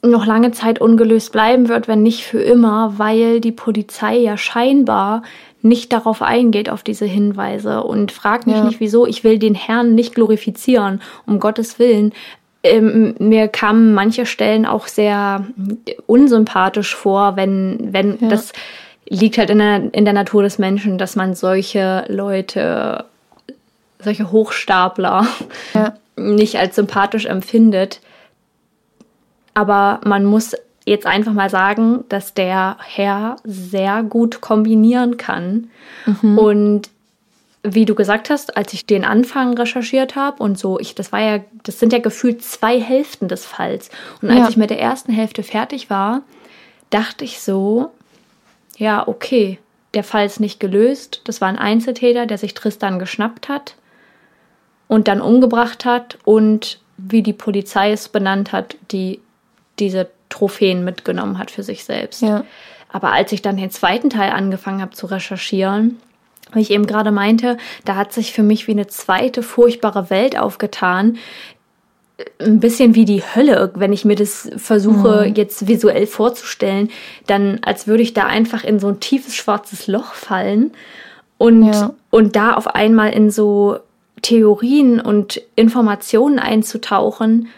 noch 0.02 0.26
lange 0.26 0.52
Zeit 0.52 0.80
ungelöst 0.80 1.32
bleiben 1.32 1.68
wird, 1.68 1.88
wenn 1.88 2.02
nicht 2.02 2.22
für 2.24 2.40
immer, 2.40 2.94
weil 2.98 3.40
die 3.40 3.52
Polizei 3.52 4.16
ja 4.18 4.36
scheinbar 4.36 5.22
nicht 5.60 5.92
darauf 5.92 6.22
eingeht, 6.22 6.70
auf 6.70 6.84
diese 6.84 7.04
Hinweise 7.04 7.82
und 7.82 8.12
fragt 8.12 8.46
mich 8.46 8.58
Ja. 8.58 8.64
nicht, 8.64 8.78
wieso. 8.78 9.06
Ich 9.06 9.24
will 9.24 9.38
den 9.40 9.56
Herrn 9.56 9.94
nicht 9.96 10.14
glorifizieren, 10.14 11.00
um 11.26 11.40
Gottes 11.40 11.80
Willen. 11.80 12.12
Ähm, 12.62 13.16
mir 13.18 13.48
kamen 13.48 13.92
manche 13.92 14.24
Stellen 14.24 14.66
auch 14.66 14.86
sehr 14.86 15.44
unsympathisch 16.06 16.94
vor, 16.94 17.34
wenn, 17.36 17.92
wenn 17.92 18.18
Ja. 18.20 18.28
das 18.28 18.52
liegt 19.08 19.38
halt 19.38 19.50
in 19.50 19.58
der, 19.58 19.94
in 19.94 20.04
der 20.04 20.14
Natur 20.14 20.42
des 20.44 20.58
Menschen, 20.58 20.96
dass 20.98 21.16
man 21.16 21.34
solche 21.34 22.04
Leute, 22.08 23.04
solche 24.00 24.30
Hochstapler 24.30 25.26
Ja. 25.74 25.94
nicht 26.16 26.56
als 26.56 26.76
sympathisch 26.76 27.26
empfindet. 27.26 28.00
Aber 29.58 30.00
man 30.04 30.24
muss 30.24 30.54
jetzt 30.86 31.06
einfach 31.06 31.32
mal 31.32 31.50
sagen, 31.50 32.04
dass 32.08 32.32
der 32.34 32.76
Herr 32.84 33.36
sehr 33.44 34.02
gut 34.02 34.40
kombinieren 34.40 35.16
kann. 35.16 35.68
Und 36.36 36.90
wie 37.64 37.84
du 37.84 37.94
gesagt 37.94 38.30
hast, 38.30 38.56
als 38.56 38.72
ich 38.72 38.86
den 38.86 39.04
Anfang 39.04 39.54
recherchiert 39.58 40.14
habe 40.16 40.42
und 40.42 40.58
so, 40.58 40.78
ich, 40.78 40.94
das 40.94 41.10
war 41.12 41.20
ja, 41.20 41.40
das 41.64 41.80
sind 41.80 41.92
ja 41.92 41.98
gefühlt 41.98 42.42
zwei 42.42 42.80
Hälften 42.80 43.26
des 43.28 43.44
Falls. 43.44 43.90
Und 44.22 44.30
als 44.30 44.38
Ja. 44.38 44.48
ich 44.48 44.56
mit 44.56 44.70
der 44.70 44.80
ersten 44.80 45.12
Hälfte 45.12 45.42
fertig 45.42 45.90
war, 45.90 46.22
dachte 46.90 47.24
ich 47.24 47.40
so, 47.40 47.90
ja, 48.76 49.06
okay, 49.06 49.58
der 49.94 50.04
Fall 50.04 50.24
ist 50.26 50.38
nicht 50.40 50.60
gelöst. 50.60 51.20
Das 51.24 51.40
war 51.40 51.48
ein 51.48 51.58
Einzeltäter, 51.58 52.26
der 52.26 52.38
sich 52.38 52.54
Tristan 52.54 52.98
geschnappt 52.98 53.48
hat. 53.48 53.74
und 54.86 55.06
dann 55.06 55.20
umgebracht 55.20 55.84
hat 55.84 56.16
und 56.24 56.80
wie 56.96 57.22
die 57.22 57.34
Polizei 57.34 57.92
es 57.92 58.08
benannt 58.08 58.52
hat, 58.52 58.76
die 58.90 59.20
diese 59.80 60.08
Trophäen 60.28 60.84
mitgenommen 60.84 61.38
hat 61.38 61.50
für 61.50 61.62
sich 61.62 61.84
selbst. 61.84 62.22
Ja. 62.22 62.44
Aber 62.90 63.12
als 63.12 63.32
ich 63.32 63.42
dann 63.42 63.56
den 63.56 63.70
zweiten 63.70 64.10
Teil 64.10 64.30
angefangen 64.30 64.80
habe 64.80 64.92
zu 64.92 65.06
recherchieren, 65.06 65.98
wie 66.54 66.60
ich 66.60 66.70
eben 66.70 66.86
gerade 66.86 67.10
meinte, 67.10 67.58
da 67.84 67.96
hat 67.96 68.12
sich 68.12 68.32
für 68.32 68.42
mich 68.42 68.66
wie 68.66 68.72
eine 68.72 68.86
zweite 68.86 69.42
furchtbare 69.42 70.08
Welt 70.08 70.38
aufgetan. 70.38 71.18
Ein 72.40 72.58
bisschen 72.58 72.94
wie 72.94 73.04
die 73.04 73.22
Hölle, 73.22 73.70
wenn 73.74 73.92
ich 73.92 74.04
mir 74.04 74.16
das 74.16 74.50
versuche 74.56 75.26
Mhm. 75.28 75.34
jetzt 75.36 75.68
visuell 75.68 76.06
vorzustellen, 76.06 76.90
dann 77.26 77.60
als 77.62 77.86
würde 77.86 78.02
ich 78.02 78.12
da 78.14 78.24
einfach 78.24 78.64
in 78.64 78.80
so 78.80 78.88
ein 78.88 78.98
tiefes 78.98 79.36
schwarzes 79.36 79.86
Loch 79.86 80.14
fallen 80.14 80.72
und, 81.36 81.64
Ja. 81.72 81.94
und 82.10 82.34
da 82.34 82.54
auf 82.54 82.74
einmal 82.74 83.12
in 83.12 83.30
so 83.30 83.78
Theorien 84.22 85.00
und 85.00 85.40
Informationen 85.54 86.38
einzutauchen. 86.40 87.48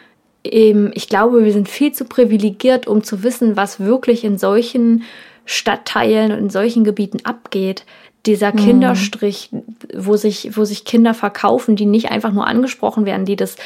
Eben, 0.43 0.91
ich 0.95 1.09
glaube, 1.09 1.45
wir 1.45 1.53
sind 1.53 1.69
viel 1.69 1.93
zu 1.93 2.05
privilegiert, 2.05 2.87
um 2.87 3.03
zu 3.05 3.23
wissen, 3.23 3.57
was 3.57 3.79
wirklich 3.81 4.25
in 4.25 4.39
solchen 4.39 5.03
Stadtteilen 5.45 6.33
und 6.33 6.39
in 6.39 6.51
solchen 6.51 6.85
Gebieten 6.85 7.19
abgeht. 7.25 7.85
Dieser 8.27 8.53
Kinderstrich, 8.53 9.51
wo 9.97 10.17
sich, 10.17 10.57
wo 10.57 10.65
sich 10.65 10.85
Kinder 10.85 11.15
verkaufen, 11.15 11.77
die 11.77 11.87
nicht 11.87 12.11
einfach 12.11 12.33
nur 12.33 12.47
angesprochen 12.47 13.07
werden, 13.07 13.25
die 13.25 13.37
das, 13.37 13.57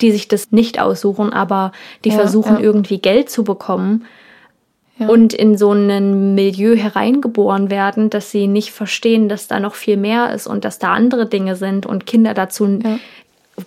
die 0.00 0.10
sich 0.10 0.26
das 0.28 0.50
nicht 0.52 0.80
aussuchen, 0.80 1.32
aber 1.32 1.72
die 2.04 2.08
Ja, 2.10 2.16
versuchen 2.16 2.54
ja. 2.56 2.60
irgendwie 2.60 2.98
Geld 2.98 3.30
zu 3.30 3.44
bekommen 3.44 4.04
Ja. 4.98 5.08
und 5.08 5.32
in 5.32 5.56
so 5.56 5.72
ein 5.72 6.34
Milieu 6.34 6.76
hereingeboren 6.76 7.70
werden, 7.70 8.10
dass 8.10 8.30
sie 8.32 8.46
nicht 8.48 8.70
verstehen, 8.70 9.28
dass 9.28 9.46
da 9.48 9.58
noch 9.60 9.74
viel 9.76 9.96
mehr 9.96 10.32
ist 10.34 10.46
und 10.48 10.64
dass 10.64 10.78
da 10.78 10.92
andere 10.92 11.26
Dinge 11.26 11.54
sind 11.56 11.86
und 11.86 12.06
Kinder 12.06 12.34
dazu, 12.34 12.66
Ja. 12.82 12.98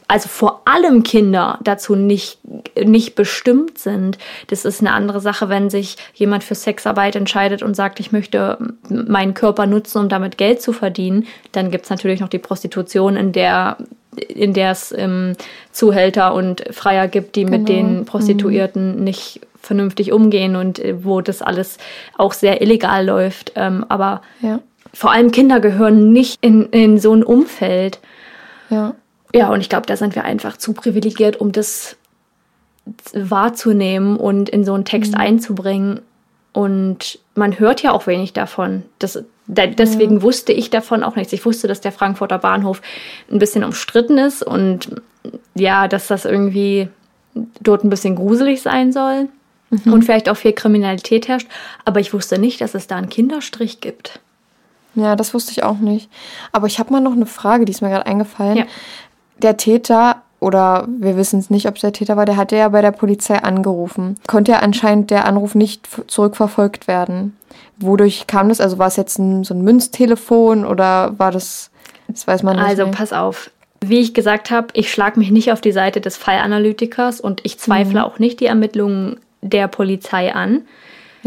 Also 0.08 0.28
vor 0.28 0.62
allem 0.66 1.04
Kinder 1.04 1.60
dazu 1.64 1.96
nicht, 1.96 2.40
nicht 2.84 3.16
bestimmt 3.16 3.78
sind. 3.78 4.18
Das 4.48 4.66
ist 4.66 4.82
eine 4.82 4.92
andere 4.92 5.22
Sache, 5.22 5.48
wenn 5.50 5.70
sich 5.70 5.96
jemand 6.14 6.44
für 6.44 6.56
Sexarbeit 6.56 7.16
entscheidet 7.16 7.64
und 7.64 7.76
sagt, 7.76 8.00
ich 8.00 8.12
möchte 8.12 8.58
meinen 8.90 9.34
Körper 9.34 9.66
nutzen, 9.66 10.00
um 10.00 10.10
damit 10.10 10.38
Geld 10.38 10.62
zu 10.62 10.74
verdienen. 10.74 11.26
Dann 11.54 11.72
gibt 11.72 11.86
es 11.86 11.90
natürlich 11.90 12.20
noch 12.20 12.30
die 12.30 12.40
Prostitution, 12.40 13.16
in 13.16 13.32
der 13.32 13.78
in 14.30 14.54
der 14.54 14.72
es 14.72 14.92
ähm, 14.98 15.34
Zuhälter 15.72 16.34
und 16.34 16.64
Freier 16.72 17.08
gibt, 17.08 17.36
die 17.36 17.46
mit 17.46 17.68
Genau. 17.68 17.88
den 17.88 18.06
Prostituierten 18.06 19.04
nicht 19.04 19.42
vernünftig 19.62 20.12
umgehen 20.12 20.56
und 20.56 20.80
äh, 20.80 21.06
wo 21.06 21.22
das 21.22 21.44
alles 21.44 21.78
auch 22.18 22.34
sehr 22.34 22.62
illegal 22.64 23.06
läuft. 23.06 23.52
Ähm, 23.56 23.86
aber 23.90 24.22
Ja. 24.42 24.60
vor 24.92 25.12
allem 25.12 25.30
Kinder 25.32 25.60
gehören 25.60 26.12
nicht 26.14 26.40
in, 26.42 26.66
in 26.72 26.98
so 27.00 27.14
ein 27.14 27.24
Umfeld. 27.24 28.00
Ja. 28.72 28.96
Ja, 29.34 29.50
und 29.50 29.62
ich 29.62 29.70
glaube, 29.70 29.86
da 29.86 29.98
sind 29.98 30.16
wir 30.16 30.24
einfach 30.24 30.58
zu 30.58 30.74
privilegiert, 30.74 31.38
um 31.40 31.52
das 31.52 31.98
wahrzunehmen 33.14 34.18
und 34.18 34.50
in 34.50 34.64
so 34.64 34.74
einen 34.74 34.86
Text 34.86 35.16
einzubringen. 35.16 36.02
Und 36.54 37.20
man 37.36 37.60
hört 37.60 37.84
ja 37.84 37.92
auch 37.92 38.08
wenig 38.08 38.34
davon. 38.34 38.84
Das, 39.00 39.24
da, 39.48 39.68
deswegen 39.68 40.22
wusste 40.22 40.54
ich 40.54 40.70
davon 40.70 41.04
auch 41.04 41.16
nichts. 41.16 41.34
Ich 41.34 41.46
wusste, 41.46 41.68
dass 41.68 41.82
der 41.82 41.92
Frankfurter 41.92 42.40
Bahnhof 42.40 42.82
ein 43.32 43.40
bisschen 43.40 43.64
umstritten 43.64 44.18
ist 44.18 44.44
und 44.44 44.90
ja, 45.56 45.88
dass 45.88 46.08
das 46.08 46.26
irgendwie 46.26 46.88
dort 47.62 47.84
ein 47.84 47.90
bisschen 47.90 48.16
gruselig 48.16 48.62
sein 48.62 48.92
soll 48.92 49.28
und 49.86 50.04
vielleicht 50.04 50.30
auch 50.30 50.38
viel 50.38 50.54
Kriminalität 50.54 51.28
herrscht. 51.28 51.48
Aber 51.86 52.00
ich 52.00 52.14
wusste 52.14 52.40
nicht, 52.40 52.62
dass 52.62 52.74
es 52.74 52.88
da 52.88 52.96
einen 52.96 53.10
Kinderstrich 53.10 53.82
gibt. 53.82 54.20
Ja, 54.96 55.16
das 55.16 55.34
wusste 55.34 55.52
ich 55.52 55.64
auch 55.64 55.78
nicht. 55.78 56.10
Aber 56.52 56.66
ich 56.66 56.80
habe 56.80 56.92
mal 56.92 57.02
noch 57.02 57.12
eine 57.12 57.28
Frage, 57.28 57.66
die 57.66 57.72
ist 57.72 57.82
mir 57.82 57.90
gerade 57.90 58.08
eingefallen. 58.08 58.58
Ja. 58.58 58.66
Der 59.42 59.58
Täter, 59.58 60.18
oder 60.40 60.88
wir 60.88 61.18
wissen 61.18 61.40
es 61.40 61.50
nicht, 61.50 61.68
ob 61.68 61.76
es 61.76 61.82
der 61.82 61.94
Täter 61.94 62.18
war, 62.18 62.26
der 62.26 62.38
hatte 62.38 62.56
ja 62.56 62.70
bei 62.70 62.82
der 62.82 62.92
Polizei 62.92 63.38
angerufen. 63.38 64.18
Konnte 64.28 64.54
ja 64.54 64.60
anscheinend 64.60 65.12
der 65.12 65.26
Anruf 65.26 65.56
nicht 65.56 65.88
zurückverfolgt 66.08 66.88
werden. 66.88 67.38
Wodurch 67.78 68.28
kam 68.28 68.50
das? 68.50 68.62
Also 68.62 68.78
war 68.78 68.88
es 68.88 68.96
jetzt 68.96 69.20
ein, 69.20 69.44
so 69.44 69.54
ein 69.54 69.62
Münztelefon 69.62 70.66
oder 70.66 71.18
war 71.18 71.32
das, 71.32 71.70
das 72.08 72.28
weiß 72.28 72.44
man 72.44 72.58
nicht. 72.58 72.66
Also 72.66 72.84
mehr. 72.84 72.94
pass 72.94 73.14
auf. 73.14 73.52
Wie 73.82 74.00
ich 74.00 74.14
gesagt 74.14 74.50
habe, 74.50 74.68
ich 74.74 74.92
schlage 74.92 75.20
mich 75.20 75.30
nicht 75.30 75.52
auf 75.52 75.62
die 75.62 75.72
Seite 75.72 76.02
des 76.02 76.18
Fallanalytikers 76.18 77.22
und 77.22 77.42
ich 77.44 77.60
zweifle 77.60 78.04
auch 78.04 78.18
nicht 78.18 78.40
die 78.40 78.48
Ermittlungen 78.48 79.20
der 79.42 79.68
Polizei 79.68 80.34
an. 80.34 80.64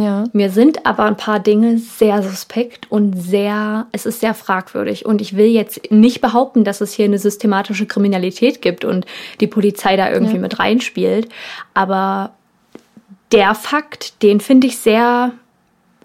Ja. 0.03 0.25
Mir 0.33 0.51
sind 0.51 0.87
aber 0.87 1.05
ein 1.05 1.17
paar 1.17 1.41
Dinge 1.41 1.79
sehr 1.79 2.23
suspekt 2.23 2.91
und 2.91 3.15
sehr, 3.21 3.87
es 3.93 4.07
ist 4.07 4.21
sehr 4.21 4.35
fragwürdig. 4.35 5.05
Und 5.07 5.21
ich 5.21 5.37
will 5.37 5.47
jetzt 5.47 5.91
nicht 5.91 6.21
behaupten, 6.21 6.65
dass 6.65 6.81
es 6.81 6.93
hier 6.93 7.05
eine 7.05 7.19
systematische 7.19 7.87
Kriminalität 7.87 8.63
gibt 8.63 8.85
und 8.85 9.07
die 9.41 9.47
Polizei 9.47 9.97
da 9.97 10.11
irgendwie 10.11 10.37
Ja. 10.37 10.41
mit 10.41 10.59
reinspielt. 10.59 11.29
Aber 11.75 12.31
der 13.33 13.55
Fakt, 13.55 14.23
den 14.23 14.41
finde 14.41 14.67
ich 14.67 14.79
sehr 14.79 15.33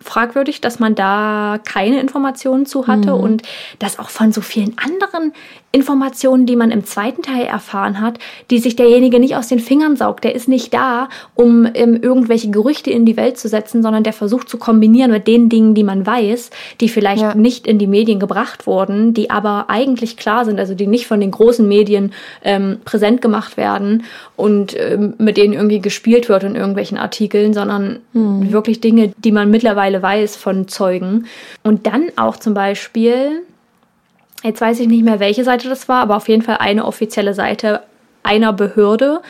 fragwürdig, 0.02 0.62
dass 0.62 0.80
man 0.80 0.94
da 0.94 1.60
keine 1.64 2.00
Informationen 2.00 2.66
zu 2.66 2.86
hatte 2.88 3.16
und 3.16 3.42
dass 3.80 3.98
auch 3.98 4.10
von 4.10 4.32
so 4.32 4.42
vielen 4.42 4.78
anderen 4.78 5.34
Informationen, 5.76 6.46
die 6.46 6.56
man 6.56 6.72
im 6.72 6.86
zweiten 6.86 7.22
Teil 7.22 7.44
erfahren 7.44 8.00
hat, 8.00 8.18
die 8.50 8.60
sich 8.60 8.78
derjenige 8.78 9.20
nicht 9.20 9.36
aus 9.36 9.50
den 9.50 9.60
Fingern 9.60 9.98
saugt. 9.98 10.24
Der 10.24 10.34
ist 10.34 10.48
nicht 10.48 10.74
da, 10.74 11.10
um 11.36 11.68
ähm, 11.74 12.00
irgendwelche 12.02 12.50
Gerüchte 12.50 12.92
in 12.92 13.06
die 13.06 13.18
Welt 13.18 13.38
zu 13.38 13.50
setzen, 13.50 13.84
sondern 13.84 14.04
der 14.04 14.14
versucht 14.14 14.48
zu 14.48 14.58
kombinieren 14.58 15.12
mit 15.12 15.28
den 15.28 15.50
Dingen, 15.50 15.76
die 15.76 15.84
man 15.84 16.06
weiß, 16.06 16.50
die 16.80 16.88
vielleicht 16.90 17.22
Ja. 17.22 17.36
nicht 17.36 17.68
in 17.68 17.78
die 17.78 17.88
Medien 17.88 18.20
gebracht 18.20 18.66
wurden, 18.68 19.14
die 19.14 19.30
aber 19.30 19.66
eigentlich 19.68 20.16
klar 20.16 20.46
sind, 20.46 20.60
also 20.60 20.74
die 20.76 20.88
nicht 20.88 21.08
von 21.08 21.20
den 21.20 21.32
großen 21.32 21.68
Medien 21.68 22.14
ähm, 22.44 22.78
präsent 22.86 23.22
gemacht 23.22 23.58
werden 23.58 24.04
und 24.38 24.76
ähm, 24.80 25.14
mit 25.18 25.36
denen 25.36 25.54
irgendwie 25.54 25.82
gespielt 25.82 26.30
wird 26.30 26.44
in 26.44 26.56
irgendwelchen 26.56 26.98
Artikeln, 26.98 27.54
sondern 27.54 28.00
wirklich 28.14 28.80
Dinge, 28.80 29.12
die 29.18 29.32
man 29.34 29.52
mittlerweile 29.52 30.02
weiß 30.02 30.38
von 30.38 30.68
Zeugen. 30.70 31.26
Und 31.64 31.86
dann 31.86 32.06
auch 32.16 32.38
zum 32.38 32.54
Beispiel, 32.54 33.42
jetzt 34.46 34.62
weiß 34.62 34.80
ich 34.80 34.88
nicht 34.88 35.04
mehr, 35.04 35.20
welche 35.20 35.44
Seite 35.44 35.70
das 35.70 35.90
war, 35.90 36.02
aber 36.02 36.16
auf 36.16 36.30
jeden 36.30 36.42
Fall 36.42 36.58
eine 36.60 36.86
offizielle 36.86 37.34
Seite 37.34 37.82
einer 38.24 38.54
Behörde, 38.54 39.22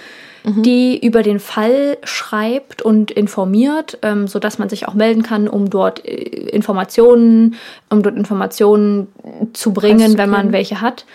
die 0.48 1.04
über 1.04 1.24
den 1.24 1.40
Fall 1.40 1.98
schreibt 2.04 2.84
und 2.84 3.10
informiert, 3.10 3.98
ähm, 4.04 4.28
sodass 4.28 4.60
man 4.60 4.70
sich 4.70 4.88
auch 4.88 4.94
melden 4.94 5.24
kann, 5.24 5.48
um 5.48 5.72
dort 5.72 6.06
äh, 6.06 6.12
Informationen, 6.14 7.56
um 7.90 8.04
dort 8.04 8.16
Informationen 8.16 9.08
zu 9.54 9.74
bringen, 9.74 10.20
wenn 10.20 10.30
man 10.30 10.52
welche 10.52 10.82
hat. 10.82 11.06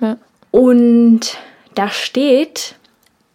Ja. 0.00 0.16
Und 0.50 1.36
da 1.74 1.88
steht 1.88 2.76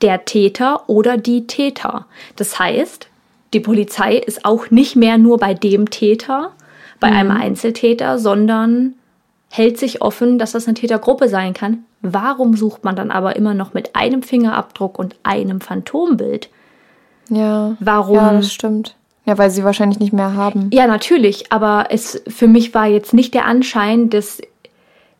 der 0.01 0.25
Täter 0.25 0.89
oder 0.89 1.17
die 1.17 1.45
Täter. 1.45 2.07
Das 2.35 2.57
heißt, 2.57 3.07
die 3.53 3.59
Polizei 3.59 4.15
ist 4.15 4.45
auch 4.45 4.71
nicht 4.71 4.95
mehr 4.95 5.19
nur 5.19 5.37
bei 5.37 5.53
dem 5.53 5.91
Täter, 5.91 6.53
bei 6.99 7.07
einem 7.07 7.31
Einzeltäter, 7.31 8.17
sondern 8.17 8.95
hält 9.49 9.77
sich 9.79 10.01
offen, 10.01 10.37
dass 10.37 10.51
das 10.51 10.67
eine 10.67 10.75
Tätergruppe 10.75 11.27
sein 11.27 11.53
kann. 11.53 11.79
Warum 12.01 12.55
sucht 12.55 12.83
man 12.83 12.95
dann 12.95 13.11
aber 13.11 13.35
immer 13.35 13.53
noch 13.53 13.73
mit 13.73 13.95
einem 13.95 14.21
Fingerabdruck 14.23 14.97
und 14.99 15.15
einem 15.23 15.59
Phantombild? 15.59 16.49
Ja. 17.29 17.75
Warum? 17.79 18.15
Ja, 18.15 18.33
das 18.33 18.53
stimmt. 18.53 18.95
Ja, 19.25 19.37
weil 19.37 19.49
sie 19.51 19.63
wahrscheinlich 19.63 19.99
nicht 19.99 20.13
mehr 20.13 20.33
haben. 20.35 20.69
Ja, 20.73 20.87
natürlich, 20.87 21.51
aber 21.51 21.87
es 21.89 22.21
für 22.27 22.47
mich 22.47 22.73
war 22.73 22.87
jetzt 22.87 23.13
nicht 23.13 23.33
der 23.33 23.45
Anschein, 23.45 24.09
dass 24.09 24.39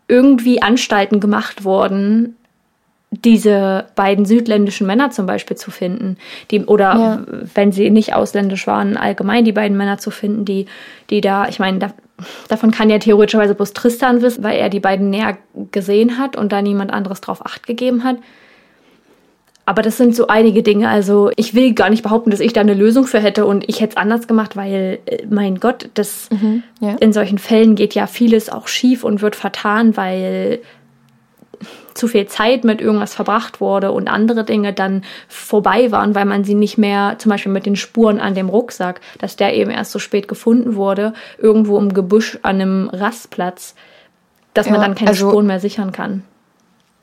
irgendwie 0.07 0.61
Anstalten 0.61 1.19
gemacht 1.19 1.63
wurden, 1.63 2.36
diese 3.11 3.86
beiden 3.95 4.25
südländischen 4.25 4.86
Männer 4.88 5.09
zum 5.11 5.25
Beispiel 5.25 5.57
zu 5.57 5.71
finden, 5.71 6.17
die 6.51 6.63
oder 6.65 6.95
Ja. 6.95 7.19
wenn 7.55 7.71
sie 7.71 7.89
nicht 7.89 8.13
ausländisch 8.13 8.67
waren, 8.67 8.97
allgemein 8.97 9.45
die 9.45 9.51
beiden 9.51 9.77
Männer 9.77 9.97
zu 9.97 10.11
finden, 10.11 10.45
die 10.45 10.65
die 11.09 11.21
da, 11.21 11.47
ich 11.47 11.59
meine, 11.59 11.80
da, 11.80 11.91
davon 12.47 12.72
kann 12.72 12.89
ja 12.89 12.99
theoretischerweise 12.99 13.55
bloß 13.55 13.74
Tristan 13.74 14.22
wissen, 14.22 14.43
weil 14.43 14.57
er 14.57 14.70
die 14.70 14.80
beiden 14.80 15.09
näher 15.09 15.38
gesehen 15.72 16.17
hat 16.17 16.36
und 16.36 16.51
da 16.51 16.61
niemand 16.61 16.91
anderes 16.91 17.22
drauf 17.22 17.45
Acht 17.45 17.65
gegeben 17.65 18.03
hat. 18.03 18.17
Aber 19.70 19.84
das 19.84 19.97
sind 19.97 20.15
so 20.15 20.26
einige 20.26 20.63
Dinge. 20.63 20.89
Also 20.89 21.30
ich 21.36 21.53
will 21.53 21.76
gar 21.76 21.91
nicht 21.91 22.01
behaupten, 22.01 22.32
dass 22.32 22.39
ich 22.39 22.53
da 22.53 22.61
eine 22.61 22.74
Lösung 22.74 23.05
für 23.05 23.20
hätte 23.20 23.45
und 23.45 23.70
ich 23.70 23.82
hätte 23.82 23.91
es 23.91 23.97
anders 23.97 24.28
gemacht, 24.28 24.55
weil, 24.55 24.97
äh, 25.05 25.28
mein 25.30 25.59
Gott, 25.59 25.89
das 25.93 26.28
ja. 26.80 26.95
in 26.99 27.13
solchen 27.13 27.38
Fällen 27.38 27.76
geht 27.76 27.93
ja 27.93 28.07
vieles 28.07 28.49
auch 28.49 28.67
schief 28.67 29.03
und 29.03 29.22
wird 29.22 29.36
vertan, 29.36 29.95
weil 29.95 30.59
zu 31.93 32.07
viel 32.07 32.28
Zeit 32.28 32.64
mit 32.64 32.82
irgendwas 32.82 33.14
verbracht 33.14 33.60
wurde 33.62 33.91
und 33.91 34.07
andere 34.07 34.43
Dinge 34.43 34.74
dann 34.74 35.03
vorbei 35.28 35.91
waren, 35.91 36.16
weil 36.16 36.26
man 36.26 36.43
sie 36.43 36.53
nicht 36.53 36.78
mehr, 36.78 37.16
zum 37.18 37.30
Beispiel 37.30 37.51
mit 37.51 37.66
den 37.66 37.76
Spuren 37.76 38.20
an 38.20 38.36
dem 38.36 38.49
Rucksack, 38.49 39.01
dass 39.20 39.36
der 39.36 39.53
eben 39.55 39.72
erst 39.72 39.91
so 39.91 39.99
spät 39.99 40.28
gefunden 40.28 40.76
wurde, 40.76 41.14
irgendwo 41.38 41.78
im 41.78 41.93
Gebüsch 41.93 42.39
an 42.41 42.55
einem 42.62 42.89
Rastplatz, 42.89 43.76
dass 44.53 44.70
man 44.70 44.80
Ja, 44.80 44.88
dann 44.88 44.95
keine 44.95 45.10
also- 45.12 45.30
Spuren 45.30 45.47
mehr 45.47 45.60
sichern 45.60 45.91
kann. 45.91 46.24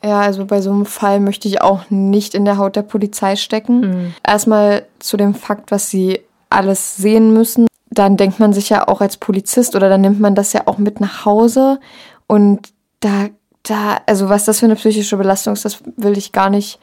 Ja, 0.05 0.21
also 0.21 0.45
bei 0.45 0.61
so 0.61 0.71
einem 0.71 0.87
Fall 0.87 1.21
möchte 1.21 1.49
ich 1.49 1.63
auch 1.63 1.91
nicht 1.91 2.35
in 2.35 2.45
der 2.45 2.59
Haut 2.59 2.77
der 2.77 2.83
Polizei 2.83 3.35
stecken. 3.35 4.15
Erstmal 4.25 4.85
zu 4.99 5.17
dem 5.17 5.35
Fakt, 5.35 5.71
was 5.73 5.91
sie 5.91 6.21
alles 6.49 6.97
sehen 6.97 7.33
müssen. 7.33 7.67
Dann 7.91 8.17
denkt 8.17 8.39
man 8.39 8.53
sich 8.53 8.69
ja 8.69 8.87
auch 8.87 9.01
als 9.01 9.17
Polizist 9.17 9.75
oder 9.75 9.89
dann 9.89 10.03
nimmt 10.03 10.21
man 10.21 10.35
das 10.35 10.53
ja 10.53 10.63
auch 10.67 10.79
mit 10.79 11.01
nach 11.01 11.25
Hause 11.25 11.81
und 12.27 12.69
da 13.01 13.29
da, 13.67 14.01
also 14.07 14.29
was 14.29 14.45
das 14.45 14.61
für 14.61 14.67
eine 14.67 14.77
psychische 14.77 15.17
Belastung 15.17 15.53
ist, 15.53 15.65
das 15.65 15.79
will 15.97 16.17
ich 16.17 16.33
gar 16.33 16.51
nicht 16.51 16.79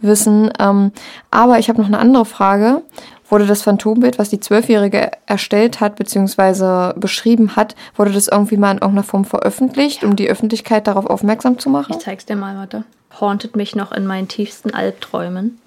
wissen. 0.00 0.52
Ähm, 0.58 0.92
aber 1.30 1.58
ich 1.58 1.68
habe 1.68 1.80
noch 1.80 1.88
eine 1.88 1.98
andere 1.98 2.24
Frage. 2.24 2.82
Wurde 3.30 3.46
das 3.46 3.62
Phantombild, 3.62 4.18
was 4.18 4.28
die 4.28 4.38
Zwölfjährige 4.38 5.12
erstellt 5.26 5.80
hat, 5.80 5.96
beziehungsweise 5.96 6.94
beschrieben 6.96 7.56
hat, 7.56 7.74
wurde 7.96 8.12
das 8.12 8.28
irgendwie 8.28 8.58
mal 8.58 8.72
in 8.72 8.78
irgendeiner 8.78 9.02
Form 9.02 9.24
veröffentlicht, 9.24 10.02
ja. 10.02 10.08
um 10.08 10.14
die 10.14 10.28
Öffentlichkeit 10.28 10.86
darauf 10.86 11.06
aufmerksam 11.06 11.58
zu 11.58 11.70
machen? 11.70 11.96
Ich 11.96 12.04
zeig's 12.04 12.26
dir 12.26 12.36
mal, 12.36 12.56
warte. 12.56 12.84
Hauntet 13.20 13.56
mich 13.56 13.74
noch 13.74 13.92
in 13.92 14.06
meinen 14.06 14.28
tiefsten 14.28 14.74
Albträumen. 14.74 15.58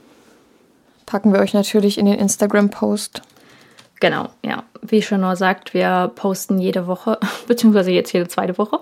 Packen 1.07 1.33
wir 1.33 1.39
euch 1.39 1.53
natürlich 1.53 1.97
in 1.97 2.05
den 2.05 2.19
Instagram-Post. 2.19 3.21
Genau, 3.99 4.29
ja. 4.43 4.63
Wie 4.81 5.01
Chanor 5.01 5.35
sagt, 5.35 5.73
wir 5.73 6.11
posten 6.15 6.59
jede 6.59 6.87
Woche, 6.87 7.19
beziehungsweise 7.47 7.91
jetzt 7.91 8.13
jede 8.13 8.27
zweite 8.27 8.57
Woche, 8.57 8.79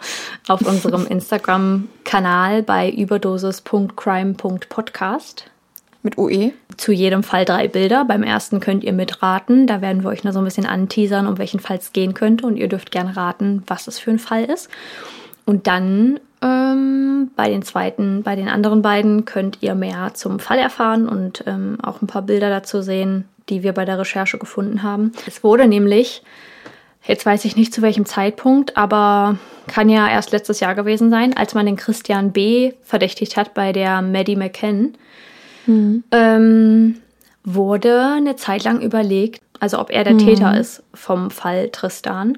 auf 0.47 0.61
unserem 0.61 1.07
Instagram-Kanal 1.11 2.61
bei 2.63 2.89
überdosis.crime.podcast. 2.91 5.49
Mit 6.03 6.17
UE? 6.19 6.51
Zu 6.77 6.91
jedem 6.91 7.23
Fall 7.23 7.45
drei 7.45 7.67
Bilder. 7.67 8.05
Beim 8.05 8.21
ersten 8.21 8.59
könnt 8.59 8.83
ihr 8.83 8.93
mitraten. 8.93 9.65
Da 9.65 9.81
werden 9.81 10.03
wir 10.03 10.09
euch 10.09 10.23
nur 10.23 10.33
so 10.33 10.39
ein 10.39 10.45
bisschen 10.45 10.67
anteasern, 10.67 11.25
um 11.25 11.39
welchen 11.39 11.59
Fall 11.59 11.77
es 11.77 11.93
gehen 11.93 12.13
könnte. 12.13 12.45
Und 12.45 12.57
ihr 12.57 12.67
dürft 12.67 12.91
gerne 12.91 13.17
raten, 13.17 13.63
was 13.65 13.87
es 13.87 13.97
für 13.97 14.11
ein 14.11 14.19
Fall 14.19 14.45
ist. 14.45 14.69
Und 15.45 15.65
dann 15.65 16.19
ähm, 16.43 17.31
bei 17.35 17.49
den 17.49 17.63
zweiten, 17.63 18.21
bei 18.21 18.35
den 18.35 18.49
anderen 18.49 18.83
beiden 18.83 19.25
könnt 19.25 19.57
ihr 19.61 19.73
mehr 19.73 20.13
zum 20.13 20.37
Fall 20.39 20.59
erfahren 20.59 21.09
und 21.09 21.43
ähm, 21.47 21.79
auch 21.81 22.03
ein 22.03 22.07
paar 22.07 22.21
Bilder 22.21 22.51
dazu 22.51 22.83
sehen, 22.83 23.27
die 23.49 23.63
wir 23.63 23.73
bei 23.73 23.85
der 23.85 23.99
Recherche 23.99 24.37
gefunden 24.37 24.83
haben. 24.83 25.11
Es 25.27 25.43
wurde 25.43 25.67
nämlich, 25.67 26.23
jetzt 27.03 27.25
weiß 27.25 27.45
ich 27.45 27.55
nicht 27.55 27.73
zu 27.73 27.81
welchem 27.81 28.05
Zeitpunkt, 28.05 28.77
aber 28.77 29.37
kann 29.67 29.89
ja 29.89 30.07
erst 30.09 30.31
letztes 30.31 30.59
Jahr 30.59 30.75
gewesen 30.75 31.09
sein, 31.09 31.35
als 31.35 31.53
man 31.53 31.65
den 31.65 31.75
Christian 31.75 32.31
B. 32.31 32.73
verdächtigt 32.83 33.37
hat 33.37 33.53
bei 33.53 33.71
der 33.71 34.01
Maddie 34.01 34.35
McCann, 34.35 34.93
mhm. 35.65 36.03
ähm, 36.11 36.97
wurde 37.43 38.13
eine 38.15 38.35
Zeit 38.35 38.63
lang 38.63 38.81
überlegt, 38.81 39.41
also 39.59 39.79
ob 39.79 39.91
er 39.91 40.03
der 40.03 40.13
mhm. 40.13 40.19
Täter 40.19 40.59
ist 40.59 40.83
vom 40.93 41.31
Fall 41.31 41.69
Tristan. 41.69 42.37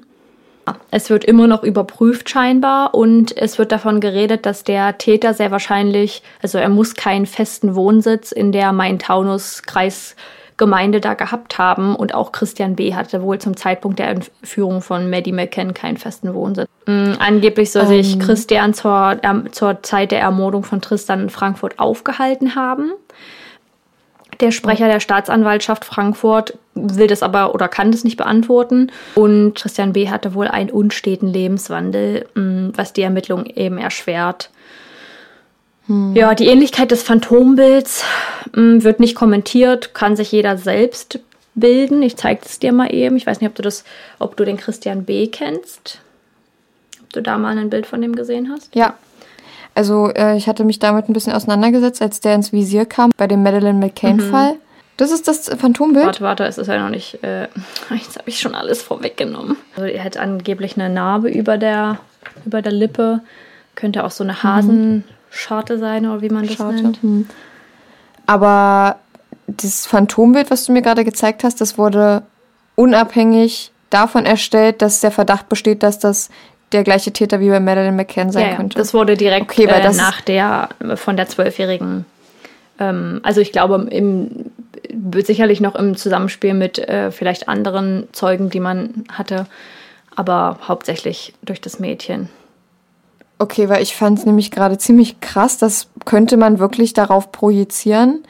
Es 0.90 1.08
wird 1.08 1.24
immer 1.24 1.46
noch 1.46 1.62
überprüft 1.62 2.28
scheinbar 2.28 2.94
und 2.94 3.34
es 3.36 3.58
wird 3.58 3.72
davon 3.72 4.00
geredet, 4.00 4.44
dass 4.44 4.64
der 4.64 4.98
Täter 4.98 5.32
sehr 5.32 5.50
wahrscheinlich, 5.50 6.22
also 6.42 6.58
er 6.58 6.68
muss 6.68 6.94
keinen 6.94 7.24
festen 7.24 7.74
Wohnsitz 7.74 8.32
in 8.32 8.52
der 8.52 8.72
Main-Taunus-Kreis 8.72 10.14
Gemeinde 10.58 11.00
da 11.00 11.14
gehabt 11.14 11.56
haben. 11.56 11.96
Und 11.96 12.14
auch 12.14 12.32
Christian 12.32 12.76
B. 12.76 12.94
hatte 12.94 13.22
wohl 13.22 13.38
zum 13.38 13.56
Zeitpunkt 13.56 13.98
der 13.98 14.08
Entführung 14.08 14.82
von 14.82 15.08
Maddie 15.08 15.32
McCann 15.32 15.72
keinen 15.72 15.96
festen 15.96 16.34
Wohnsitz. 16.34 16.68
Mhm, 16.86 17.16
angeblich 17.18 17.72
soll 17.72 17.86
sich. 17.86 18.14
Ähm. 18.14 18.18
Christian 18.18 18.74
zur, 18.74 19.16
äh, 19.22 19.50
zur 19.50 19.82
Zeit 19.82 20.10
der 20.12 20.20
Ermordung 20.20 20.64
von 20.64 20.82
Tristan 20.82 21.22
in 21.22 21.30
Frankfurt 21.30 21.78
aufgehalten 21.78 22.54
haben. 22.54 22.92
Der 24.40 24.52
Sprecher 24.52 24.86
der 24.86 25.00
Staatsanwaltschaft 25.00 25.84
Frankfurt 25.84 26.58
will 26.74 27.08
das 27.08 27.22
aber 27.22 27.54
oder 27.54 27.66
kann 27.66 27.90
das 27.90 28.04
nicht 28.04 28.16
beantworten. 28.16 28.92
Und 29.16 29.54
Christian 29.54 29.92
B. 29.92 30.10
hatte 30.10 30.34
wohl 30.34 30.46
einen 30.46 30.70
unsteten 30.70 31.26
Lebenswandel, 31.26 32.26
mm, 32.34 32.70
was 32.74 32.92
die 32.92 33.02
Ermittlung 33.02 33.46
eben 33.46 33.78
erschwert. 33.78 34.50
Hm. 35.88 36.14
Ja, 36.14 36.34
die 36.34 36.46
Ähnlichkeit 36.46 36.90
des 36.90 37.02
Phantombilds 37.02 38.04
mh, 38.52 38.54
hm, 38.54 38.84
wird 38.84 39.00
nicht 39.00 39.14
kommentiert, 39.14 39.94
kann 39.94 40.16
sich 40.16 40.30
jeder 40.30 40.56
selbst 40.56 41.18
bilden. 41.54 42.02
Ich 42.02 42.16
zeige 42.16 42.40
es 42.44 42.58
dir 42.58 42.72
mal 42.72 42.94
eben. 42.94 43.16
Ich 43.16 43.26
weiß 43.26 43.40
nicht, 43.40 43.48
ob 43.48 43.56
du 43.56 43.62
das, 43.62 43.84
ob 44.18 44.36
du 44.36 44.44
den 44.44 44.56
Christian 44.56 45.04
B. 45.04 45.26
kennst. 45.26 46.00
Ob 47.02 47.12
du 47.12 47.22
da 47.22 47.38
mal 47.38 47.58
ein 47.58 47.70
Bild 47.70 47.86
von 47.86 48.00
dem 48.00 48.14
gesehen 48.14 48.50
hast? 48.52 48.74
Ja. 48.74 48.94
Also 49.74 50.10
äh, 50.10 50.36
ich 50.36 50.46
hatte 50.46 50.64
mich 50.64 50.78
damit 50.78 51.08
ein 51.08 51.12
bisschen 51.12 51.32
auseinandergesetzt, 51.32 52.02
als 52.02 52.20
der 52.20 52.34
ins 52.34 52.52
Visier 52.52 52.84
kam 52.84 53.10
bei 53.16 53.26
dem 53.26 53.42
Madeleine 53.42 53.78
McCain-Fall. 53.78 54.54
Mhm. 54.54 54.58
Das 54.96 55.12
ist 55.12 55.28
das 55.28 55.48
Phantombild? 55.48 56.06
Warte, 56.06 56.20
warte, 56.22 56.44
es 56.44 56.58
ist 56.58 56.66
ja 56.66 56.82
noch 56.82 56.90
nicht. 56.90 57.22
Äh, 57.22 57.42
jetzt 57.90 58.18
habe 58.18 58.28
ich 58.28 58.40
schon 58.40 58.54
alles 58.54 58.82
vorweggenommen. 58.82 59.56
Also 59.76 59.88
er 59.88 60.04
hat 60.04 60.16
angeblich 60.16 60.76
eine 60.76 60.92
Narbe 60.92 61.30
über 61.30 61.56
der, 61.56 61.98
über 62.44 62.60
der 62.60 62.72
Lippe. 62.72 63.20
Könnte 63.74 64.04
auch 64.04 64.10
so 64.10 64.24
eine 64.24 64.42
Hasen. 64.42 64.96
Mhm 64.96 65.04
Scharte 65.30 65.78
sein 65.78 66.06
oder 66.06 66.22
wie 66.22 66.30
man 66.30 66.46
das 66.46 66.56
Scharte. 66.56 66.82
nennt. 66.82 67.02
Hm. 67.02 67.26
Aber 68.26 68.96
das 69.46 69.86
Phantombild, 69.86 70.50
was 70.50 70.64
du 70.66 70.72
mir 70.72 70.82
gerade 70.82 71.04
gezeigt 71.04 71.44
hast, 71.44 71.60
das 71.60 71.78
wurde 71.78 72.22
unabhängig 72.76 73.72
davon 73.90 74.26
erstellt, 74.26 74.82
dass 74.82 75.00
der 75.00 75.10
Verdacht 75.10 75.48
besteht, 75.48 75.82
dass 75.82 75.98
das 75.98 76.28
der 76.72 76.84
gleiche 76.84 77.12
Täter 77.12 77.40
wie 77.40 77.48
bei 77.48 77.60
Madeleine 77.60 77.96
McCann 77.96 78.30
sein 78.30 78.50
ja, 78.50 78.56
könnte. 78.56 78.76
Das 78.76 78.92
wurde 78.92 79.16
direkt 79.16 79.50
okay, 79.50 79.64
äh, 79.64 79.92
nach 79.92 80.20
der 80.20 80.68
von 80.96 81.16
der 81.16 81.26
zwölfjährigen. 81.26 82.04
Ähm, 82.78 83.20
also 83.22 83.40
ich 83.40 83.52
glaube, 83.52 83.86
im, 83.90 84.50
sicherlich 85.24 85.60
noch 85.60 85.74
im 85.74 85.96
Zusammenspiel 85.96 86.54
mit 86.54 86.78
äh, 86.78 87.10
vielleicht 87.10 87.48
anderen 87.48 88.08
Zeugen, 88.12 88.50
die 88.50 88.60
man 88.60 89.04
hatte, 89.10 89.46
aber 90.14 90.58
hauptsächlich 90.66 91.34
durch 91.42 91.60
das 91.60 91.78
Mädchen. 91.78 92.28
Okay, 93.38 93.68
weil 93.68 93.82
ich 93.82 93.94
fand 93.94 94.18
es 94.18 94.26
nämlich 94.26 94.50
gerade 94.50 94.78
ziemlich 94.78 95.20
krass. 95.20 95.58
Das 95.58 95.88
könnte 96.04 96.36
man 96.36 96.58
wirklich 96.58 96.92
darauf 96.92 97.30
projizieren. 97.30 98.24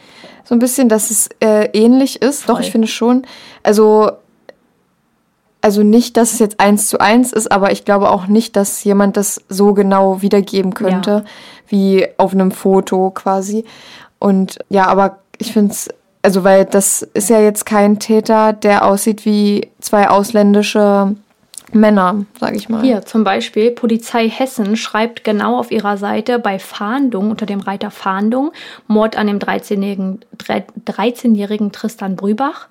So 0.44 0.54
ein 0.54 0.58
bisschen, 0.58 0.88
dass 0.88 1.10
es 1.10 1.28
äh, 1.40 1.70
ähnlich 1.72 2.20
ist. 2.20 2.44
Voll. 2.44 2.54
Doch, 2.54 2.60
ich 2.60 2.70
finde 2.70 2.88
schon. 2.88 3.26
Also, 3.62 4.10
also 5.62 5.82
nicht, 5.82 6.16
dass 6.16 6.34
es 6.34 6.38
jetzt 6.38 6.60
eins 6.60 6.88
zu 6.88 7.00
eins 7.00 7.32
ist, 7.32 7.50
aber 7.50 7.72
ich 7.72 7.84
glaube 7.84 8.10
auch 8.10 8.26
nicht, 8.26 8.54
dass 8.56 8.84
jemand 8.84 9.16
das 9.16 9.42
so 9.48 9.72
genau 9.72 10.20
wiedergeben 10.20 10.74
könnte, 10.74 11.10
ja. 11.10 11.24
wie 11.68 12.06
auf 12.18 12.32
einem 12.32 12.50
Foto 12.50 13.10
quasi. 13.10 13.64
Und 14.18 14.58
ja, 14.68 14.86
aber 14.86 15.18
ich 15.38 15.52
finde 15.52 15.72
es, 15.72 15.88
also 16.22 16.44
weil 16.44 16.66
das 16.66 17.02
ist 17.02 17.30
ja 17.30 17.40
jetzt 17.40 17.64
kein 17.64 17.98
Täter, 17.98 18.52
der 18.52 18.84
aussieht 18.84 19.24
wie 19.24 19.70
zwei 19.80 20.10
ausländische 20.10 21.14
Männer, 21.72 22.24
sage 22.40 22.56
ich 22.56 22.68
mal. 22.68 22.82
Hier 22.82 23.04
zum 23.04 23.24
Beispiel, 23.24 23.70
Polizei 23.70 24.28
Hessen 24.28 24.76
schreibt 24.76 25.22
genau 25.22 25.58
auf 25.58 25.70
ihrer 25.70 25.98
Seite 25.98 26.38
bei 26.38 26.58
Fahndung 26.58 27.30
unter 27.30 27.44
dem 27.44 27.60
Reiter 27.60 27.90
Fahndung 27.90 28.52
Mord 28.86 29.16
an 29.16 29.26
dem 29.26 29.38
13-jährigen 29.38 30.20
13 30.84 31.72
Tristan 31.72 32.16
Brübach. 32.16 32.68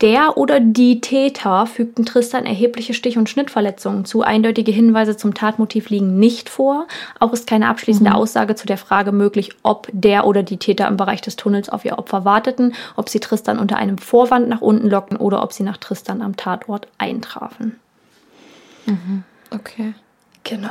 Der 0.00 0.36
oder 0.36 0.58
die 0.58 1.00
Täter 1.00 1.66
fügten 1.66 2.04
Tristan 2.04 2.44
erhebliche 2.44 2.92
Stich- 2.94 3.18
und 3.18 3.28
Schnittverletzungen 3.28 4.04
zu. 4.04 4.22
Eindeutige 4.22 4.72
Hinweise 4.72 5.16
zum 5.16 5.34
Tatmotiv 5.34 5.90
liegen 5.90 6.18
nicht 6.18 6.48
vor. 6.48 6.86
Auch 7.20 7.32
ist 7.32 7.46
keine 7.46 7.68
abschließende 7.68 8.10
mhm. 8.10 8.16
Aussage 8.16 8.56
zu 8.56 8.66
der 8.66 8.78
Frage 8.78 9.12
möglich, 9.12 9.50
ob 9.62 9.88
der 9.92 10.26
oder 10.26 10.42
die 10.42 10.56
Täter 10.56 10.88
im 10.88 10.96
Bereich 10.96 11.20
des 11.20 11.36
Tunnels 11.36 11.68
auf 11.68 11.84
ihr 11.84 11.98
Opfer 11.98 12.24
warteten, 12.24 12.74
ob 12.96 13.08
sie 13.08 13.20
Tristan 13.20 13.60
unter 13.60 13.76
einem 13.76 13.98
Vorwand 13.98 14.48
nach 14.48 14.60
unten 14.60 14.90
lockten 14.90 15.18
oder 15.18 15.42
ob 15.42 15.52
sie 15.52 15.62
nach 15.62 15.76
Tristan 15.76 16.20
am 16.20 16.36
Tatort 16.36 16.88
eintrafen. 16.98 17.78
Mhm. 18.86 19.24
Okay. 19.50 19.94
Genau. 20.44 20.70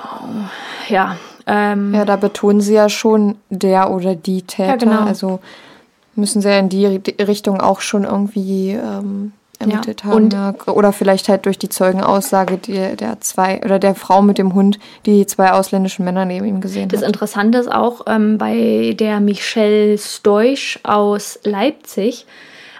Ja. 0.88 1.18
Ähm, 1.48 1.94
ja, 1.94 2.06
da 2.06 2.16
betonen 2.16 2.62
sie 2.62 2.76
ja 2.76 2.90
schon 2.90 3.36
der 3.50 3.92
oder 3.92 4.16
die 4.16 4.44
Täter. 4.44 4.70
Ja, 4.70 4.76
genau. 4.76 5.02
Also 5.02 5.40
müssen 6.16 6.42
sie 6.42 6.50
ja 6.50 6.60
in 6.60 6.70
die 6.70 6.86
Richtung 7.20 7.60
auch 7.60 7.82
schon 7.82 8.04
irgendwie 8.04 8.72
ähm, 8.72 9.34
ermittelt 9.60 10.02
ja. 10.02 10.10
haben. 10.10 10.16
Und 10.16 10.34
ja. 10.34 10.54
Oder 10.68 10.94
vielleicht 10.94 11.30
halt 11.30 11.46
durch 11.46 11.58
die 11.58 11.70
Zeugenaussage 11.70 12.58
die, 12.58 12.96
der 12.96 13.20
zwei 13.22 13.62
oder 13.64 13.80
der 13.80 13.96
Frau 13.96 14.22
mit 14.22 14.38
dem 14.38 14.54
Hund, 14.54 14.80
die 15.06 15.26
zwei 15.26 15.52
ausländischen 15.52 16.06
Männer 16.06 16.26
neben 16.26 16.46
ihm 16.46 16.62
gesehen 16.62 16.90
das 16.90 17.00
hat. 17.00 17.04
Das 17.04 17.08
Interessante 17.08 17.58
ist 17.58 17.72
auch 17.72 18.02
ähm, 18.08 18.38
bei 18.38 18.96
der 18.98 19.20
Michelle 19.20 19.98
Stoisch 19.98 20.80
aus 20.84 21.40
Leipzig, 21.44 22.26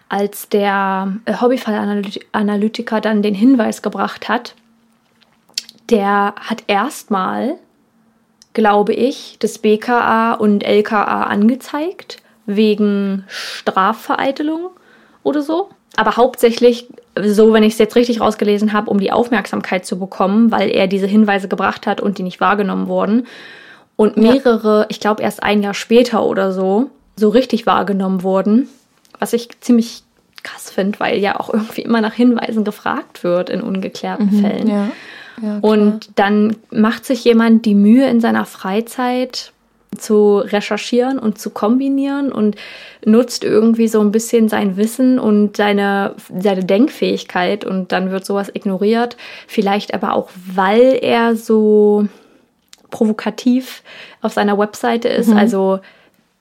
als 0.10 0.48
der 0.50 1.14
äh, 1.26 1.34
Hobbyfallanalytiker 1.42 3.02
dann 3.02 3.24
den 3.24 3.36
Hinweis 3.36 3.82
gebracht 3.82 4.30
hat, 4.30 4.56
der 5.90 6.36
hat 6.40 6.64
erstmal, 6.68 7.56
glaube 8.54 8.94
ich, 8.94 9.38
das 9.40 9.60
BKA 9.60 10.34
und 10.34 10.64
LKA 10.64 11.24
angezeigt 11.24 12.22
wegen 12.46 13.24
Strafvereitelung 13.28 14.70
oder 15.24 15.42
so. 15.42 15.70
Aber 15.96 16.18
hauptsächlich, 16.18 16.88
so 17.22 17.54
wenn 17.54 17.64
ich 17.64 17.74
es 17.74 17.80
jetzt 17.80 17.96
richtig 17.96 18.20
rausgelesen 18.20 18.74
habe, 18.74 18.90
um 18.90 19.00
die 19.00 19.12
Aufmerksamkeit 19.12 19.86
zu 19.86 20.00
bekommen, 20.00 20.52
weil 20.52 20.70
er 20.70 20.88
diese 20.88 21.06
Hinweise 21.08 21.48
gebracht 21.48 21.86
hat 21.86 22.02
und 22.02 22.18
die 22.18 22.24
nicht 22.24 22.40
wahrgenommen 22.40 22.88
wurden. 22.88 23.28
Und 23.96 24.18
mehrere, 24.18 24.82
ja. 24.82 24.86
ich 24.90 25.00
glaube 25.00 25.22
erst 25.22 25.44
ein 25.44 25.62
Jahr 25.62 25.76
später 25.76 26.26
oder 26.26 26.52
so, 26.52 26.90
so 27.16 27.30
richtig 27.30 27.68
wahrgenommen 27.68 28.24
wurden. 28.24 28.68
Was 29.20 29.34
ich 29.34 29.50
ziemlich 29.62 30.04
krass 30.44 30.70
finde, 30.70 31.00
weil 31.00 31.18
ja 31.18 31.40
auch 31.40 31.52
irgendwie 31.54 31.82
immer 31.82 32.02
nach 32.02 32.14
Hinweisen 32.14 32.64
gefragt 32.64 33.24
wird 33.24 33.50
in 33.50 33.62
ungeklärten 33.62 34.30
mhm, 34.32 34.42
Fällen. 34.42 34.68
Ja 34.68 34.92
und 35.62 36.12
dann 36.16 36.56
macht 36.72 37.06
sich 37.06 37.24
jemand 37.24 37.66
die 37.66 37.76
Mühe 37.76 38.08
in 38.08 38.22
seiner 38.22 38.46
Freizeit 38.46 39.52
zu 39.98 40.40
recherchieren 40.40 41.20
und 41.20 41.38
zu 41.38 41.52
kombinieren 41.52 42.32
und 42.32 42.56
nutzt 43.06 43.44
irgendwie 43.44 43.88
so 43.88 44.00
ein 44.00 44.12
bisschen 44.12 44.50
sein 44.50 44.76
Wissen 44.76 45.20
und 45.20 45.58
seine, 45.58 46.16
seine 46.40 46.64
Denkfähigkeit 46.64 47.64
und 47.64 47.92
dann 47.92 48.10
wird 48.10 48.26
sowas 48.26 48.50
ignoriert. 48.54 49.18
Vielleicht 49.48 49.94
aber 49.94 50.14
auch, 50.14 50.30
weil 50.34 50.98
er 51.02 51.36
so 51.36 52.08
provokativ 52.90 53.84
auf 54.22 54.34
seiner 54.34 54.58
Webseite 54.58 55.10
ist. 55.10 55.30
Mhm. 55.30 55.38
Also 55.38 55.80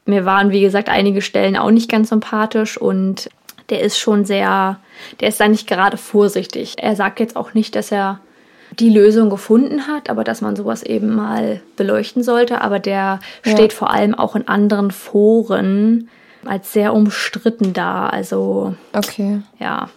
mir 0.07 0.24
waren, 0.24 0.50
wie 0.50 0.62
gesagt, 0.62 0.88
einige 0.88 1.20
Stellen 1.20 1.57
auch 1.57 1.70
nicht 1.70 1.90
ganz 1.90 2.09
sympathisch 2.09 2.78
und 2.78 3.28
der 3.70 3.80
ist 3.80 3.98
schon 3.98 4.24
sehr, 4.24 4.78
der 5.20 5.28
ist 5.28 5.40
da 5.40 5.48
nicht 5.48 5.66
gerade 5.66 5.96
vorsichtig. 5.96 6.74
Er 6.78 6.96
sagt 6.96 7.20
jetzt 7.20 7.36
auch 7.36 7.54
nicht, 7.54 7.74
dass 7.76 7.90
er 7.92 8.20
die 8.78 8.90
Lösung 8.90 9.28
gefunden 9.28 9.86
hat, 9.86 10.08
aber 10.08 10.24
dass 10.24 10.40
man 10.40 10.56
sowas 10.56 10.82
eben 10.82 11.14
mal 11.14 11.60
beleuchten 11.76 12.22
sollte. 12.22 12.60
Aber 12.62 12.78
der 12.78 13.20
Ja. 13.44 13.52
steht 13.52 13.72
vor 13.72 13.90
allem 13.90 14.14
auch 14.14 14.34
in 14.34 14.48
anderen 14.48 14.90
Foren 14.90 16.08
als 16.44 16.72
sehr 16.72 16.94
umstritten 16.94 17.72
da. 17.74 18.06
Also 18.08 18.74
Okay. 18.94 19.42
ja, 19.58 19.88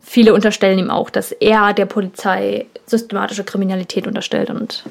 viele 0.00 0.32
unterstellen 0.34 0.78
ihm 0.78 0.90
auch, 0.90 1.10
dass 1.10 1.30
er 1.32 1.72
der 1.74 1.86
Polizei 1.86 2.66
systematische 2.86 3.44
Kriminalität 3.44 4.06
unterstellt 4.06 4.50
und 4.50 4.84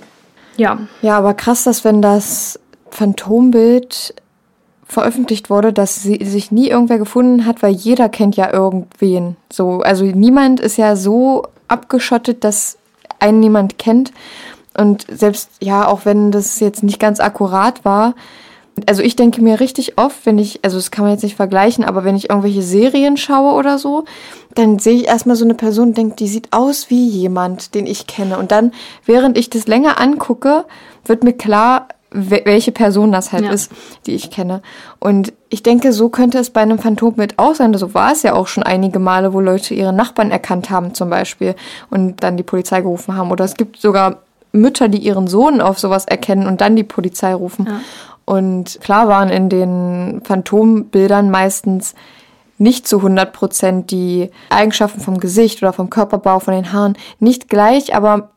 ja, 0.55 0.77
Ja, 1.01 1.17
aber 1.17 1.33
krass, 1.33 1.63
dass 1.63 1.83
wenn 1.83 2.01
das 2.03 2.59
Phantombild 2.91 4.13
veröffentlicht 4.85 5.49
wurde, 5.49 5.73
dass 5.73 6.03
sie 6.03 6.23
sich 6.23 6.51
nie 6.51 6.69
irgendwer 6.69 6.97
gefunden 6.97 7.45
hat, 7.45 7.63
weil 7.63 7.73
jeder 7.73 8.09
kennt 8.09 8.35
ja 8.35 8.51
irgendwen. 8.51 9.35
So, 9.51 9.79
also 9.79 10.03
niemand 10.05 10.59
ist 10.59 10.77
ja 10.77 10.95
so 10.95 11.43
abgeschottet, 11.67 12.43
dass 12.43 12.77
einen 13.19 13.39
niemand 13.39 13.77
kennt. 13.77 14.11
Und 14.75 15.05
selbst, 15.09 15.49
ja, 15.61 15.87
auch 15.87 16.05
wenn 16.05 16.31
das 16.31 16.59
jetzt 16.59 16.83
nicht 16.83 16.99
ganz 16.99 17.19
akkurat 17.19 17.85
war, 17.85 18.15
also 18.87 19.03
ich 19.03 19.15
denke 19.15 19.41
mir 19.41 19.59
richtig 19.59 19.97
oft, 19.97 20.25
wenn 20.25 20.39
ich, 20.39 20.63
also 20.63 20.77
das 20.77 20.89
kann 20.89 21.05
man 21.05 21.13
jetzt 21.13 21.23
nicht 21.23 21.35
vergleichen, 21.35 21.83
aber 21.83 22.03
wenn 22.03 22.15
ich 22.15 22.29
irgendwelche 22.29 22.63
Serien 22.63 23.17
schaue 23.17 23.53
oder 23.53 23.77
so, 23.77 24.05
dann 24.55 24.79
sehe 24.79 24.95
ich 24.95 25.07
erstmal 25.07 25.35
so 25.35 25.45
eine 25.45 25.53
Person 25.53 25.89
und 25.89 25.97
denke, 25.97 26.15
die 26.15 26.27
sieht 26.27 26.51
aus 26.51 26.89
wie 26.89 27.07
jemand, 27.07 27.75
den 27.75 27.85
ich 27.85 28.07
kenne. 28.07 28.37
Und 28.39 28.51
dann, 28.51 28.71
während 29.05 29.37
ich 29.37 29.49
das 29.49 29.67
länger 29.67 29.99
angucke, 29.99 30.65
wird 31.05 31.23
mir 31.23 31.33
klar, 31.33 31.87
welche 32.13 32.71
Person 32.71 33.11
das 33.11 33.31
halt 33.31 33.45
Ja. 33.45 33.51
ist, 33.51 33.71
die 34.05 34.13
ich 34.13 34.29
kenne. 34.31 34.61
Und 34.99 35.33
ich 35.49 35.63
denke, 35.63 35.91
so 35.91 36.09
könnte 36.09 36.37
es 36.37 36.51
bei 36.51 36.61
einem 36.61 36.79
Phantombild 36.79 37.39
auch 37.39 37.55
sein. 37.55 37.73
So 37.73 37.93
war 37.93 38.11
es 38.11 38.23
ja 38.23 38.33
auch 38.33 38.47
schon 38.47 38.63
einige 38.63 38.99
Male, 38.99 39.33
wo 39.33 39.39
Leute 39.39 39.73
ihre 39.73 39.93
Nachbarn 39.93 40.31
erkannt 40.31 40.69
haben 40.69 40.93
zum 40.93 41.09
Beispiel 41.09 41.55
und 41.89 42.23
dann 42.23 42.37
die 42.37 42.43
Polizei 42.43 42.81
gerufen 42.81 43.15
haben. 43.15 43.31
Oder 43.31 43.45
es 43.45 43.55
gibt 43.55 43.77
sogar 43.77 44.17
Mütter, 44.51 44.87
die 44.87 44.99
ihren 44.99 45.27
Sohn 45.27 45.59
auf 45.61 45.79
sowas 45.79 46.05
erkennen 46.05 46.47
und 46.47 46.61
dann 46.61 46.75
die 46.75 46.83
Polizei 46.83 47.33
rufen. 47.33 47.65
Ja. 47.65 47.79
Und 48.25 48.79
klar 48.81 49.07
waren 49.07 49.29
in 49.29 49.49
den 49.49 50.21
Phantombildern 50.23 51.29
meistens 51.31 51.95
nicht 52.59 52.87
zu 52.87 52.97
100 52.97 53.33
Prozent 53.33 53.91
die 53.91 54.29
Eigenschaften 54.49 55.01
vom 55.01 55.19
Gesicht 55.19 55.61
oder 55.61 55.73
vom 55.73 55.89
Körperbau, 55.89 56.39
von 56.39 56.53
den 56.53 56.71
Haaren 56.71 56.95
nicht 57.19 57.49
gleich, 57.49 57.95
aber 57.95 58.29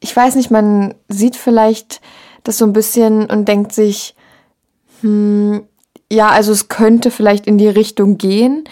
ich 0.00 0.14
weiß 0.14 0.36
nicht, 0.36 0.50
man 0.50 0.94
sieht 1.08 1.36
vielleicht 1.36 2.00
das 2.44 2.58
so 2.58 2.64
ein 2.64 2.72
bisschen 2.72 3.26
und 3.26 3.48
denkt 3.48 3.72
sich, 3.72 4.14
hm, 5.00 5.64
ja, 6.10 6.28
also 6.28 6.52
es 6.52 6.68
könnte 6.68 7.10
vielleicht 7.10 7.46
in 7.46 7.58
die 7.58 7.68
Richtung 7.68 8.18
gehen. 8.18 8.64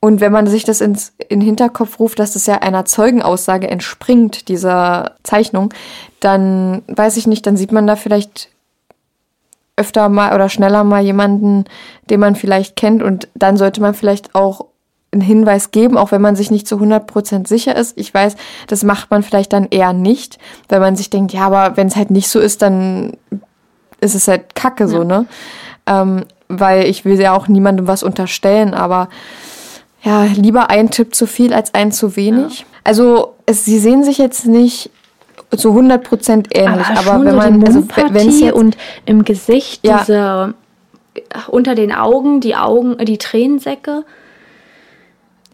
Und 0.00 0.20
wenn 0.20 0.32
man 0.32 0.46
sich 0.46 0.64
das 0.64 0.82
ins, 0.82 1.14
in 1.16 1.40
den 1.40 1.46
Hinterkopf 1.46 1.98
ruft, 1.98 2.18
dass 2.18 2.34
das 2.34 2.46
ja 2.46 2.56
einer 2.58 2.84
Zeugenaussage 2.84 3.68
entspringt, 3.68 4.48
dieser 4.48 5.16
Zeichnung, 5.22 5.72
dann 6.20 6.82
weiß 6.88 7.16
ich 7.16 7.26
nicht, 7.26 7.46
dann 7.46 7.56
sieht 7.56 7.72
man 7.72 7.86
da 7.86 7.96
vielleicht 7.96 8.50
öfter 9.76 10.08
mal 10.08 10.34
oder 10.34 10.48
schneller 10.48 10.84
mal 10.84 11.02
jemanden, 11.02 11.64
den 12.10 12.20
man 12.20 12.36
vielleicht 12.36 12.76
kennt 12.76 13.02
und 13.02 13.28
dann 13.34 13.56
sollte 13.56 13.80
man 13.80 13.94
vielleicht 13.94 14.34
auch 14.34 14.66
einen 15.14 15.22
Hinweis 15.22 15.70
geben, 15.70 15.96
auch 15.96 16.12
wenn 16.12 16.20
man 16.20 16.36
sich 16.36 16.50
nicht 16.50 16.68
zu 16.68 16.76
100% 16.76 17.46
sicher 17.48 17.74
ist. 17.74 17.96
Ich 17.98 18.12
weiß, 18.12 18.36
das 18.66 18.82
macht 18.82 19.10
man 19.10 19.22
vielleicht 19.22 19.52
dann 19.52 19.68
eher 19.70 19.92
nicht, 19.92 20.38
weil 20.68 20.80
man 20.80 20.96
sich 20.96 21.10
denkt, 21.10 21.32
ja, 21.32 21.46
aber 21.46 21.76
wenn 21.76 21.86
es 21.86 21.96
halt 21.96 22.10
nicht 22.10 22.28
so 22.28 22.40
ist, 22.40 22.62
dann 22.62 23.12
ist 24.00 24.14
es 24.14 24.28
halt 24.28 24.54
kacke 24.54 24.88
so, 24.88 25.04
ne? 25.04 25.26
Ähm, 25.86 26.24
weil 26.48 26.84
ich 26.84 27.04
will 27.04 27.20
ja 27.20 27.34
auch 27.34 27.48
niemandem 27.48 27.86
was 27.86 28.02
unterstellen, 28.02 28.74
aber 28.74 29.08
ja, 30.02 30.24
lieber 30.24 30.68
ein 30.68 30.90
Tipp 30.90 31.14
zu 31.14 31.26
viel 31.26 31.54
als 31.54 31.72
ein 31.72 31.90
zu 31.90 32.16
wenig. 32.16 32.66
Also 32.84 33.34
es, 33.46 33.64
sie 33.64 33.78
sehen 33.78 34.04
sich 34.04 34.18
jetzt 34.18 34.46
nicht 34.46 34.90
zu 35.56 35.70
100% 35.70 36.46
ähnlich, 36.50 36.86
aber, 36.88 37.02
schon 37.02 37.24
wenn 37.24 37.30
so 37.30 37.36
man, 37.36 37.64
also 37.64 37.78
Mundpartie 37.78 38.14
wenn 38.14 38.28
es 38.28 38.40
jetzt 38.40 38.54
und 38.54 38.76
im 39.06 39.24
Gesicht 39.24 39.86
Ja. 39.86 40.00
diese 40.00 40.54
äh, 41.14 41.20
unter 41.48 41.74
den 41.74 41.92
Augen, 41.92 42.40
die 42.40 42.56
Augen, 42.56 42.98
die 43.04 43.18
Tränensäcke. 43.18 44.04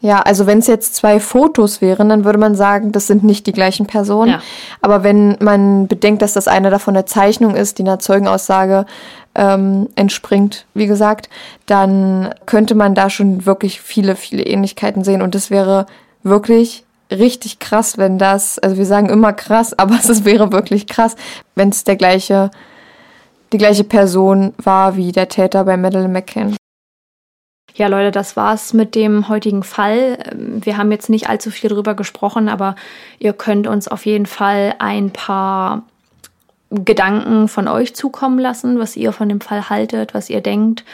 Ja, 0.03 0.21
also 0.21 0.47
wenn 0.47 0.61
es 0.61 0.67
jetzt 0.67 0.95
zwei 0.95 1.21
Fotos 1.21 1.83
wären, 1.83 2.09
dann 2.09 2.25
würde 2.25 2.39
man 2.39 2.55
sagen, 2.55 2.91
das 2.91 3.07
sind 3.07 3.23
nicht 3.23 3.47
die 3.47 3.53
gleichen 3.53 3.87
Personen. 3.87 4.33
Ja. 4.33 4.43
Aber 4.81 5.05
wenn 5.05 5.37
man 5.41 5.89
bedenkt, 5.89 6.23
dass 6.23 6.33
das 6.33 6.49
eine 6.49 6.71
davon 6.71 6.97
eine 6.97 7.05
Zeichnung 7.05 7.55
ist, 7.55 7.79
die 7.79 7.83
einer 7.83 7.99
Zeugenaussage 7.99 8.87
ähm, 9.35 9.89
entspringt, 9.97 10.65
wie 10.73 10.87
gesagt, 10.87 11.29
dann 11.67 12.35
könnte 12.47 12.75
man 12.75 12.95
da 12.95 13.11
schon 13.11 13.45
wirklich 13.45 13.83
viele, 13.83 14.17
viele 14.17 14.45
Ähnlichkeiten 14.45 15.05
sehen. 15.05 15.21
Und 15.21 15.35
das 15.35 15.51
wäre 15.51 15.85
wirklich 16.23 16.85
richtig 17.11 17.59
krass, 17.59 17.99
wenn 17.99 18.17
das, 18.17 18.59
also 18.59 18.79
wir 18.79 18.87
sagen 18.87 19.11
immer 19.11 19.35
krass, 19.35 19.75
aber 19.79 19.97
es 19.97 20.25
wäre 20.25 20.51
wirklich 20.51 20.87
krass, 20.87 21.15
wenn 21.55 21.69
es 21.69 21.85
der 21.85 21.97
gleiche, 21.97 22.51
die 23.53 23.59
gleiche 23.59 23.85
Person 23.85 24.55
war 24.57 24.97
wie 24.97 25.13
der 25.13 25.29
Täter 25.29 25.65
bei 25.65 25.77
Madeleine 25.77 26.09
McCann. 26.09 26.57
Ja, 27.75 27.87
Leute, 27.87 28.11
das 28.11 28.37
war's 28.37 28.73
mit 28.73 28.95
dem 28.95 29.29
heutigen 29.29 29.63
Fall. 29.63 30.19
Ähm, 30.31 30.65
Wir 30.65 30.77
haben 30.77 30.91
jetzt 30.91 31.09
nicht 31.11 31.29
allzu 31.29 31.51
viel 31.51 31.71
drüber 31.71 31.95
gesprochen, 31.95 32.49
aber 32.49 32.77
ihr 33.19 33.33
könnt 33.33 33.67
uns 33.67 33.89
auf 33.89 34.07
jeden 34.07 34.27
Fall 34.27 34.75
ein 34.79 35.11
paar 35.11 35.83
Gedanken 36.71 37.49
von 37.49 37.67
euch 37.67 37.95
zukommen 37.95 38.39
lassen, 38.39 38.79
was 38.79 38.97
ihr 38.97 39.13
von 39.13 39.29
dem 39.29 39.41
Fall 39.41 39.69
haltet, 39.71 40.15
was 40.15 40.31
ihr 40.31 40.41
denkt. 40.41 40.85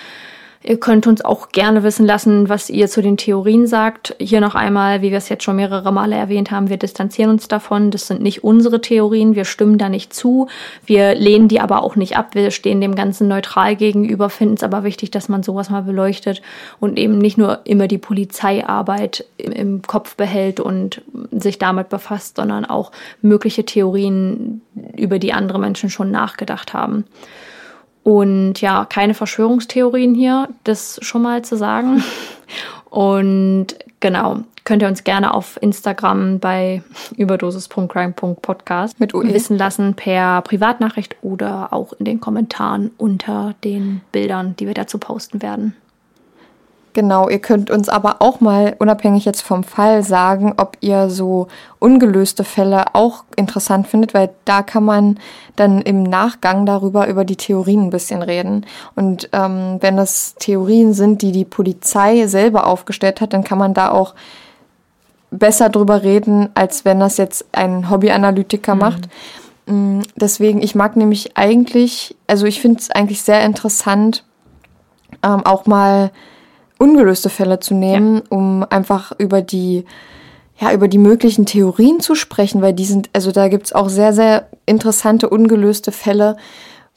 Ihr 0.69 0.81
könnt 0.81 1.07
uns 1.07 1.25
auch 1.25 1.51
gerne 1.51 1.85
wissen 1.85 2.05
lassen, 2.05 2.49
was 2.49 2.71
ihr 2.71 2.89
zu 2.89 3.01
den 3.01 3.17
Theorien 3.17 3.69
sagt. 3.69 4.17
Hier 4.19 4.41
noch 4.41 4.57
einmal, 4.57 5.01
wie 5.01 5.13
wir 5.13 5.19
es 5.19 5.29
jetzt 5.29 5.45
schon 5.45 5.55
mehrere 5.55 5.93
Male 5.93 6.17
erwähnt 6.17 6.51
haben, 6.51 6.69
wir 6.69 6.77
distanzieren 6.77 7.31
uns 7.31 7.47
davon. 7.47 7.93
Das 7.93 8.09
sind 8.09 8.21
nicht 8.21 8.43
unsere 8.43 8.81
Theorien, 8.81 9.37
wir 9.37 9.45
stimmen 9.45 9.79
da 9.79 9.89
nicht 9.89 10.13
zu. 10.13 10.49
Wir 10.85 11.15
lehnen 11.15 11.47
die 11.47 11.61
aber 11.61 11.85
auch 11.85 11.95
nicht 11.95 12.17
ab. 12.17 12.35
Wir 12.35 12.51
stehen 12.51 12.81
dem 12.81 12.97
Ganzen 12.97 13.29
neutral 13.29 13.77
gegenüber, 13.77 14.29
finden 14.29 14.55
es 14.55 14.65
aber 14.65 14.83
wichtig, 14.83 15.13
dass 15.13 15.29
man 15.29 15.45
sowas 15.45 15.71
mal 15.71 15.83
beleuchtet 15.83 16.43
und 16.81 16.99
eben 16.99 17.17
nicht 17.19 17.39
nur 17.39 17.61
immer 17.63 17.87
die 17.87 17.99
Polizeiarbeit 17.99 19.25
im, 19.39 19.83
Kopf 19.83 20.17
behält 20.17 20.59
und 20.59 21.01
sich 21.31 21.59
damit 21.59 21.91
befasst, 21.91 22.39
sondern 22.39 22.65
auch 22.65 22.91
mögliche 23.23 23.65
Theorien, 23.65 24.63
über 24.97 25.21
die 25.21 25.33
andere 25.33 25.61
Menschen 25.61 25.91
schon 25.91 26.11
nachgedacht 26.11 26.75
haben. 26.75 27.05
Und 28.07 28.61
ja, 28.61 28.85
keine 28.85 29.15
Verschwörungstheorien 29.15 30.15
hier, 30.15 30.49
das 30.63 31.01
schon 31.03 31.23
mal 31.23 31.43
zu 31.43 31.57
sagen. 31.57 32.05
Und 32.89 33.67
genau, 33.99 34.45
könnt 34.63 34.83
ihr 34.83 34.87
uns 34.87 35.03
gerne 35.03 35.35
auf 35.35 35.59
Instagram 35.61 36.39
bei 36.39 36.85
überdosis.crime.podcast 37.17 39.01
Mit 39.01 39.13
UE. 39.13 39.35
wissen 39.35 39.59
lassen 39.59 39.95
per 39.95 40.41
Privatnachricht 40.43 41.17
oder 41.23 41.73
auch 41.73 41.95
in 41.95 42.05
den 42.05 42.21
Kommentaren 42.21 42.93
unter 42.97 43.57
den 43.65 44.03
Bildern, 44.13 44.55
die 44.55 44.69
wir 44.69 44.75
dazu 44.75 44.99
posten 44.99 45.43
werden. 45.43 45.75
Genau, 46.97 47.29
ihr 47.29 47.41
könnt 47.41 47.71
uns 47.71 47.91
aber 47.91 48.23
auch 48.23 48.41
mal, 48.41 48.75
unabhängig 48.79 49.27
jetzt 49.27 49.43
vom 49.43 49.65
Fall, 49.65 50.03
sagen, 50.03 50.55
ob 50.57 50.79
ihr 50.81 51.11
so 51.11 51.47
ungelöste 51.79 52.43
Fälle 52.43 52.95
auch 52.95 53.25
interessant 53.37 53.87
findet, 53.87 54.15
weil 54.15 54.31
da 54.47 54.63
kann 54.63 54.83
man 54.83 55.19
dann 55.57 55.83
im 55.83 56.05
Nachgang 56.05 56.65
darüber, 56.65 57.07
über 57.07 57.27
die 57.27 57.37
Theorien 57.37 57.83
ein 57.83 57.91
bisschen 57.91 58.23
reden. 58.23 58.65
Und 58.95 59.29
ähm, 59.35 59.77
wenn 59.81 59.99
das 59.99 60.37
Theorien 60.37 60.95
sind, 60.95 61.21
die 61.21 61.33
die 61.33 61.45
Polizei 61.45 62.27
selber 62.29 62.67
aufgestellt 62.67 63.21
hat, 63.21 63.35
dann 63.35 63.45
kann 63.45 63.59
man 63.59 63.75
da 63.75 63.91
auch 63.91 64.15
besser 65.31 65.69
drüber 65.69 66.03
reden, 66.03 66.49
als 66.55 66.87
wenn 66.87 66.99
das 66.99 67.19
jetzt 67.19 67.45
ein 67.53 67.91
Hobbyanalytiker 67.91 68.75
macht. 68.75 69.07
Mm, 69.67 70.01
Deswegen, 70.15 70.63
ich 70.63 70.75
mag 70.75 70.97
nämlich 70.97 71.37
eigentlich, 71.37 72.17
also 72.27 72.47
ich 72.47 72.63
finde 72.63 72.81
es 72.81 72.91
eigentlich 72.91 73.21
sehr 73.21 73.45
interessant, 73.45 74.25
ähm, 75.23 75.45
auch 75.45 75.67
mal 75.67 76.11
ungelöste 76.79 77.31
Fälle 77.31 77.61
zu 77.61 77.75
nehmen, 77.75 78.23
um 78.29 78.65
einfach 78.69 79.13
über 79.19 79.43
die, 79.43 79.85
ja, 80.59 80.73
über 80.73 80.89
die 80.89 80.99
möglichen 80.99 81.47
Theorien 81.47 82.01
zu 82.01 82.15
sprechen, 82.15 82.63
weil 82.63 82.73
die 82.73 82.85
sind, 82.85 83.11
also 83.13 83.33
da 83.33 83.49
gibt's 83.49 83.73
auch 83.73 83.89
sehr, 83.89 84.13
sehr 84.13 84.49
interessante 84.67 85.29
ungelöste 85.29 85.93
Fälle, 85.93 86.37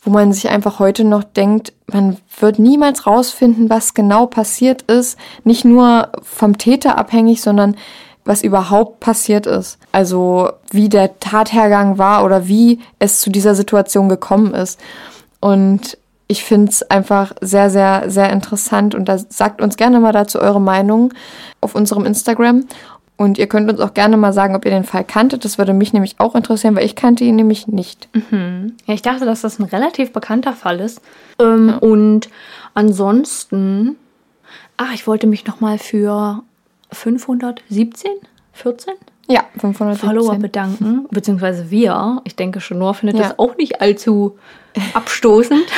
wo 0.02 0.12
man 0.12 0.32
sich 0.32 0.50
einfach 0.50 0.80
heute 0.80 1.04
noch 1.04 1.24
denkt, 1.24 1.74
man 1.88 2.18
wird 2.40 2.58
niemals 2.58 3.06
rausfinden, 3.06 3.70
was 3.70 3.94
genau 3.94 4.28
passiert 4.28 4.84
ist. 4.84 5.18
Nicht 5.44 5.66
nur 5.66 6.10
vom 6.24 6.58
Täter 6.58 6.98
abhängig, 6.98 7.42
sondern 7.42 7.76
was 8.24 8.44
überhaupt 8.44 9.00
passiert 9.00 9.46
ist. 9.46 9.78
Also 9.92 10.52
wie 10.72 10.88
der 10.88 11.20
Tathergang 11.20 11.98
war 11.98 12.24
oder 12.24 12.48
wie 12.48 12.80
es 13.00 13.20
zu 13.20 13.30
dieser 13.30 13.56
Situation 13.56 14.08
gekommen 14.08 14.54
ist. 14.54 14.80
Und 15.42 15.98
ich 16.32 16.44
finde 16.44 16.70
es 16.70 16.84
einfach 16.84 17.34
sehr, 17.42 17.72
sehr, 17.72 18.04
sehr 18.08 18.32
interessant 18.32 18.94
und 18.94 19.10
da 19.10 19.18
sagt 19.18 19.62
uns 19.62 19.78
gerne 19.78 20.00
mal 20.00 20.14
dazu 20.14 20.40
eure 20.40 20.62
Meinung 20.62 21.12
auf 21.60 21.74
unserem 21.74 22.06
Instagram. 22.06 22.66
Und 23.18 23.38
ihr 23.38 23.48
könnt 23.48 23.70
uns 23.70 23.82
auch 23.82 23.96
gerne 23.96 24.16
mal 24.16 24.32
sagen, 24.32 24.56
ob 24.56 24.64
ihr 24.64 24.72
den 24.72 24.86
Fall 24.86 25.04
kanntet. 25.04 25.44
Das 25.44 25.58
würde 25.58 25.74
mich 25.74 25.92
nämlich 25.92 26.20
auch 26.20 26.36
interessieren, 26.36 26.76
weil 26.76 26.86
ich 26.86 26.96
kannte 26.96 27.24
ihn 27.24 27.36
nämlich 27.36 27.68
nicht. 27.68 28.08
Mhm. 28.14 28.78
Ja, 28.86 28.94
ich 28.94 29.02
dachte, 29.02 29.26
dass 29.26 29.42
das 29.42 29.60
ein 29.60 29.66
relativ 29.66 30.14
bekannter 30.14 30.54
Fall 30.54 30.80
ist. 30.80 31.02
Ähm, 31.40 31.70
ja. 31.70 31.78
Und 31.78 32.30
ansonsten, 32.76 33.98
ach, 34.78 34.94
ich 34.94 35.08
wollte 35.08 35.26
mich 35.26 35.48
noch 35.48 35.60
mal 35.60 35.80
für 35.80 36.44
517, 36.92 38.12
14? 38.54 38.94
Ja, 39.28 39.44
517. 39.58 40.08
Follower 40.08 40.36
bedanken, 40.38 41.08
beziehungsweise 41.10 41.72
wir. 41.72 42.22
Ich 42.24 42.36
denke, 42.36 42.62
Schnur 42.62 42.94
findet 42.94 43.18
ja. 43.18 43.24
das 43.24 43.40
auch 43.40 43.58
nicht 43.58 43.82
allzu 43.82 44.38
abstoßend. 44.94 45.66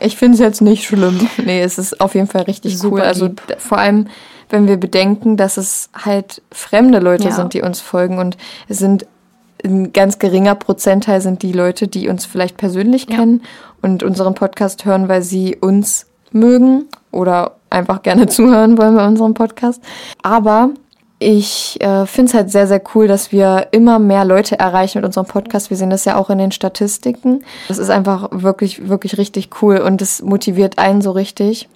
Ich 0.00 0.16
finde 0.16 0.34
es 0.34 0.40
jetzt 0.40 0.60
nicht 0.60 0.84
schlimm. 0.84 1.28
Nee, 1.44 1.62
es 1.62 1.78
ist 1.78 2.00
auf 2.00 2.14
jeden 2.14 2.26
Fall 2.26 2.42
richtig 2.42 2.78
Super 2.78 2.96
cool. 2.96 3.00
Also 3.02 3.30
vor 3.58 3.78
allem, 3.78 4.08
wenn 4.50 4.68
wir 4.68 4.76
bedenken, 4.76 5.36
dass 5.36 5.56
es 5.56 5.90
halt 5.94 6.42
fremde 6.52 6.98
Leute 6.98 7.28
ja. 7.28 7.32
sind, 7.32 7.54
die 7.54 7.62
uns 7.62 7.80
folgen 7.80 8.18
und 8.18 8.36
es 8.68 8.78
sind 8.78 9.06
ein 9.64 9.92
ganz 9.92 10.18
geringer 10.18 10.54
Prozentteil 10.54 11.20
sind 11.20 11.42
die 11.42 11.52
Leute, 11.52 11.88
die 11.88 12.08
uns 12.08 12.26
vielleicht 12.26 12.56
persönlich 12.56 13.06
ja. 13.08 13.16
kennen 13.16 13.42
und 13.82 14.02
unseren 14.02 14.34
Podcast 14.34 14.84
hören, 14.84 15.08
weil 15.08 15.22
sie 15.22 15.56
uns 15.56 16.06
mögen 16.32 16.86
oder 17.10 17.56
einfach 17.70 18.02
gerne 18.02 18.26
zuhören 18.28 18.78
wollen 18.78 18.96
bei 18.96 19.06
unserem 19.06 19.34
Podcast. 19.34 19.82
Aber 20.22 20.70
ich 21.24 21.80
äh, 21.80 22.04
finde 22.04 22.28
es 22.28 22.34
halt 22.34 22.50
sehr, 22.50 22.66
sehr 22.66 22.82
cool, 22.94 23.08
dass 23.08 23.32
wir 23.32 23.68
immer 23.70 23.98
mehr 23.98 24.26
Leute 24.26 24.58
erreichen 24.58 24.98
mit 24.98 25.06
unserem 25.06 25.26
Podcast. 25.26 25.70
Wir 25.70 25.76
sehen 25.78 25.88
das 25.88 26.04
ja 26.04 26.16
auch 26.16 26.28
in 26.28 26.36
den 26.36 26.52
Statistiken. 26.52 27.44
Das 27.66 27.78
ist 27.78 27.88
einfach 27.88 28.28
wirklich, 28.30 28.88
wirklich 28.88 29.16
richtig 29.16 29.62
cool 29.62 29.78
und 29.78 30.02
es 30.02 30.22
motiviert 30.22 30.78
einen 30.78 31.00
so 31.00 31.12
richtig. 31.12 31.68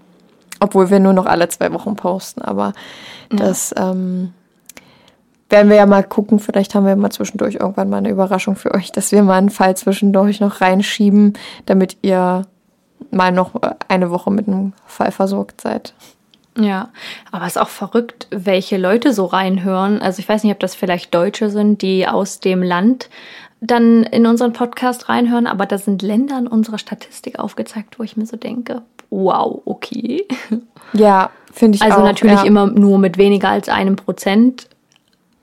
Obwohl 0.61 0.91
wir 0.91 1.01
nur 1.01 1.15
noch 1.15 1.25
alle 1.25 1.49
zwei 1.49 1.73
Wochen 1.73 1.97
posten. 1.97 2.43
Aber 2.43 2.75
ja. 3.33 3.39
das 3.39 3.75
ähm, 3.79 4.35
werden 5.49 5.71
wir 5.71 5.77
ja 5.77 5.87
mal 5.87 6.05
gucken. 6.05 6.41
Vielleicht 6.41 6.75
haben 6.75 6.85
wir 6.85 6.97
mal 6.97 7.11
zwischendurch 7.11 7.55
irgendwann 7.55 7.89
mal 7.89 7.99
eine 7.99 8.11
Überraschung 8.11 8.55
für 8.55 8.75
euch, 8.75 8.93
dass 8.93 9.13
wir 9.13 9.23
mal 9.23 9.39
einen 9.39 9.51
Fall 9.51 9.77
zwischendurch 9.77 10.41
noch 10.41 10.61
reinschieben, 10.61 11.35
damit 11.65 11.97
ihr 12.03 12.43
mal 13.11 13.33
noch 13.33 13.53
eine 13.89 14.11
Woche 14.11 14.31
mit 14.31 14.47
einem 14.47 14.75
Fall 14.85 15.13
versorgt 15.13 15.63
seid. 15.63 15.95
Ja, 16.59 16.89
aber 17.31 17.47
es 17.47 17.57
ist 17.57 17.63
auch 17.63 17.69
verrückt, 17.69 18.27
welche 18.31 18.77
Leute 18.79 19.13
so 19.13 19.27
reinhören. 19.27 20.03
Also 20.03 20.21
ich 20.21 20.29
weiß 20.29 20.43
nicht, 20.43 20.53
ob 20.53 20.61
das 20.61 20.75
vielleicht 20.75 21.15
Deutsche 21.15 21.51
sind, 21.51 21.83
die 21.83 22.07
aus 22.07 22.41
dem 22.41 22.63
Land 22.63 23.09
dann 23.61 24.05
in 24.05 24.27
unseren 24.27 24.53
Podcast 24.53 25.09
reinhören, 25.09 25.47
aber 25.47 25.67
da 25.67 25.79
sind 25.79 26.03
Länder 26.03 26.39
in 26.39 26.47
unserer 26.47 26.79
Statistik 26.79 27.39
aufgezeigt, 27.39 27.99
wo 27.99 28.03
ich 28.03 28.17
mir 28.17 28.27
so 28.27 28.37
denke, 28.37 28.83
wow, 29.11 29.63
okay. 29.65 30.27
Ja, 30.95 31.31
finde 31.53 31.77
ich 31.77 31.83
also 31.83 31.97
auch. 31.97 32.01
Also 32.01 32.13
natürlich 32.13 32.41
ja. 32.41 32.47
immer 32.47 32.67
nur 32.67 32.99
mit 32.99 33.19
weniger 33.19 33.51
als 33.51 33.69
einem 33.69 33.97
Prozent, 33.97 34.69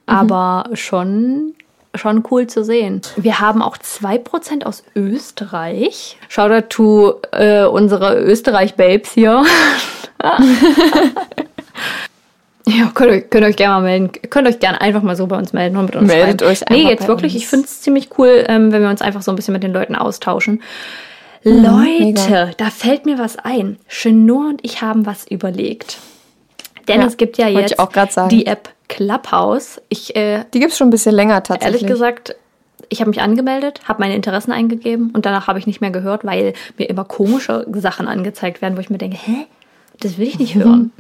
aber 0.07 0.66
mhm. 0.70 0.76
schon 0.76 1.53
schon 1.93 2.24
cool 2.30 2.47
zu 2.47 2.63
sehen. 2.63 3.01
Wir 3.16 3.39
haben 3.39 3.61
auch 3.61 3.78
2% 3.78 4.66
aus 4.66 4.84
Österreich. 4.95 6.18
Shoutout 6.28 6.68
to 6.68 7.13
äh, 7.32 7.66
unsere 7.66 8.20
Österreich-Babes 8.20 9.13
hier. 9.13 9.43
Ja, 12.68 12.91
könnt 12.93 13.11
ihr, 13.11 13.22
könnt 13.22 13.45
euch 13.45 13.55
gerne 13.55 13.76
mal 13.76 13.82
melden. 13.82 14.11
Könnt 14.30 14.47
euch 14.47 14.59
gerne 14.59 14.82
einfach 14.82 15.03
mal 15.03 15.16
so 15.16 15.28
bei 15.28 15.38
uns 15.38 15.53
melden 15.53 15.78
und 15.78 15.86
mit 15.86 15.95
uns 15.95 16.07
Meldet 16.07 16.41
schreiben. 16.41 16.51
euch 16.51 16.61
einfach. 16.63 16.84
Nee, 16.84 16.89
jetzt 16.89 17.07
wirklich, 17.07 17.34
uns. 17.36 17.43
ich 17.43 17.47
finde 17.47 17.66
es 17.66 17.82
ziemlich 17.82 18.09
cool, 18.18 18.43
ähm, 18.47 18.72
wenn 18.72 18.82
wir 18.82 18.89
uns 18.89 19.01
einfach 19.01 19.22
so 19.22 19.32
ein 19.32 19.36
bisschen 19.36 19.53
mit 19.53 19.61
den 19.61 19.72
Leuten 19.72 19.95
austauschen. 19.95 20.63
Mhm, 21.43 21.63
Leute, 21.63 22.03
mega. 22.03 22.51
da 22.57 22.72
fällt 22.72 23.05
mir 23.05 23.20
was 23.20 23.38
ein. 23.38 23.78
Chenor 23.88 24.49
und 24.49 24.61
ich 24.63 24.82
haben 24.82 25.05
was 25.05 25.28
überlegt. 25.28 25.99
Denn 26.88 27.01
ja, 27.01 27.07
es 27.07 27.18
gibt 27.18 27.38
ja 27.38 27.47
jetzt 27.47 27.76
die 28.32 28.47
App 28.47 28.70
Clubhouse. 28.88 29.82
Ich, 29.89 30.16
äh, 30.16 30.43
die 30.53 30.59
gibt 30.59 30.72
es 30.72 30.78
schon 30.78 30.88
ein 30.88 30.91
bisschen 30.91 31.16
länger 31.16 31.43
tatsächlich. 31.43 31.84
Ehrlich 31.84 31.91
gesagt, 31.91 32.36
ich 32.89 32.99
habe 32.99 33.09
mich 33.09 33.22
angemeldet, 33.22 33.82
habe 33.86 33.99
meine 33.99 34.16
Interessen 34.16 34.51
eingegeben 34.51 35.11
und 35.11 35.26
danach 35.26 35.47
habe 35.47 35.59
ich 35.59 35.68
nicht 35.68 35.82
mehr 35.82 35.91
gehört, 35.91 36.26
weil 36.26 36.53
mir 36.78 36.89
immer 36.89 37.03
komische 37.03 37.66
Sachen 37.74 38.07
angezeigt 38.07 38.61
werden, 38.61 38.76
wo 38.76 38.82
ich 38.82 38.89
mir 38.89 38.97
denke, 38.97 39.18
hä? 39.18 39.47
Das 40.00 40.18
will 40.18 40.28
ich 40.28 40.39
nicht 40.39 40.56
hören. 40.56 40.91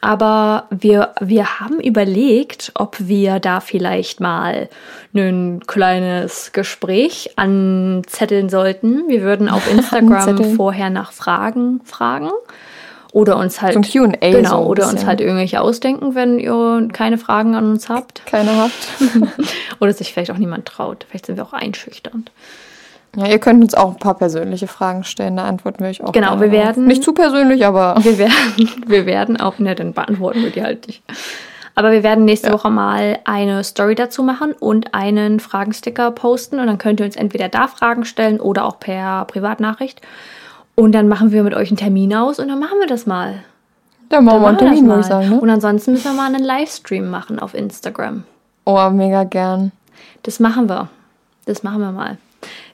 Aber 0.00 0.66
wir, 0.70 1.14
wir 1.20 1.60
haben 1.60 1.80
überlegt, 1.80 2.72
ob 2.74 2.96
wir 3.00 3.40
da 3.40 3.60
vielleicht 3.60 4.20
mal 4.20 4.68
ein 5.14 5.60
kleines 5.66 6.52
Gespräch 6.52 7.32
anzetteln 7.36 8.48
sollten. 8.48 9.08
Wir 9.08 9.22
würden 9.22 9.48
auf 9.48 9.70
Instagram 9.70 10.56
vorher 10.56 10.90
nach 10.90 11.12
Fragen 11.12 11.80
fragen. 11.84 12.30
Oder 13.12 13.38
uns 13.38 13.62
halt. 13.62 13.72
So 13.72 13.80
ein 14.00 14.12
QA. 14.12 14.30
Genau, 14.30 14.62
so 14.62 14.68
oder 14.68 14.88
uns 14.88 15.06
halt 15.06 15.20
irgendwelche 15.20 15.60
ausdenken, 15.60 16.14
wenn 16.14 16.38
ihr 16.38 16.88
keine 16.92 17.16
Fragen 17.16 17.54
an 17.54 17.64
uns 17.64 17.88
habt. 17.88 18.24
Keine 18.26 18.54
habt. 18.56 18.88
oder 19.80 19.92
sich 19.92 20.12
vielleicht 20.12 20.30
auch 20.30 20.36
niemand 20.36 20.66
traut. 20.66 21.06
Vielleicht 21.08 21.26
sind 21.26 21.36
wir 21.36 21.44
auch 21.44 21.54
einschüchternd. 21.54 22.30
Ja, 23.18 23.26
ihr 23.26 23.40
könnt 23.40 23.62
uns 23.64 23.74
auch 23.74 23.94
ein 23.94 23.98
paar 23.98 24.14
persönliche 24.14 24.68
Fragen 24.68 25.02
stellen, 25.02 25.36
da 25.36 25.44
antworten 25.44 25.80
wir 25.80 25.88
euch 25.88 26.04
auch. 26.04 26.12
Genau, 26.12 26.40
wir 26.40 26.52
werden. 26.52 26.86
Nicht 26.86 27.02
zu 27.02 27.12
persönlich, 27.12 27.66
aber. 27.66 27.96
Wir 28.02 28.16
werden, 28.16 28.70
wir 28.86 29.06
werden 29.06 29.40
auch, 29.40 29.58
ne, 29.58 29.74
dann 29.74 29.92
beantworten 29.92 30.42
wir 30.42 30.50
die 30.50 30.62
halt 30.62 30.86
nicht. 30.86 31.02
Aber 31.74 31.92
wir 31.92 32.02
werden 32.02 32.24
nächste 32.24 32.48
ja. 32.48 32.54
Woche 32.54 32.70
mal 32.70 33.18
eine 33.24 33.62
Story 33.64 33.94
dazu 33.94 34.22
machen 34.22 34.52
und 34.52 34.94
einen 34.94 35.40
Fragensticker 35.40 36.10
posten. 36.10 36.58
Und 36.58 36.66
dann 36.66 36.78
könnt 36.78 37.00
ihr 37.00 37.06
uns 37.06 37.16
entweder 37.16 37.48
da 37.48 37.68
Fragen 37.68 38.04
stellen 38.04 38.40
oder 38.40 38.64
auch 38.64 38.80
per 38.80 39.24
Privatnachricht. 39.26 40.00
Und 40.74 40.92
dann 40.92 41.08
machen 41.08 41.32
wir 41.32 41.42
mit 41.42 41.54
euch 41.54 41.70
einen 41.70 41.76
Termin 41.76 42.14
aus 42.14 42.38
und 42.38 42.48
dann 42.48 42.58
machen 42.58 42.78
wir 42.80 42.86
das 42.86 43.06
mal. 43.06 43.42
Dann 44.08 44.24
machen 44.24 44.40
wir 44.40 44.48
einen 44.48 44.58
Termin, 44.58 44.86
würde 44.86 45.00
ich 45.00 45.06
sagen. 45.06 45.30
Ne? 45.30 45.40
Und 45.40 45.50
ansonsten 45.50 45.92
müssen 45.92 46.04
wir 46.04 46.14
mal 46.14 46.32
einen 46.32 46.44
Livestream 46.44 47.10
machen 47.10 47.38
auf 47.38 47.54
Instagram. 47.54 48.24
Oh, 48.64 48.90
mega 48.90 49.24
gern. 49.24 49.72
Das 50.22 50.40
machen 50.40 50.68
wir. 50.68 50.88
Das 51.46 51.62
machen 51.62 51.80
wir 51.80 51.92
mal. 51.92 52.16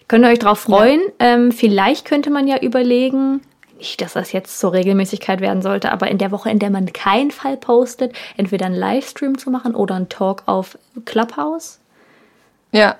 Könnt 0.09 0.25
ihr 0.25 0.31
euch 0.31 0.39
drauf 0.39 0.61
freuen? 0.61 1.01
Ja. 1.21 1.35
Ähm, 1.35 1.53
vielleicht 1.53 2.05
könnte 2.05 2.31
man 2.31 2.47
ja 2.47 2.59
überlegen, 2.59 3.41
nicht, 3.79 4.01
dass 4.01 4.15
das 4.15 4.33
jetzt 4.33 4.59
zur 4.59 4.73
Regelmäßigkeit 4.73 5.41
werden 5.41 5.63
sollte, 5.63 5.93
aber 5.93 6.09
in 6.09 6.19
der 6.19 6.31
Woche, 6.31 6.51
in 6.51 6.59
der 6.59 6.71
man 6.71 6.93
keinen 6.93 7.31
Fall 7.31 7.57
postet, 7.57 8.15
entweder 8.37 8.67
einen 8.67 8.77
Livestream 8.77 9.39
zu 9.39 9.51
machen 9.51 9.75
oder 9.75 9.95
einen 9.97 10.09
Talk 10.09 10.43
auf 10.47 10.79
Clubhouse. 11.05 11.79
Ja. 12.73 12.97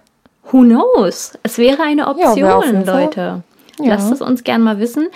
Who 0.51 0.63
knows? 0.63 1.39
Es 1.43 1.59
wäre 1.59 1.83
eine 1.83 2.07
Option, 2.09 2.37
ja, 2.37 2.61
Leute. 2.61 3.43
Ja. 3.81 3.87
Lasst 3.87 4.13
es 4.13 4.21
uns 4.21 4.45
gern 4.45 4.63
mal 4.63 4.79
wissen. 4.79 5.09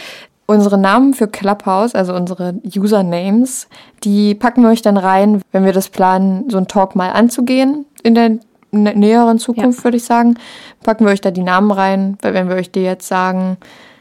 Unsere 0.46 0.78
Namen 0.78 1.12
für 1.12 1.28
Clubhouse, 1.28 1.94
also 1.94 2.14
unsere 2.14 2.54
Usernames, 2.74 3.68
die 4.02 4.34
packen 4.34 4.62
wir 4.62 4.70
euch 4.70 4.80
dann 4.80 4.96
rein, 4.96 5.42
wenn 5.52 5.66
wir 5.66 5.74
das 5.74 5.90
planen, 5.90 6.48
so 6.48 6.56
einen 6.56 6.68
Talk 6.68 6.96
mal 6.96 7.10
anzugehen 7.10 7.84
in 8.02 8.14
der 8.14 8.38
näheren 8.70 9.38
Zukunft, 9.38 9.78
ja. 9.78 9.84
würde 9.84 9.96
ich 9.96 10.04
sagen, 10.04 10.38
packen 10.82 11.04
wir 11.04 11.12
euch 11.12 11.20
da 11.20 11.30
die 11.30 11.42
Namen 11.42 11.70
rein, 11.70 12.18
weil 12.22 12.34
wenn 12.34 12.48
wir 12.48 12.56
euch 12.56 12.70
die 12.70 12.82
jetzt 12.82 13.08
sagen, 13.08 13.56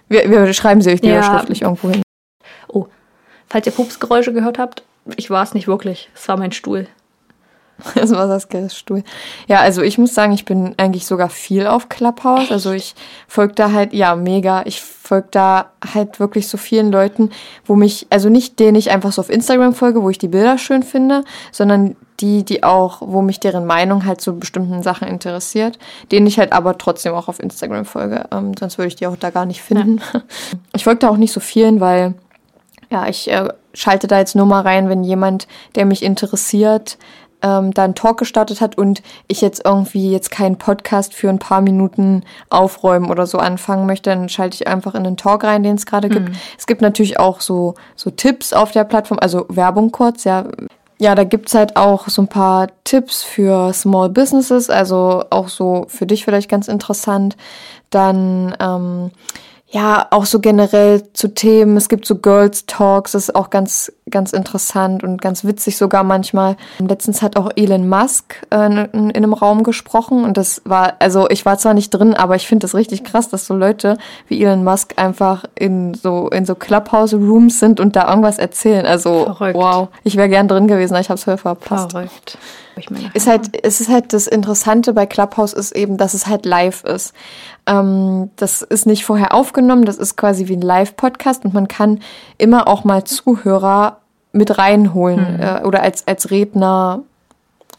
wir, 0.10 0.30
wir 0.30 0.54
schreiben 0.54 0.82
sie 0.82 0.92
euch 0.92 1.04
ja. 1.04 1.24
schriftlich 1.24 1.62
irgendwo 1.62 1.90
hin. 1.90 2.02
Oh, 2.68 2.88
falls 3.48 3.66
ihr 3.66 3.74
Pupsgeräusche 3.74 4.34
gehört 4.34 4.60
habt, 4.60 4.84
ich 5.16 5.30
war 5.30 5.44
es 5.44 5.54
nicht 5.54 5.68
wirklich. 5.68 6.10
Es 6.16 6.28
war 6.28 6.38
mein 6.38 6.52
Stuhl. 6.52 6.88
Das 7.96 8.12
war 8.12 8.28
das 8.28 8.48
Stuhl. 8.76 9.04
Ja, 9.48 9.60
also 9.60 9.82
ich 9.82 9.98
muss 9.98 10.14
sagen, 10.14 10.34
ich 10.34 10.46
bin 10.46 10.74
eigentlich 10.78 11.06
sogar 11.06 11.30
viel 11.30 11.68
auf 11.68 11.90
Clubhouse. 11.90 12.44
Echt? 12.44 12.52
Also 12.52 12.72
ich 12.72 12.96
folge 13.28 13.54
da 13.54 13.72
halt, 13.72 13.94
ja, 13.94 14.16
mega. 14.16 14.64
Ich 14.66 14.82
folge 14.82 15.28
da 15.32 15.72
halt 15.94 16.20
wirklich 16.20 16.48
so 16.48 16.58
vielen 16.58 16.92
Leuten, 16.92 17.30
wo 17.66 17.76
mich, 17.76 18.08
also 18.10 18.30
nicht 18.30 18.60
denen 18.60 18.76
ich 18.76 18.92
einfach 18.92 19.12
so 19.12 19.22
auf 19.22 19.30
Instagram 19.30 19.74
folge, 19.74 20.04
wo 20.04 20.10
ich 20.10 20.18
die 20.18 20.28
Bilder 20.28 20.58
schön 20.58 20.84
finde, 20.84 21.24
sondern 21.52 21.96
die, 22.20 22.44
die 22.44 22.64
auch, 22.64 23.02
wo 23.02 23.22
mich 23.22 23.40
deren 23.40 23.66
Meinung 23.66 24.06
halt 24.06 24.22
zu 24.22 24.38
bestimmten 24.40 24.82
Sachen 24.82 25.08
interessiert, 25.08 25.78
denen 26.12 26.26
ich 26.26 26.40
halt 26.40 26.52
aber 26.52 26.78
trotzdem 26.78 27.14
auch 27.14 27.28
auf 27.28 27.40
Instagram 27.40 27.86
folge. 27.86 28.26
Ähm, 28.32 28.54
sonst 28.60 28.78
würde 28.78 28.88
ich 28.88 28.96
die 28.96 29.08
auch 29.08 29.16
da 29.16 29.30
gar 29.30 29.46
nicht 29.46 29.62
finden. 29.62 30.02
Ja. 30.14 30.22
Ich 30.76 30.84
folge 30.84 31.00
da 31.00 31.10
auch 31.10 31.18
nicht 31.18 31.34
so 31.34 31.40
vielen, 31.40 31.80
weil 31.80 32.14
ja, 32.90 33.08
ich 33.08 33.30
äh, 33.32 33.50
schalte 33.74 34.08
da 34.08 34.20
jetzt 34.20 34.36
nur 34.36 34.46
mal 34.46 34.62
rein, 34.62 34.90
wenn 34.90 35.04
jemand, 35.04 35.48
der 35.76 35.86
mich 35.86 36.04
interessiert, 36.04 36.98
ähm, 37.42 37.74
da 37.74 37.84
einen 37.84 37.96
Talk 37.96 38.18
gestartet 38.18 38.62
hat 38.62 38.78
und 38.78 39.02
ich 39.28 39.42
jetzt 39.42 39.64
irgendwie 39.66 40.12
jetzt 40.12 40.32
keinen 40.32 40.58
Podcast 40.58 41.14
für 41.14 41.30
ein 41.30 41.40
paar 41.40 41.62
Minuten 41.62 42.24
aufräumen 42.50 43.10
oder 43.10 43.28
so 43.28 43.38
anfangen 43.38 43.86
möchte, 43.86 44.10
dann 44.10 44.30
schalte 44.30 44.56
ich 44.56 44.68
einfach 44.68 44.96
in 44.96 45.04
den 45.04 45.18
Talk 45.18 45.44
rein, 45.44 45.64
den 45.64 45.76
es 45.76 45.86
gerade 45.86 46.10
mhm. 46.10 46.14
gibt. 46.14 46.30
Es 46.58 46.68
gibt 46.68 46.82
natürlich 46.82 47.20
auch 47.20 47.42
so, 47.42 47.76
so 47.96 48.10
Tipps 48.10 48.54
auf 48.54 48.72
der 48.72 48.84
Plattform, 48.84 49.20
also 49.20 49.46
Werbung 49.50 49.92
kurz, 49.92 50.24
ja. 50.24 50.46
Ja, 51.00 51.14
da 51.14 51.24
gibt's 51.24 51.54
halt 51.54 51.76
auch 51.76 52.08
so 52.08 52.24
ein 52.24 52.28
paar 52.28 52.70
Tipps 52.84 53.22
für 53.22 53.72
Small 53.72 54.10
Businesses, 54.10 54.72
also 54.72 55.26
auch 55.30 55.48
so 55.48 55.86
für 55.90 56.08
dich 56.08 56.26
vielleicht 56.26 56.50
ganz 56.50 56.68
interessant. 56.68 57.38
Dann, 57.92 58.56
ähm, 58.60 59.12
ja, 59.70 60.08
auch 60.12 60.26
so 60.26 60.40
generell 60.40 61.04
zu 61.12 61.34
Themen. 61.34 61.76
Es 61.76 61.90
gibt 61.90 62.06
so 62.06 62.16
Girls 62.16 62.66
Talks, 62.68 63.12
das 63.12 63.24
ist 63.24 63.36
auch 63.36 63.50
ganz, 63.50 63.92
ganz 64.10 64.32
interessant 64.32 65.04
und 65.04 65.22
ganz 65.22 65.44
witzig 65.44 65.76
sogar 65.76 66.06
manchmal. 66.06 66.56
Letztens 66.80 67.22
hat 67.22 67.36
auch 67.36 67.52
Elon 67.58 67.90
Musk 67.90 68.36
äh, 68.50 68.66
in, 68.66 69.10
in 69.10 69.12
einem 69.12 69.34
Raum 69.34 69.64
gesprochen 69.64 70.24
und 70.24 70.38
das 70.38 70.62
war, 70.64 70.94
also 71.00 71.30
ich 71.30 71.46
war 71.46 71.58
zwar 71.58 71.74
nicht 71.74 71.90
drin, 71.90 72.14
aber 72.14 72.38
ich 72.38 72.48
finde 72.48 72.64
das 72.64 72.76
richtig 72.76 73.04
krass, 73.04 73.28
dass 73.28 73.46
so 73.46 73.56
Leute 73.56 73.98
wie 74.30 74.42
Elon 74.42 74.64
Musk 74.64 74.94
einfach 74.96 75.44
in 75.56 75.94
so, 75.94 76.30
in 76.30 76.46
so 76.46 76.56
Clubhouse-Rooms 76.56 77.60
sind 77.60 77.82
und 77.82 77.98
da 77.98 78.08
irgendwas 78.08 78.40
erzählen. 78.40 78.86
Also, 78.86 79.26
Verrückt. 79.26 79.58
wow, 79.58 79.90
ich 80.06 80.16
wäre 80.16 80.30
gern 80.30 80.48
drin 80.48 80.68
gewesen, 80.68 80.94
aber 80.94 81.02
ich 81.02 81.10
habe 81.10 81.18
es 81.18 81.26
voll 81.26 81.38
verpasst. 81.38 81.92
Verrückt. 81.92 82.38
Ich 82.78 82.90
meine, 82.90 83.10
Ist 83.14 83.28
halt, 83.28 83.50
es 83.64 83.82
ist 83.82 83.90
halt 83.90 84.14
das 84.14 84.28
Interessante 84.28 84.94
bei 84.94 85.06
Clubhouse 85.06 85.54
ist 85.54 85.76
eben, 85.76 85.98
dass 85.98 86.14
es 86.14 86.28
halt 86.28 86.46
live 86.46 86.84
ist. 86.84 87.14
Ähm, 87.68 88.32
das 88.38 88.62
ist 88.62 88.88
nicht 88.88 89.06
vorher 89.06 89.34
aufgenommen, 89.34 89.86
das 89.86 89.98
ist 89.98 90.16
quasi 90.16 90.48
wie 90.48 90.56
ein 90.56 90.62
Live-Podcast 90.62 91.46
und 91.46 91.54
man 91.54 91.68
kann 91.68 92.00
immer 92.38 92.68
auch 92.68 92.84
mal 92.84 93.04
Zuhörer 93.04 93.98
mit 94.32 94.58
reinholen 94.58 95.40
äh, 95.40 95.62
oder 95.66 95.82
als, 95.84 96.08
als 96.08 96.32
Redner 96.32 97.04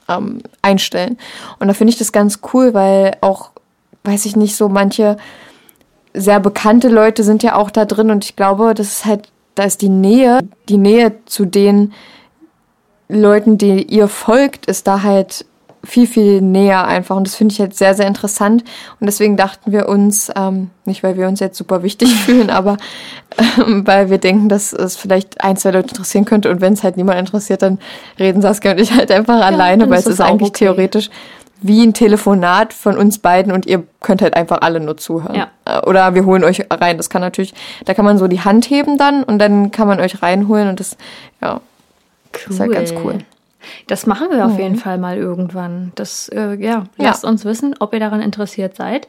ähm, 0.08 0.42
einstellen. 0.62 1.18
Und 1.58 1.68
da 1.68 1.74
finde 1.74 1.92
ich 1.92 1.98
das 1.98 2.12
ganz 2.12 2.40
cool, 2.52 2.74
weil 2.74 3.16
auch, 3.20 3.50
weiß 4.04 4.26
ich 4.26 4.36
nicht, 4.36 4.56
so 4.56 4.68
manche 4.68 5.16
sehr 6.14 6.40
bekannte 6.40 6.88
Leute 6.88 7.22
sind 7.22 7.42
ja 7.42 7.54
auch 7.54 7.70
da 7.70 7.84
drin 7.84 8.10
und 8.10 8.24
ich 8.24 8.36
glaube, 8.36 8.74
das 8.74 8.88
ist 8.88 9.04
halt, 9.04 9.30
da 9.54 9.64
ist 9.64 9.82
die 9.82 9.88
Nähe, 9.88 10.40
die 10.68 10.78
Nähe 10.78 11.12
zu 11.26 11.44
den 11.44 11.92
Leuten, 13.08 13.56
die 13.58 13.82
ihr 13.82 14.08
folgt, 14.08 14.66
ist 14.66 14.86
da 14.86 15.02
halt 15.02 15.46
viel, 15.84 16.06
viel 16.06 16.40
näher 16.40 16.86
einfach. 16.86 17.16
Und 17.16 17.26
das 17.26 17.34
finde 17.34 17.52
ich 17.52 17.60
halt 17.60 17.76
sehr, 17.76 17.94
sehr 17.94 18.06
interessant. 18.06 18.64
Und 19.00 19.06
deswegen 19.06 19.36
dachten 19.36 19.72
wir 19.72 19.88
uns, 19.88 20.30
ähm, 20.36 20.70
nicht 20.84 21.02
weil 21.02 21.16
wir 21.16 21.28
uns 21.28 21.40
jetzt 21.40 21.56
super 21.56 21.82
wichtig 21.82 22.14
fühlen, 22.24 22.50
aber 22.50 22.76
ähm, 23.58 23.86
weil 23.86 24.10
wir 24.10 24.18
denken, 24.18 24.48
dass 24.48 24.72
es 24.72 24.96
vielleicht 24.96 25.42
ein, 25.42 25.56
zwei 25.56 25.70
Leute 25.70 25.88
interessieren 25.88 26.24
könnte. 26.24 26.50
Und 26.50 26.60
wenn 26.60 26.72
es 26.72 26.82
halt 26.82 26.96
niemand 26.96 27.18
interessiert, 27.18 27.62
dann 27.62 27.78
reden 28.18 28.42
Saskia 28.42 28.72
und 28.72 28.80
ich 28.80 28.92
halt 28.92 29.10
einfach 29.10 29.40
alleine, 29.40 29.84
dann 29.84 29.90
weil 29.90 29.98
es 29.98 30.06
ist 30.06 30.20
eigentlich 30.20 30.50
okay. 30.50 30.64
theoretisch 30.66 31.10
wie 31.60 31.84
ein 31.84 31.92
Telefonat 31.92 32.72
von 32.72 32.96
uns 32.96 33.18
beiden 33.18 33.52
und 33.52 33.66
ihr 33.66 33.82
könnt 34.00 34.22
halt 34.22 34.34
einfach 34.34 34.58
alle 34.60 34.80
nur 34.80 34.96
zuhören. 34.96 35.34
Ja. 35.34 35.48
Äh, 35.64 35.86
Oder 35.86 36.14
wir 36.14 36.24
holen 36.24 36.44
euch 36.44 36.64
rein. 36.70 36.96
Das 36.96 37.10
kann 37.10 37.20
natürlich, 37.20 37.54
da 37.84 37.94
kann 37.94 38.04
man 38.04 38.18
so 38.18 38.28
die 38.28 38.40
Hand 38.40 38.70
heben 38.70 38.96
dann 38.96 39.24
und 39.24 39.38
dann 39.38 39.70
kann 39.72 39.88
man 39.88 40.00
euch 40.00 40.22
reinholen 40.22 40.68
und 40.68 40.80
das, 40.80 40.96
ja, 41.40 41.54
cool. 41.54 42.52
ist 42.52 42.60
halt 42.60 42.72
ganz 42.72 42.94
cool. 43.02 43.18
Das 43.86 44.06
machen 44.06 44.28
wir 44.30 44.44
auf 44.44 44.58
jeden 44.58 44.76
Fall 44.76 44.98
mal 44.98 45.16
irgendwann. 45.16 45.92
Das, 45.94 46.28
äh, 46.28 46.54
ja, 46.54 46.84
lasst 46.96 47.24
uns 47.24 47.44
wissen, 47.44 47.74
ob 47.78 47.92
ihr 47.94 48.00
daran 48.00 48.20
interessiert 48.20 48.76
seid 48.76 49.08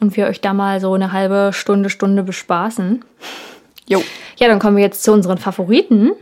und 0.00 0.16
wir 0.16 0.26
euch 0.26 0.40
da 0.40 0.52
mal 0.52 0.80
so 0.80 0.92
eine 0.94 1.12
halbe 1.12 1.50
Stunde, 1.52 1.90
Stunde 1.90 2.22
bespaßen. 2.22 3.04
Jo. 3.86 4.02
Ja, 4.36 4.48
dann 4.48 4.58
kommen 4.58 4.76
wir 4.76 4.84
jetzt 4.84 5.02
zu 5.02 5.12
unseren 5.12 5.38
Favoriten. 5.38 6.12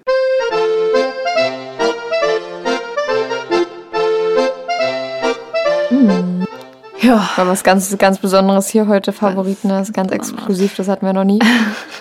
Ja, 7.07 7.29
War 7.37 7.47
was 7.47 7.63
ganz, 7.63 7.97
ganz 7.99 8.19
Besonderes 8.19 8.69
hier 8.69 8.89
heute, 8.89 9.13
Favoriten, 9.13 9.69
das 9.69 9.89
ist 9.89 9.95
ganz 9.95 10.11
exklusiv, 10.11 10.75
das 10.75 10.89
hatten 10.89 11.07
wir 11.07 11.13
noch 11.13 11.23
nie. 11.23 11.39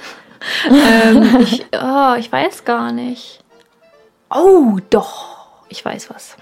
ähm, 0.67 1.37
ich, 1.41 1.63
oh, 1.73 2.15
ich 2.17 2.31
weiß 2.31 2.65
gar 2.65 2.91
nicht. 2.91 3.43
Oh, 4.33 4.79
doch. 4.89 5.34
Ich 5.69 5.83
weiß 5.83 6.09
was. 6.09 6.37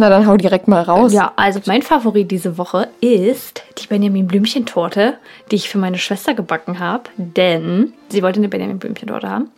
Na, 0.00 0.08
dann 0.08 0.26
hau 0.26 0.36
direkt 0.36 0.68
mal 0.68 0.82
raus. 0.82 1.12
Ja, 1.12 1.32
also 1.34 1.60
mein 1.66 1.82
Favorit 1.82 2.30
diese 2.30 2.56
Woche 2.56 2.88
ist 3.00 3.64
die 3.78 3.88
Benjamin 3.88 4.28
Blümchen-Torte, 4.28 5.14
die 5.50 5.56
ich 5.56 5.68
für 5.68 5.78
meine 5.78 5.98
Schwester 5.98 6.34
gebacken 6.34 6.78
habe, 6.78 7.10
denn 7.16 7.94
sie 8.08 8.22
wollte 8.22 8.38
eine 8.38 8.48
Benjamin 8.48 8.78
Blümchen-Torte 8.78 9.28
haben. 9.28 9.50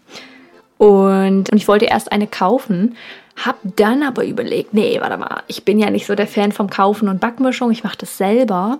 Und, 0.78 1.52
und 1.52 1.56
ich 1.56 1.68
wollte 1.68 1.84
erst 1.84 2.10
eine 2.10 2.26
kaufen, 2.26 2.96
hab 3.44 3.58
dann 3.76 4.02
aber 4.02 4.24
überlegt, 4.24 4.72
nee, 4.72 4.98
warte 4.98 5.18
mal, 5.18 5.42
ich 5.46 5.66
bin 5.66 5.78
ja 5.78 5.90
nicht 5.90 6.06
so 6.06 6.14
der 6.14 6.26
Fan 6.26 6.52
vom 6.52 6.70
Kaufen 6.70 7.10
und 7.10 7.20
Backmischung, 7.20 7.70
ich 7.70 7.84
mache 7.84 7.98
das 7.98 8.16
selber. 8.16 8.78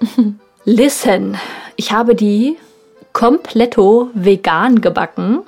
Listen, 0.66 1.38
ich 1.76 1.92
habe 1.92 2.14
die 2.14 2.58
kompletto 3.14 4.10
vegan 4.12 4.82
gebacken. 4.82 5.40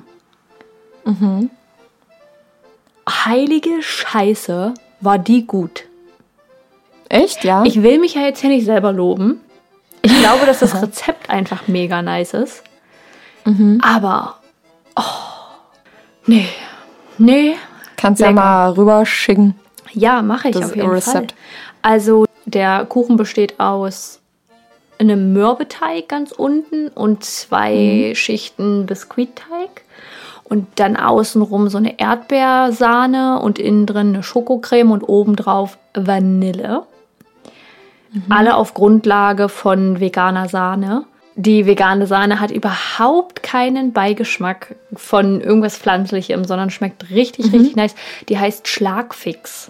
Heilige 3.07 3.81
Scheiße, 3.81 4.73
war 5.01 5.17
die 5.19 5.45
gut. 5.47 5.83
Echt, 7.09 7.43
ja? 7.43 7.63
Ich 7.63 7.81
will 7.81 7.99
mich 7.99 8.15
ja 8.15 8.21
jetzt 8.21 8.41
hier 8.41 8.49
nicht 8.49 8.65
selber 8.65 8.91
loben. 8.91 9.39
Ich 10.01 10.17
glaube, 10.19 10.45
dass 10.45 10.59
das 10.59 10.81
Rezept 10.81 11.29
einfach 11.29 11.67
mega 11.67 12.01
nice 12.01 12.33
ist. 12.33 12.63
Aber, 13.81 14.39
oh, 14.97 15.01
nee, 16.25 16.49
nee, 17.17 17.55
Kannst 17.95 18.19
ja 18.21 18.27
lecker. 18.27 18.39
mal 18.41 18.71
rüberschicken. 18.71 19.55
ja, 19.93 20.21
mache 20.21 20.49
ich 20.49 20.55
Das 20.55 20.65
auf 20.71 20.75
jeden 20.75 20.89
Rezept. 20.89 21.31
Fall. 21.31 21.39
Also, 21.81 22.25
der 22.43 22.83
Kuchen 22.85 23.15
besteht 23.15 23.57
aus 23.61 24.19
einem 24.99 25.31
Mürbeteig 25.31 26.09
ganz 26.09 26.33
unten 26.33 26.89
und 26.89 27.23
zwei 27.23 28.11
Schichten 28.15 28.85
Biskuitteig. 28.85 29.83
Und 30.49 30.67
dann 30.75 30.95
außenrum 30.95 31.67
so 31.69 31.77
eine 31.77 31.99
Erdbeersahne 31.99 33.39
und 33.41 33.59
innen 33.59 33.85
drin 33.85 34.09
eine 34.09 34.23
Schokocreme 34.23 34.91
und 34.91 35.03
obendrauf 35.03 35.77
Vanille. 35.93 36.83
Alle 38.29 38.55
auf 38.55 38.73
Grundlage 38.73 39.49
von 39.49 39.99
veganer 39.99 40.47
Sahne. 40.47 41.03
Die 41.35 41.65
vegane 41.67 42.07
Sahne 42.07 42.39
hat 42.39 42.49
überhaupt 42.51 43.43
keinen 43.43 43.91
Beigeschmack 43.93 44.75
von 44.95 45.41
irgendwas 45.41 45.77
Pflanzlichem, 45.77 46.45
sondern 46.45 46.69
schmeckt 46.69 47.09
richtig, 47.11 47.51
richtig 47.53 47.75
nice. 47.75 47.93
Die 48.29 48.39
heißt 48.39 48.67
Schlagfix. 48.67 49.69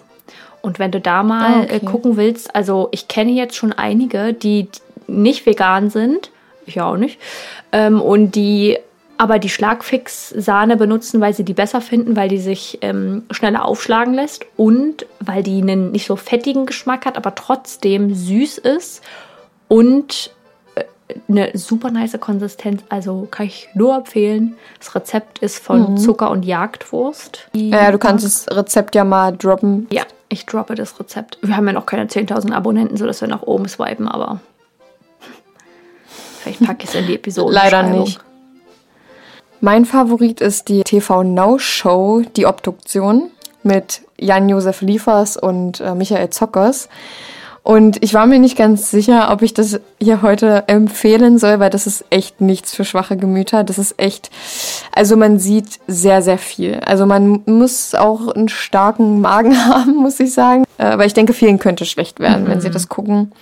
Und 0.62 0.78
wenn 0.78 0.92
du 0.92 1.00
da 1.00 1.22
mal 1.22 1.52
Ah, 1.52 1.60
okay. 1.64 1.76
äh, 1.76 1.80
gucken 1.80 2.16
willst, 2.16 2.54
also 2.54 2.88
ich 2.92 3.08
kenne 3.08 3.32
jetzt 3.32 3.54
schon 3.56 3.72
einige, 3.72 4.32
die 4.32 4.68
nicht 5.08 5.44
vegan 5.44 5.90
sind, 5.90 6.30
ich 6.66 6.80
auch 6.80 6.96
nicht, 6.96 7.18
ähm, 7.72 8.00
und 8.00 8.34
die 8.34 8.78
aber 9.18 9.40
die 9.40 9.48
Schlagfix-Sahne 9.48 10.76
benutzen, 10.76 11.20
weil 11.20 11.34
sie 11.34 11.44
die 11.44 11.52
besser 11.52 11.80
finden, 11.80 12.14
weil 12.16 12.28
die 12.28 12.38
sich 12.38 12.78
ähm, 12.82 13.24
schneller 13.32 13.64
aufschlagen 13.64 14.14
lässt 14.14 14.46
und 14.56 15.06
weil 15.20 15.42
die 15.42 15.60
einen 15.60 15.90
nicht 15.90 16.06
so 16.06 16.14
fettigen 16.14 16.66
Geschmack 16.66 17.04
hat, 17.04 17.16
aber 17.16 17.34
trotzdem 17.34 18.14
süß 18.14 18.58
ist 18.58 19.02
und 19.66 20.30
äh, 20.76 20.84
eine 21.28 21.50
super 21.54 21.90
nice 21.90 22.18
Konsistenz. 22.20 22.82
Also 22.88 23.26
kann 23.28 23.46
ich 23.46 23.68
nur 23.74 23.96
empfehlen. 23.96 24.56
Das 24.78 24.94
Rezept 24.94 25.40
ist 25.40 25.58
von 25.58 25.98
Zucker 25.98 26.30
und 26.30 26.44
Jagdwurst. 26.44 27.48
Ja, 27.54 27.90
du 27.90 27.98
kannst 27.98 28.24
das 28.24 28.46
Rezept 28.56 28.94
ja 28.94 29.02
mal 29.02 29.36
droppen. 29.36 29.88
ja, 29.90 30.04
ich 30.28 30.46
droppe 30.46 30.76
das 30.76 30.98
Rezept. 31.00 31.38
Wir 31.42 31.56
haben 31.56 31.66
ja 31.66 31.72
noch 31.72 31.86
keine 31.86 32.04
10.000 32.04 32.52
Abonnenten, 32.52 32.96
sodass 32.96 33.20
wir 33.20 33.28
nach 33.28 33.42
oben 33.42 33.68
swipen, 33.68 34.06
aber 34.06 34.40
vielleicht 36.38 36.64
packe 36.64 36.84
ich 36.84 36.90
es 36.90 36.94
in 36.94 37.06
die 37.08 37.14
Episode. 37.16 37.52
Leider 37.52 37.82
nicht. 37.82 38.20
Mein 39.60 39.84
Favorit 39.84 40.40
ist 40.40 40.68
die 40.68 40.82
TV 40.82 41.24
Now 41.24 41.58
Show, 41.58 42.22
die 42.36 42.46
Obduktion 42.46 43.30
mit 43.64 44.02
Jan-Josef 44.16 44.82
Liefers 44.82 45.36
und 45.36 45.80
äh, 45.80 45.94
Michael 45.94 46.30
Zockers. 46.30 46.88
Und 47.64 48.02
ich 48.02 48.14
war 48.14 48.26
mir 48.26 48.38
nicht 48.38 48.56
ganz 48.56 48.90
sicher, 48.90 49.30
ob 49.32 49.42
ich 49.42 49.52
das 49.52 49.80
hier 50.00 50.22
heute 50.22 50.64
empfehlen 50.68 51.38
soll, 51.38 51.58
weil 51.58 51.70
das 51.70 51.86
ist 51.88 52.04
echt 52.08 52.40
nichts 52.40 52.74
für 52.74 52.84
schwache 52.84 53.16
Gemüter. 53.16 53.64
Das 53.64 53.78
ist 53.78 53.98
echt, 53.98 54.30
also 54.94 55.16
man 55.16 55.40
sieht 55.40 55.80
sehr, 55.88 56.22
sehr 56.22 56.38
viel. 56.38 56.80
Also 56.86 57.04
man 57.04 57.42
muss 57.44 57.96
auch 57.96 58.28
einen 58.28 58.48
starken 58.48 59.20
Magen 59.20 59.56
haben, 59.66 59.96
muss 59.96 60.20
ich 60.20 60.32
sagen. 60.32 60.64
Äh, 60.78 60.96
weil 60.98 61.08
ich 61.08 61.14
denke, 61.14 61.32
vielen 61.32 61.58
könnte 61.58 61.84
schlecht 61.84 62.20
werden, 62.20 62.46
wenn 62.46 62.60
sie 62.60 62.70
das 62.70 62.88
gucken. 62.88 63.32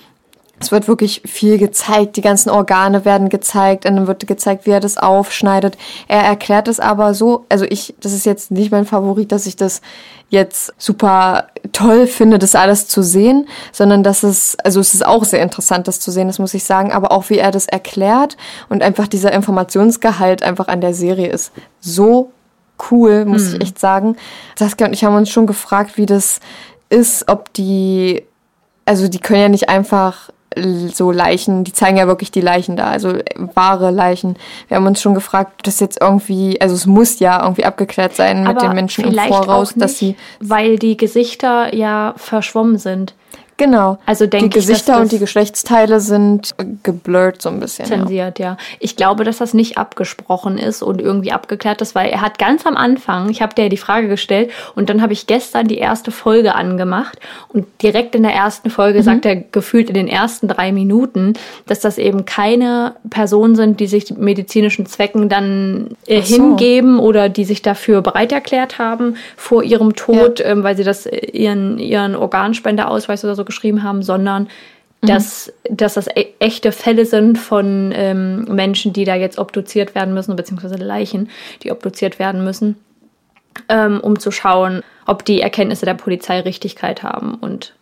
Es 0.59 0.73
wird 0.73 0.89
wirklich 0.89 1.23
viel 1.27 1.59
gezeigt, 1.59 2.17
die 2.17 2.23
ganzen 2.23 2.49
Organe 2.49 3.05
werden 3.05 3.29
gezeigt, 3.29 3.85
und 3.85 3.97
dann 3.97 4.07
wird 4.07 4.27
gezeigt, 4.27 4.67
wie 4.67 4.71
er 4.71 4.81
das 4.81 4.97
aufschneidet. 4.97 5.77
Er 6.09 6.23
erklärt 6.23 6.67
es 6.69 6.81
aber 6.81 7.13
so, 7.13 7.45
also 7.49 7.67
ich, 7.69 7.95
das 8.01 8.13
ist 8.13 8.25
jetzt 8.25 8.51
nicht 8.51 8.71
mein 8.71 8.87
Favorit, 8.87 9.33
dass 9.33 9.47
ich 9.47 9.57
das 9.57 9.83
jetzt 10.29 10.73
super 10.79 11.49
toll 11.73 12.07
finde, 12.07 12.39
das 12.39 12.55
alles 12.55 12.89
zu 12.89 13.03
sehen, 13.03 13.47
sondern 13.71 14.03
dass 14.03 14.23
es, 14.23 14.57
also 14.65 14.81
es 14.81 14.95
ist 14.95 15.07
auch 15.07 15.25
sehr 15.25 15.43
interessant, 15.43 15.87
das 15.87 16.01
zu 16.01 16.11
sehen, 16.11 16.27
das 16.27 16.39
muss 16.39 16.55
ich 16.55 16.65
sagen, 16.65 16.91
aber 16.91 17.13
auch 17.13 17.31
wie 17.31 17.39
er 17.39 17.51
das 17.51 17.67
erklärt 17.67 18.37
und 18.69 18.83
einfach 18.83 19.07
dieser 19.07 19.33
Informationsgehalt 19.33 20.43
einfach 20.43 20.69
an 20.69 20.81
der 20.81 20.95
Serie 20.95 21.29
ist 21.29 21.53
so 21.81 22.33
cool, 22.91 23.25
muss 23.25 23.53
ich 23.53 23.61
echt 23.61 23.79
sagen. 23.79 24.17
Saskia 24.59 24.87
und 24.87 24.95
ich 24.95 25.05
haben 25.05 25.15
uns 25.15 25.31
schon 25.31 25.47
gefragt, 25.47 25.97
wie 25.97 26.07
das 26.07 26.41
ist, 26.89 27.29
ob 27.29 27.53
die 27.53 28.25
also 28.87 29.09
die 29.09 29.19
können 29.19 29.41
ja 29.41 29.49
nicht 29.49 29.69
einfach 29.69 30.31
so 30.57 31.11
Leichen, 31.11 31.65
die 31.65 31.73
zeigen 31.73 31.97
ja 31.97 32.07
wirklich 32.07 32.31
die 32.31 32.41
Leichen 32.41 32.77
da, 32.77 32.89
also 32.89 33.11
äh, 33.11 33.25
wahre 33.55 33.91
Leichen. 33.91 34.37
Wir 34.69 34.77
haben 34.77 34.87
uns 34.87 35.01
schon 35.01 35.15
gefragt, 35.15 35.53
ob 35.57 35.63
das 35.65 35.81
jetzt 35.81 36.01
irgendwie, 36.01 36.61
also 36.61 36.75
es 36.75 36.87
muss 36.87 37.19
ja 37.19 37.43
irgendwie 37.43 37.65
abgeklärt 37.65 38.15
sein 38.17 38.41
mit 38.43 38.57
Aber 38.57 38.61
den 38.61 38.75
Menschen 38.75 39.05
im 39.05 39.15
Voraus, 39.15 39.77
nicht, 39.77 39.85
dass 39.85 39.99
sie 39.99 40.17
weil 40.41 40.79
die 40.79 40.97
Gesichter 40.97 41.75
ja 41.75 42.15
verschwommen 42.17 42.79
sind. 42.79 43.15
Genau. 43.57 43.99
Also 44.05 44.27
denke 44.27 44.51
die 44.51 44.59
ich, 44.59 44.67
dass 44.67 44.67
Gesichter 44.67 44.93
das- 44.93 45.03
und 45.03 45.13
die 45.13 45.19
Geschlechtsteile 45.19 46.01
sind 46.01 46.55
geblurrt 46.83 47.41
so 47.41 47.49
ein 47.49 47.61
bisschen. 47.61 47.87
Ja. 47.87 47.97
zensiert, 47.97 48.39
ja. 48.39 48.57
Ich 48.81 48.97
glaube, 48.97 49.25
dass 49.25 49.39
das 49.39 49.55
nicht 49.55 49.79
abgesprochen 49.79 50.59
ist 50.59 50.83
und 50.83 51.01
irgendwie 51.01 51.33
abgeklärt 51.33 51.81
ist, 51.81 51.95
weil 51.95 52.11
er 52.11 52.21
hat 52.21 52.39
ganz 52.39 52.67
am 52.67 52.77
Anfang, 52.77 53.31
ich 53.31 53.41
habe 53.43 53.55
dir 53.55 53.69
die 53.69 53.77
Frage 53.77 54.09
gestellt 54.09 54.51
und 54.75 54.91
dann 54.91 55.01
habe 55.01 55.13
ich 55.13 55.27
gestern 55.27 55.69
die 55.69 55.79
erste 55.79 56.11
Folge 56.11 56.55
angemacht 56.55 57.19
und 57.49 57.67
direkt 57.83 58.15
in 58.15 58.23
der 58.23 58.35
ersten 58.35 58.71
Folge 58.71 59.03
sagt 59.03 59.25
er 59.25 59.37
gefühlt 59.37 59.89
in 59.89 59.95
den 59.95 60.09
ersten 60.09 60.49
drei 60.49 60.73
Minuten, 60.73 61.35
dass 61.67 61.81
das 61.81 61.99
eben 61.99 62.25
keine 62.25 62.95
Personen 63.09 63.57
sind, 63.57 63.81
die 63.81 63.87
sich 63.87 64.17
medizinischen 64.17 64.87
Zwecken 64.87 65.29
dann 65.29 65.97
äh, 66.07 66.21
so. 66.21 66.35
hingeben 66.35 66.99
oder 66.99 67.29
die 67.29 67.45
sich 67.45 67.63
dafür 67.63 68.03
bereit 68.03 68.33
erklärt 68.33 68.79
haben 68.79 69.17
vor 69.37 69.63
ihrem 69.63 69.97
Tod, 69.97 70.41
ähm, 70.45 70.63
weil 70.63 70.77
sie 70.77 70.85
das 70.85 71.07
äh, 71.07 71.17
ihren, 71.33 71.79
ihren 71.79 72.15
Organspendeausweis 72.15 73.25
oder 73.25 73.35
so 73.35 73.46
geschrieben 73.47 73.83
haben, 73.83 74.03
sondern 74.03 74.49
dass, 75.03 75.53
dass 75.71 75.95
das 75.95 76.09
e 76.09 76.27
echte 76.39 76.73
Fälle 76.73 77.07
sind 77.07 77.39
von 77.39 77.93
ähm, 77.95 78.45
Menschen, 78.45 78.93
die 78.93 79.05
da 79.05 79.15
jetzt 79.15 79.39
obduziert 79.39 79.95
werden 79.95 80.15
müssen, 80.15 80.37
beziehungsweise 80.37 80.77
Leichen, 80.77 81.31
die 81.63 81.71
obduziert 81.71 82.19
werden 82.19 82.45
müssen, 82.45 82.77
ähm, 83.69 84.01
um 84.01 84.19
zu 84.19 84.31
schauen, 84.31 84.83
ob 85.07 85.25
die 85.25 85.41
Erkenntnisse 85.41 85.87
der 85.87 85.95
Polizei 85.95 86.41
Richtigkeit 86.41 87.03
haben. 87.03 87.35
Und 87.35 87.75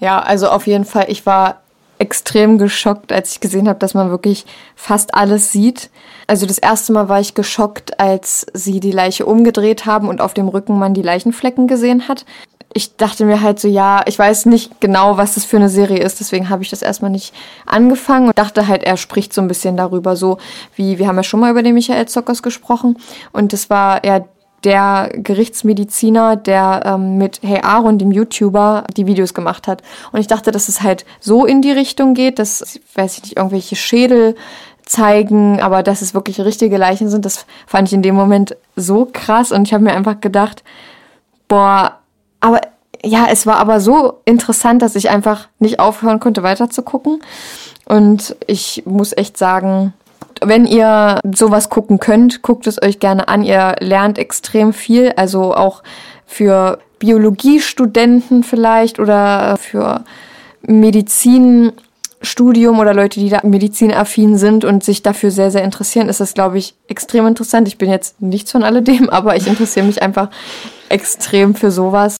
Ja, 0.00 0.20
also 0.20 0.48
auf 0.48 0.66
jeden 0.66 0.84
Fall, 0.84 1.06
ich 1.08 1.26
war 1.26 1.62
extrem 1.98 2.58
geschockt, 2.58 3.12
als 3.12 3.32
ich 3.32 3.40
gesehen 3.40 3.68
habe, 3.68 3.78
dass 3.78 3.94
man 3.94 4.10
wirklich 4.10 4.44
fast 4.74 5.14
alles 5.14 5.50
sieht. 5.50 5.90
Also 6.26 6.46
das 6.46 6.58
erste 6.58 6.92
Mal 6.92 7.08
war 7.08 7.20
ich 7.20 7.34
geschockt, 7.34 7.98
als 7.98 8.46
sie 8.52 8.80
die 8.80 8.92
Leiche 8.92 9.24
umgedreht 9.24 9.86
haben 9.86 10.08
und 10.08 10.20
auf 10.20 10.34
dem 10.34 10.48
Rücken 10.48 10.78
man 10.78 10.92
die 10.92 11.02
Leichenflecken 11.02 11.66
gesehen 11.68 12.06
hat. 12.08 12.26
Ich 12.76 12.96
dachte 12.98 13.24
mir 13.24 13.40
halt 13.40 13.58
so, 13.58 13.68
ja, 13.68 14.02
ich 14.04 14.18
weiß 14.18 14.44
nicht 14.44 14.82
genau, 14.82 15.16
was 15.16 15.34
das 15.34 15.46
für 15.46 15.56
eine 15.56 15.70
Serie 15.70 15.98
ist, 15.98 16.20
deswegen 16.20 16.50
habe 16.50 16.62
ich 16.62 16.68
das 16.68 16.82
erstmal 16.82 17.10
nicht 17.10 17.32
angefangen 17.64 18.28
und 18.28 18.38
dachte 18.38 18.68
halt, 18.68 18.84
er 18.84 18.98
spricht 18.98 19.32
so 19.32 19.40
ein 19.40 19.48
bisschen 19.48 19.78
darüber, 19.78 20.14
so 20.14 20.36
wie, 20.74 20.98
wir 20.98 21.06
haben 21.06 21.16
ja 21.16 21.22
schon 21.22 21.40
mal 21.40 21.50
über 21.50 21.62
den 21.62 21.72
Michael 21.72 22.06
Zockers 22.06 22.42
gesprochen 22.42 22.98
und 23.32 23.54
das 23.54 23.70
war 23.70 24.04
ja 24.04 24.26
der 24.62 25.10
Gerichtsmediziner, 25.14 26.36
der 26.36 26.82
ähm, 26.84 27.16
mit 27.16 27.40
Hey 27.42 27.60
Aaron, 27.62 27.96
dem 27.96 28.12
YouTuber, 28.12 28.84
die 28.94 29.06
Videos 29.06 29.32
gemacht 29.32 29.68
hat. 29.68 29.82
Und 30.12 30.20
ich 30.20 30.26
dachte, 30.26 30.50
dass 30.50 30.68
es 30.68 30.82
halt 30.82 31.06
so 31.20 31.46
in 31.46 31.62
die 31.62 31.70
Richtung 31.70 32.12
geht, 32.12 32.38
dass, 32.38 32.78
weiß 32.94 33.16
ich 33.16 33.22
nicht, 33.22 33.36
irgendwelche 33.36 33.76
Schädel 33.76 34.34
zeigen, 34.84 35.62
aber 35.62 35.82
dass 35.82 36.02
es 36.02 36.12
wirklich 36.12 36.40
richtige 36.40 36.76
Leichen 36.76 37.08
sind, 37.08 37.24
das 37.24 37.46
fand 37.66 37.88
ich 37.88 37.94
in 37.94 38.02
dem 38.02 38.16
Moment 38.16 38.56
so 38.74 39.08
krass. 39.10 39.52
Und 39.52 39.66
ich 39.66 39.72
habe 39.72 39.84
mir 39.84 39.94
einfach 39.94 40.20
gedacht, 40.20 40.62
boah, 41.48 42.00
aber 42.46 42.60
ja, 43.04 43.26
es 43.28 43.44
war 43.44 43.56
aber 43.56 43.80
so 43.80 44.20
interessant, 44.24 44.80
dass 44.82 44.94
ich 44.94 45.10
einfach 45.10 45.48
nicht 45.58 45.80
aufhören 45.80 46.20
konnte, 46.20 46.44
weiter 46.44 46.70
zu 46.70 46.82
gucken. 46.82 47.20
Und 47.84 48.36
ich 48.46 48.84
muss 48.86 49.12
echt 49.16 49.36
sagen, 49.36 49.92
wenn 50.40 50.64
ihr 50.64 51.18
sowas 51.34 51.70
gucken 51.70 51.98
könnt, 51.98 52.42
guckt 52.42 52.68
es 52.68 52.80
euch 52.80 53.00
gerne 53.00 53.26
an. 53.26 53.42
Ihr 53.42 53.74
lernt 53.80 54.18
extrem 54.18 54.72
viel, 54.72 55.12
also 55.16 55.54
auch 55.54 55.82
für 56.24 56.78
Biologiestudenten 57.00 58.44
vielleicht 58.44 59.00
oder 59.00 59.56
für 59.56 60.04
Medizinstudium 60.62 62.78
oder 62.78 62.94
Leute, 62.94 63.18
die 63.18 63.28
da 63.28 63.40
medizinaffin 63.42 64.38
sind 64.38 64.64
und 64.64 64.84
sich 64.84 65.02
dafür 65.02 65.32
sehr, 65.32 65.50
sehr 65.50 65.64
interessieren, 65.64 66.08
ist 66.08 66.20
das, 66.20 66.34
glaube 66.34 66.58
ich, 66.58 66.76
extrem 66.86 67.26
interessant. 67.26 67.66
Ich 67.66 67.78
bin 67.78 67.90
jetzt 67.90 68.22
nichts 68.22 68.52
von 68.52 68.62
alledem, 68.62 69.10
aber 69.10 69.34
ich 69.34 69.48
interessiere 69.48 69.86
mich 69.86 70.00
einfach 70.00 70.30
extrem 70.88 71.56
für 71.56 71.72
sowas. 71.72 72.16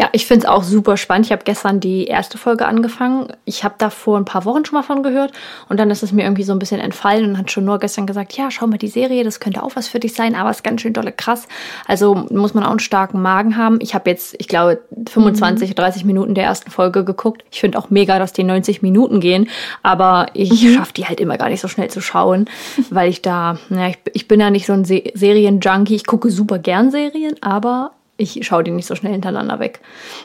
Ja, 0.00 0.08
ich 0.12 0.26
finde 0.26 0.46
es 0.46 0.48
auch 0.48 0.62
super 0.62 0.96
spannend. 0.96 1.26
Ich 1.26 1.32
habe 1.32 1.42
gestern 1.44 1.80
die 1.80 2.04
erste 2.06 2.38
Folge 2.38 2.66
angefangen. 2.66 3.32
Ich 3.44 3.64
habe 3.64 3.74
da 3.78 3.90
vor 3.90 4.16
ein 4.16 4.24
paar 4.24 4.44
Wochen 4.44 4.64
schon 4.64 4.76
mal 4.78 4.84
von 4.84 5.02
gehört 5.02 5.32
und 5.68 5.80
dann 5.80 5.90
ist 5.90 6.04
es 6.04 6.12
mir 6.12 6.22
irgendwie 6.22 6.44
so 6.44 6.52
ein 6.52 6.60
bisschen 6.60 6.78
entfallen 6.78 7.24
und 7.28 7.36
hat 7.36 7.50
schon 7.50 7.64
nur 7.64 7.80
gestern 7.80 8.06
gesagt, 8.06 8.34
ja, 8.36 8.48
schau 8.52 8.68
mal 8.68 8.78
die 8.78 8.86
Serie, 8.86 9.24
das 9.24 9.40
könnte 9.40 9.60
auch 9.60 9.74
was 9.74 9.88
für 9.88 9.98
dich 9.98 10.14
sein, 10.14 10.36
aber 10.36 10.50
es 10.50 10.58
ist 10.58 10.62
ganz 10.62 10.82
schön 10.82 10.92
dolle 10.92 11.10
krass. 11.10 11.48
Also 11.88 12.14
muss 12.30 12.54
man 12.54 12.62
auch 12.62 12.70
einen 12.70 12.78
starken 12.78 13.20
Magen 13.20 13.56
haben. 13.56 13.80
Ich 13.82 13.92
habe 13.96 14.08
jetzt, 14.08 14.36
ich 14.38 14.46
glaube, 14.46 14.80
25, 15.10 15.74
30 15.74 16.04
Minuten 16.04 16.34
der 16.36 16.44
ersten 16.44 16.70
Folge 16.70 17.02
geguckt. 17.04 17.42
Ich 17.50 17.58
finde 17.58 17.76
auch 17.76 17.90
mega, 17.90 18.20
dass 18.20 18.32
die 18.32 18.44
90 18.44 18.82
Minuten 18.82 19.18
gehen, 19.18 19.48
aber 19.82 20.28
ich 20.34 20.62
Mhm. 20.62 20.74
schaffe 20.76 20.92
die 20.92 21.06
halt 21.06 21.18
immer 21.18 21.38
gar 21.38 21.48
nicht 21.48 21.60
so 21.60 21.66
schnell 21.66 21.88
zu 21.90 22.00
schauen, 22.00 22.48
weil 22.90 23.10
ich 23.10 23.20
da, 23.20 23.58
ja, 23.70 23.88
ich, 23.88 23.98
ich 24.12 24.28
bin 24.28 24.38
ja 24.38 24.50
nicht 24.50 24.66
so 24.66 24.74
ein 24.74 24.84
Se 24.84 25.02
Serien-Junkie. 25.14 25.96
Ich 25.96 26.06
gucke 26.06 26.30
super 26.30 26.58
gern 26.60 26.92
Serien, 26.92 27.34
aber 27.40 27.90
ich 28.18 28.44
schaue 28.46 28.64
die 28.64 28.72
nicht 28.72 28.86
so 28.86 28.94
schnell 28.94 29.12
hintereinander 29.12 29.58
weg. 29.60 29.80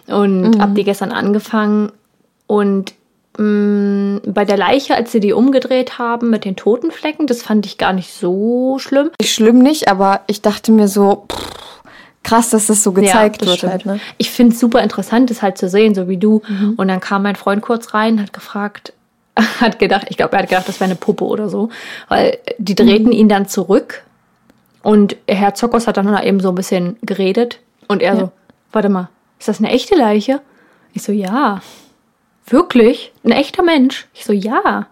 Und 0.08 0.60
hab 0.60 0.76
die 0.76 0.84
gestern 0.84 1.12
angefangen 1.12 1.92
und 2.48 2.94
mh, 3.38 4.22
bei 4.26 4.44
der 4.44 4.58
Leiche, 4.58 4.96
als 4.96 5.12
sie 5.12 5.20
die 5.20 5.32
umgedreht 5.32 6.00
haben 6.00 6.30
mit 6.30 6.44
den 6.44 6.56
toten 6.56 6.92
Flecken, 6.92 7.28
das 7.28 7.44
fand 7.44 7.66
ich 7.66 7.78
gar 7.78 7.94
nicht 7.94 8.12
so 8.12 8.78
schlimm. 8.80 9.12
Schlimm 9.22 9.60
nicht, 9.60 9.88
aber 9.88 10.22
ich 10.28 10.42
dachte 10.42 10.72
mir 10.72 10.88
so, 10.88 11.26
pff, 11.32 11.54
krass, 12.24 12.50
dass 12.50 12.68
das 12.68 12.84
so 12.84 12.92
gezeigt 12.92 13.42
das 13.42 13.50
wird 13.50 13.64
halt. 13.64 13.86
Ne? 13.86 14.00
Ich 14.18 14.32
finde 14.32 14.54
es 14.54 14.60
super 14.60 14.82
interessant, 14.82 15.30
das 15.30 15.42
halt 15.42 15.58
zu 15.58 15.70
sehen, 15.70 15.94
so 15.94 16.10
wie 16.10 16.18
du. 16.18 16.42
Und 16.78 16.88
dann 16.88 17.00
kam 17.00 17.24
mein 17.24 17.36
Freund 17.36 17.62
kurz 17.62 17.94
rein, 17.94 18.20
hat 18.20 18.34
gefragt, 18.34 18.94
hat 19.60 19.78
gedacht, 19.78 20.08
ich 20.10 20.18
glaube, 20.18 20.34
er 20.34 20.44
hat 20.44 20.50
gedacht, 20.50 20.68
das 20.68 20.80
wäre 20.80 20.90
eine 20.90 20.96
Puppe 20.96 21.26
oder 21.26 21.48
so, 21.48 21.70
weil 22.10 22.38
die 22.58 22.76
drehten 22.76 23.12
ihn 23.12 23.30
dann 23.30 23.48
zurück 23.48 24.04
und 24.82 25.16
Herr 25.28 25.56
Zockers 25.56 25.88
hat 25.88 25.98
dann 25.98 26.06
noch 26.06 26.24
eben 26.24 26.40
so 26.40 26.50
ein 26.50 26.56
bisschen 26.56 26.98
geredet 27.02 27.60
und 27.88 28.02
er 28.02 28.18
so, 28.18 28.32
warte 28.72 28.90
mal, 28.90 29.10
ist 29.40 29.48
das 29.48 29.60
eine 29.60 29.72
echte 29.72 29.96
Leiche? 29.96 30.42
Ich 30.94 31.04
so, 31.04 31.12
ja. 31.12 31.62
Wirklich? 32.46 33.14
Ein 33.24 33.32
echter 33.32 33.64
Mensch? 33.64 34.08
Ich 34.14 34.26
so, 34.26 34.34
ja. 34.34 34.88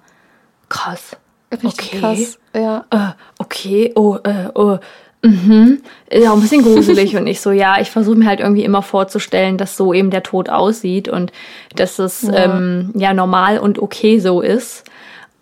Krass. 0.70 1.18
Richtig 1.52 1.74
okay. 1.74 2.00
krass. 2.00 2.40
Ja. 2.56 2.86
Äh, 2.90 3.14
okay, 3.40 3.92
oh, 3.96 4.18
äh, 4.24 4.50
oh, 4.56 4.78
mhm. 5.22 5.82
Ist 6.10 6.28
auch 6.28 6.34
ein 6.36 6.42
bisschen 6.42 6.64
gruselig. 6.64 7.16
und 7.18 7.28
ich 7.28 7.42
so, 7.42 7.52
ja, 7.52 7.80
ich 7.80 7.92
versuche 7.92 8.18
mir 8.18 8.28
halt 8.28 8.40
irgendwie 8.40 8.64
immer 8.64 8.82
vorzustellen, 8.82 9.58
dass 9.58 9.78
so 9.78 9.94
eben 9.94 10.12
der 10.12 10.24
Tod 10.24 10.50
aussieht 10.50 11.10
und 11.10 11.32
dass 11.76 12.00
es 12.00 12.22
ja, 12.22 12.46
ähm, 12.46 12.92
ja 12.96 13.14
normal 13.14 13.58
und 13.60 13.80
okay 13.80 14.20
so 14.20 14.42
ist. 14.42 14.86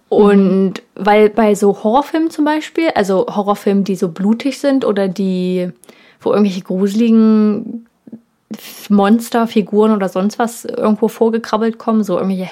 Und 0.09 0.69
mhm. 0.69 0.73
weil 0.95 1.29
bei 1.29 1.53
so 1.53 1.83
Horrorfilmen 1.83 2.31
zum 2.31 2.43
Beispiel, 2.43 2.89
also 2.95 3.27
Horrorfilmen, 3.27 3.83
die 3.83 3.95
so 3.95 4.09
blutig 4.09 4.59
sind 4.59 4.83
oder 4.83 5.07
die, 5.07 5.69
wo 6.19 6.31
irgendwelche 6.31 6.61
gruseligen 6.61 7.85
Monsterfiguren 8.89 9.91
oder 9.95 10.09
sonst 10.09 10.39
was 10.39 10.65
irgendwo 10.65 11.07
vorgekrabbelt 11.07 11.77
kommen, 11.77 12.03
so 12.03 12.17
irgendwelche 12.17 12.49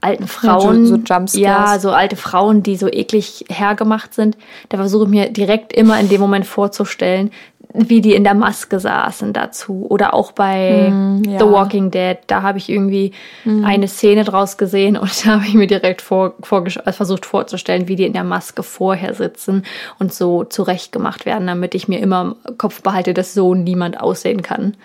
alten 0.00 0.28
Frauen, 0.28 0.86
so, 0.86 0.98
so 1.26 1.38
ja, 1.38 1.78
so 1.78 1.90
alte 1.90 2.16
Frauen, 2.16 2.62
die 2.62 2.76
so 2.76 2.88
eklig 2.88 3.46
hergemacht 3.48 4.12
sind. 4.12 4.36
Da 4.68 4.76
versuche 4.76 5.04
ich 5.04 5.10
mir 5.10 5.30
direkt 5.30 5.72
immer 5.72 5.98
in 5.98 6.08
dem 6.08 6.20
Moment 6.20 6.46
vorzustellen, 6.46 7.30
wie 7.74 8.00
die 8.00 8.14
in 8.14 8.22
der 8.22 8.34
Maske 8.34 8.78
saßen 8.78 9.32
dazu. 9.32 9.84
Oder 9.88 10.14
auch 10.14 10.30
bei 10.30 10.90
mm, 10.90 11.24
ja. 11.24 11.38
The 11.40 11.46
Walking 11.46 11.90
Dead, 11.90 12.18
da 12.28 12.42
habe 12.42 12.58
ich 12.58 12.70
irgendwie 12.70 13.12
mm. 13.44 13.64
eine 13.64 13.88
Szene 13.88 14.22
draus 14.22 14.56
gesehen 14.56 14.96
und 14.98 15.26
da 15.26 15.32
habe 15.32 15.46
ich 15.46 15.54
mir 15.54 15.66
direkt 15.66 16.00
vor, 16.00 16.34
vor, 16.40 16.64
versucht 16.66 17.26
vorzustellen, 17.26 17.88
wie 17.88 17.96
die 17.96 18.04
in 18.04 18.12
der 18.12 18.24
Maske 18.24 18.62
vorher 18.62 19.14
sitzen 19.14 19.64
und 19.98 20.14
so 20.14 20.44
zurechtgemacht 20.44 21.26
werden, 21.26 21.48
damit 21.48 21.74
ich 21.74 21.88
mir 21.88 21.98
immer 21.98 22.36
im 22.46 22.58
Kopf 22.58 22.80
behalte, 22.80 23.12
dass 23.12 23.34
so 23.34 23.54
niemand 23.54 24.00
aussehen 24.00 24.42
kann. 24.42 24.76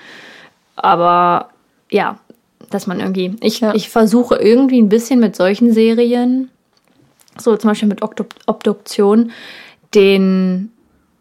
Aber 0.75 1.49
ja, 1.91 2.17
dass 2.71 2.87
man 2.87 2.99
irgendwie, 2.99 3.35
ich, 3.41 3.59
ja. 3.59 3.73
ich 3.75 3.89
versuche 3.89 4.35
irgendwie 4.35 4.81
ein 4.81 4.89
bisschen 4.89 5.19
mit 5.19 5.35
solchen 5.35 5.73
Serien, 5.73 6.49
so 7.37 7.55
zum 7.55 7.69
Beispiel 7.69 7.87
mit 7.87 8.01
Obduktion, 8.01 9.31
den, 9.93 10.71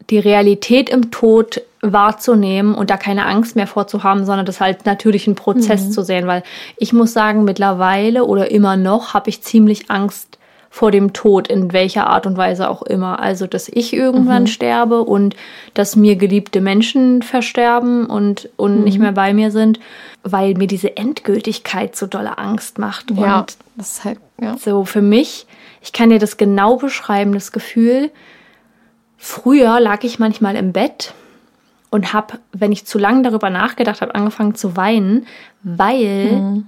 die 0.09 0.19
Realität 0.19 0.89
im 0.89 1.11
Tod 1.11 1.61
wahrzunehmen 1.81 2.75
und 2.75 2.89
da 2.89 2.97
keine 2.97 3.25
Angst 3.25 3.55
mehr 3.55 3.67
vorzuhaben, 3.67 4.25
sondern 4.25 4.45
das 4.45 4.59
halt 4.59 4.85
natürlich 4.85 5.27
ein 5.27 5.35
Prozess 5.35 5.85
mhm. 5.85 5.91
zu 5.91 6.03
sehen, 6.03 6.27
weil 6.27 6.43
ich 6.77 6.93
muss 6.93 7.13
sagen, 7.13 7.45
mittlerweile 7.45 8.25
oder 8.25 8.51
immer 8.51 8.75
noch 8.75 9.13
habe 9.13 9.29
ich 9.29 9.41
ziemlich 9.41 9.89
Angst 9.89 10.39
vor 10.69 10.91
dem 10.91 11.13
Tod, 11.13 11.47
in 11.47 11.73
welcher 11.73 12.07
Art 12.07 12.27
und 12.27 12.37
Weise 12.37 12.69
auch 12.69 12.83
immer. 12.83 13.19
Also, 13.19 13.47
dass 13.47 13.69
ich 13.69 13.93
irgendwann 13.93 14.43
mhm. 14.43 14.47
sterbe 14.47 15.01
und 15.01 15.35
dass 15.73 15.95
mir 15.95 16.15
geliebte 16.15 16.61
Menschen 16.61 17.23
versterben 17.23 18.05
und, 18.05 18.49
und 18.55 18.79
mhm. 18.79 18.83
nicht 18.83 18.99
mehr 18.99 19.13
bei 19.13 19.33
mir 19.33 19.51
sind, 19.51 19.79
weil 20.23 20.53
mir 20.53 20.67
diese 20.67 20.95
Endgültigkeit 20.95 21.95
so 21.95 22.05
dolle 22.05 22.37
Angst 22.37 22.77
macht. 22.77 23.11
Ja, 23.11 23.39
und 23.39 23.57
das 23.77 23.91
ist 23.93 24.05
halt, 24.05 24.19
ja. 24.39 24.57
So, 24.57 24.85
für 24.85 25.01
mich, 25.01 25.47
ich 25.81 25.91
kann 25.91 26.11
dir 26.11 26.19
das 26.19 26.37
genau 26.37 26.75
beschreiben, 26.75 27.33
das 27.33 27.51
Gefühl, 27.51 28.11
früher 29.19 29.79
lag 29.79 30.03
ich 30.03 30.17
manchmal 30.17 30.55
im 30.55 30.71
Bett 30.71 31.13
und 31.91 32.13
habe, 32.13 32.39
wenn 32.51 32.71
ich 32.71 32.85
zu 32.85 32.97
lange 32.97 33.21
darüber 33.23 33.49
nachgedacht 33.49 34.01
habe, 34.01 34.15
angefangen 34.15 34.55
zu 34.55 34.75
weinen, 34.75 35.27
weil 35.61 36.31
mhm. 36.31 36.67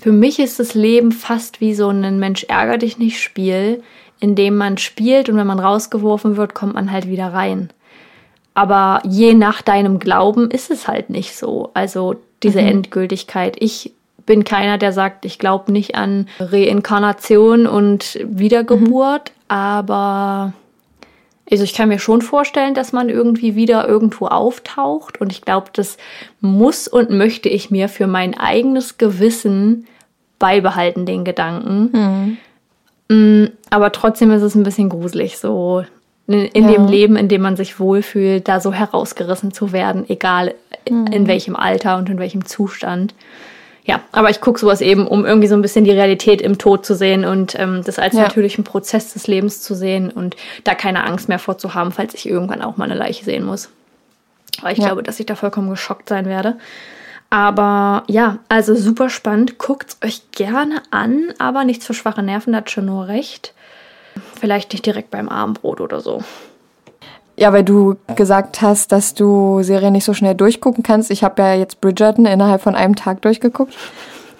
für 0.00 0.12
mich 0.12 0.38
ist 0.38 0.58
das 0.58 0.74
Leben 0.74 1.12
fast 1.12 1.60
wie 1.60 1.74
so 1.74 1.88
ein 1.88 2.18
Mensch 2.18 2.44
ärger 2.44 2.78
dich 2.78 2.98
nicht 2.98 3.20
Spiel, 3.20 3.82
in 4.18 4.34
dem 4.34 4.56
man 4.56 4.78
spielt 4.78 5.28
und 5.28 5.36
wenn 5.36 5.46
man 5.46 5.60
rausgeworfen 5.60 6.36
wird, 6.36 6.54
kommt 6.54 6.74
man 6.74 6.90
halt 6.90 7.06
wieder 7.06 7.32
rein. 7.32 7.70
Aber 8.54 9.02
je 9.04 9.34
nach 9.34 9.60
deinem 9.60 9.98
Glauben 9.98 10.50
ist 10.50 10.70
es 10.70 10.88
halt 10.88 11.10
nicht 11.10 11.36
so. 11.36 11.70
Also 11.74 12.16
diese 12.42 12.62
mhm. 12.62 12.68
Endgültigkeit. 12.68 13.56
Ich 13.58 13.92
bin 14.24 14.44
keiner, 14.44 14.78
der 14.78 14.92
sagt, 14.92 15.26
ich 15.26 15.38
glaube 15.38 15.70
nicht 15.70 15.94
an 15.94 16.26
Reinkarnation 16.40 17.66
und 17.66 18.18
Wiedergeburt, 18.24 19.30
mhm. 19.30 19.54
aber 19.54 20.52
also 21.50 21.62
ich 21.62 21.74
kann 21.74 21.88
mir 21.88 21.98
schon 21.98 22.22
vorstellen, 22.22 22.74
dass 22.74 22.92
man 22.92 23.08
irgendwie 23.08 23.54
wieder 23.54 23.86
irgendwo 23.86 24.26
auftaucht 24.26 25.20
und 25.20 25.30
ich 25.32 25.42
glaube, 25.42 25.68
das 25.72 25.96
muss 26.40 26.88
und 26.88 27.10
möchte 27.10 27.48
ich 27.48 27.70
mir 27.70 27.88
für 27.88 28.06
mein 28.06 28.36
eigenes 28.36 28.98
Gewissen 28.98 29.86
beibehalten, 30.38 31.06
den 31.06 31.24
Gedanken. 31.24 32.38
Mhm. 33.08 33.50
Aber 33.70 33.92
trotzdem 33.92 34.32
ist 34.32 34.42
es 34.42 34.56
ein 34.56 34.64
bisschen 34.64 34.88
gruselig, 34.88 35.38
so 35.38 35.84
in, 36.26 36.46
in 36.46 36.64
ja. 36.64 36.72
dem 36.72 36.88
Leben, 36.88 37.16
in 37.16 37.28
dem 37.28 37.42
man 37.42 37.56
sich 37.56 37.78
wohlfühlt, 37.78 38.48
da 38.48 38.58
so 38.58 38.72
herausgerissen 38.72 39.52
zu 39.52 39.72
werden, 39.72 40.04
egal 40.08 40.54
mhm. 40.88 41.06
in 41.06 41.28
welchem 41.28 41.54
Alter 41.54 41.96
und 41.98 42.10
in 42.10 42.18
welchem 42.18 42.44
Zustand 42.44 43.14
ja, 43.86 44.00
aber 44.10 44.30
ich 44.30 44.40
gucke 44.40 44.58
sowas 44.58 44.80
eben, 44.80 45.06
um 45.06 45.24
irgendwie 45.24 45.46
so 45.46 45.54
ein 45.54 45.62
bisschen 45.62 45.84
die 45.84 45.92
Realität 45.92 46.42
im 46.42 46.58
Tod 46.58 46.84
zu 46.84 46.96
sehen 46.96 47.24
und 47.24 47.56
ähm, 47.58 47.82
das 47.84 48.00
als 48.00 48.14
ja. 48.14 48.22
natürlichen 48.22 48.64
Prozess 48.64 49.12
des 49.12 49.28
Lebens 49.28 49.62
zu 49.62 49.76
sehen 49.76 50.10
und 50.10 50.34
da 50.64 50.74
keine 50.74 51.04
Angst 51.04 51.28
mehr 51.28 51.38
vorzuhaben, 51.38 51.92
falls 51.92 52.12
ich 52.14 52.28
irgendwann 52.28 52.62
auch 52.62 52.76
mal 52.76 52.86
eine 52.86 52.94
Leiche 52.94 53.24
sehen 53.24 53.44
muss. 53.44 53.68
Aber 54.60 54.72
ich 54.72 54.78
ja. 54.78 54.86
glaube, 54.86 55.04
dass 55.04 55.20
ich 55.20 55.26
da 55.26 55.36
vollkommen 55.36 55.70
geschockt 55.70 56.08
sein 56.08 56.26
werde. 56.26 56.56
Aber 57.30 58.02
ja, 58.08 58.38
also 58.48 58.74
super 58.74 59.08
spannend. 59.08 59.58
Guckt 59.58 59.96
euch 60.04 60.30
gerne 60.32 60.82
an, 60.90 61.32
aber 61.38 61.64
nichts 61.64 61.86
für 61.86 61.94
schwache 61.94 62.22
Nerven, 62.22 62.52
das 62.52 62.62
hat 62.62 62.70
schon 62.70 62.86
nur 62.86 63.06
recht. 63.06 63.54
Vielleicht 64.40 64.72
nicht 64.72 64.84
direkt 64.84 65.10
beim 65.10 65.28
Abendbrot 65.28 65.80
oder 65.80 66.00
so. 66.00 66.24
Ja, 67.38 67.52
weil 67.52 67.64
du 67.64 67.96
gesagt 68.14 68.62
hast, 68.62 68.92
dass 68.92 69.14
du 69.14 69.62
Serien 69.62 69.92
nicht 69.92 70.04
so 70.04 70.14
schnell 70.14 70.34
durchgucken 70.34 70.82
kannst. 70.82 71.10
Ich 71.10 71.22
habe 71.22 71.42
ja 71.42 71.54
jetzt 71.54 71.80
Bridgerton 71.80 72.24
innerhalb 72.24 72.62
von 72.62 72.74
einem 72.74 72.96
Tag 72.96 73.20
durchgeguckt. 73.22 73.74